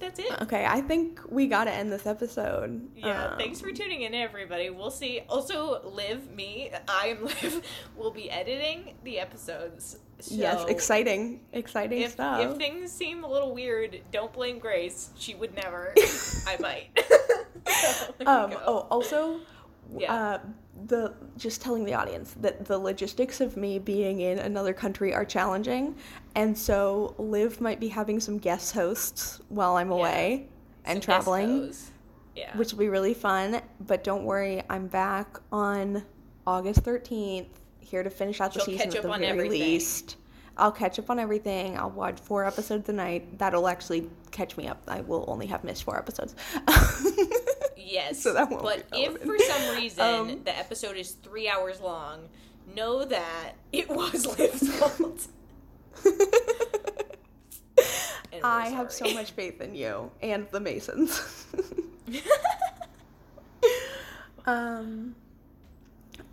[0.01, 0.43] that's it.
[0.43, 2.89] Okay, I think we gotta end this episode.
[2.97, 4.71] Yeah, Um, thanks for tuning in, everybody.
[4.71, 5.21] We'll see.
[5.29, 7.63] Also, Liv, me, I am Liv,
[7.97, 9.99] will be editing the episodes.
[10.21, 12.41] So yes, exciting, exciting If, stuff.
[12.53, 15.11] if things seem a little weird, don't blame Grace.
[15.19, 15.93] She would never.
[16.47, 16.89] I might.
[17.67, 19.41] So, um, oh, also,
[19.97, 20.13] Yeah.
[20.13, 20.39] uh,
[20.87, 25.25] the just telling the audience that the logistics of me being in another country are
[25.25, 25.95] challenging,
[26.35, 29.97] and so Liv might be having some guest hosts while I'm Yeah.
[29.97, 30.49] away
[30.85, 31.75] Some and guest traveling.
[32.37, 32.57] Yeah.
[32.57, 33.61] which will be really fun.
[33.81, 36.05] But don't worry, I'm back on
[36.47, 37.47] August 13th,
[37.79, 39.51] here to finish out the She'll season at the very everything.
[39.61, 40.17] least.
[40.57, 41.77] I'll catch up on everything.
[41.77, 43.39] I'll watch four episodes a night.
[43.39, 44.83] That'll actually catch me up.
[44.87, 46.35] I will only have missed four episodes.
[47.77, 48.23] Yes.
[48.23, 52.29] So that won't but if for some reason Um, the episode is three hours long,
[52.75, 55.27] know that it was Liv's fault.
[58.43, 61.47] I have so much faith in you and the Masons.
[64.47, 65.15] um.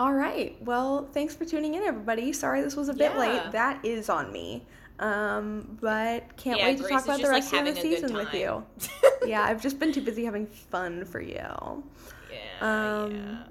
[0.02, 0.58] All right.
[0.66, 2.34] Well, thanks for tuning in, everybody.
[2.34, 3.20] Sorry this was a bit Yeah.
[3.20, 3.52] late.
[3.52, 4.66] That is on me.
[4.98, 8.16] Um, but can't Yeah, wait to Grace talk about the like, rest of the season
[8.16, 8.66] with you.
[9.28, 11.36] yeah, I've just been too busy having fun for you.
[12.32, 13.04] Yeah.
[13.04, 13.44] Um,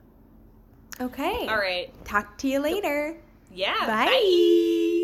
[1.00, 1.46] Okay.
[1.46, 1.88] All right.
[2.04, 3.16] Talk to you later.
[3.52, 3.86] Yeah.
[3.86, 4.06] Bye.
[4.06, 4.96] bye.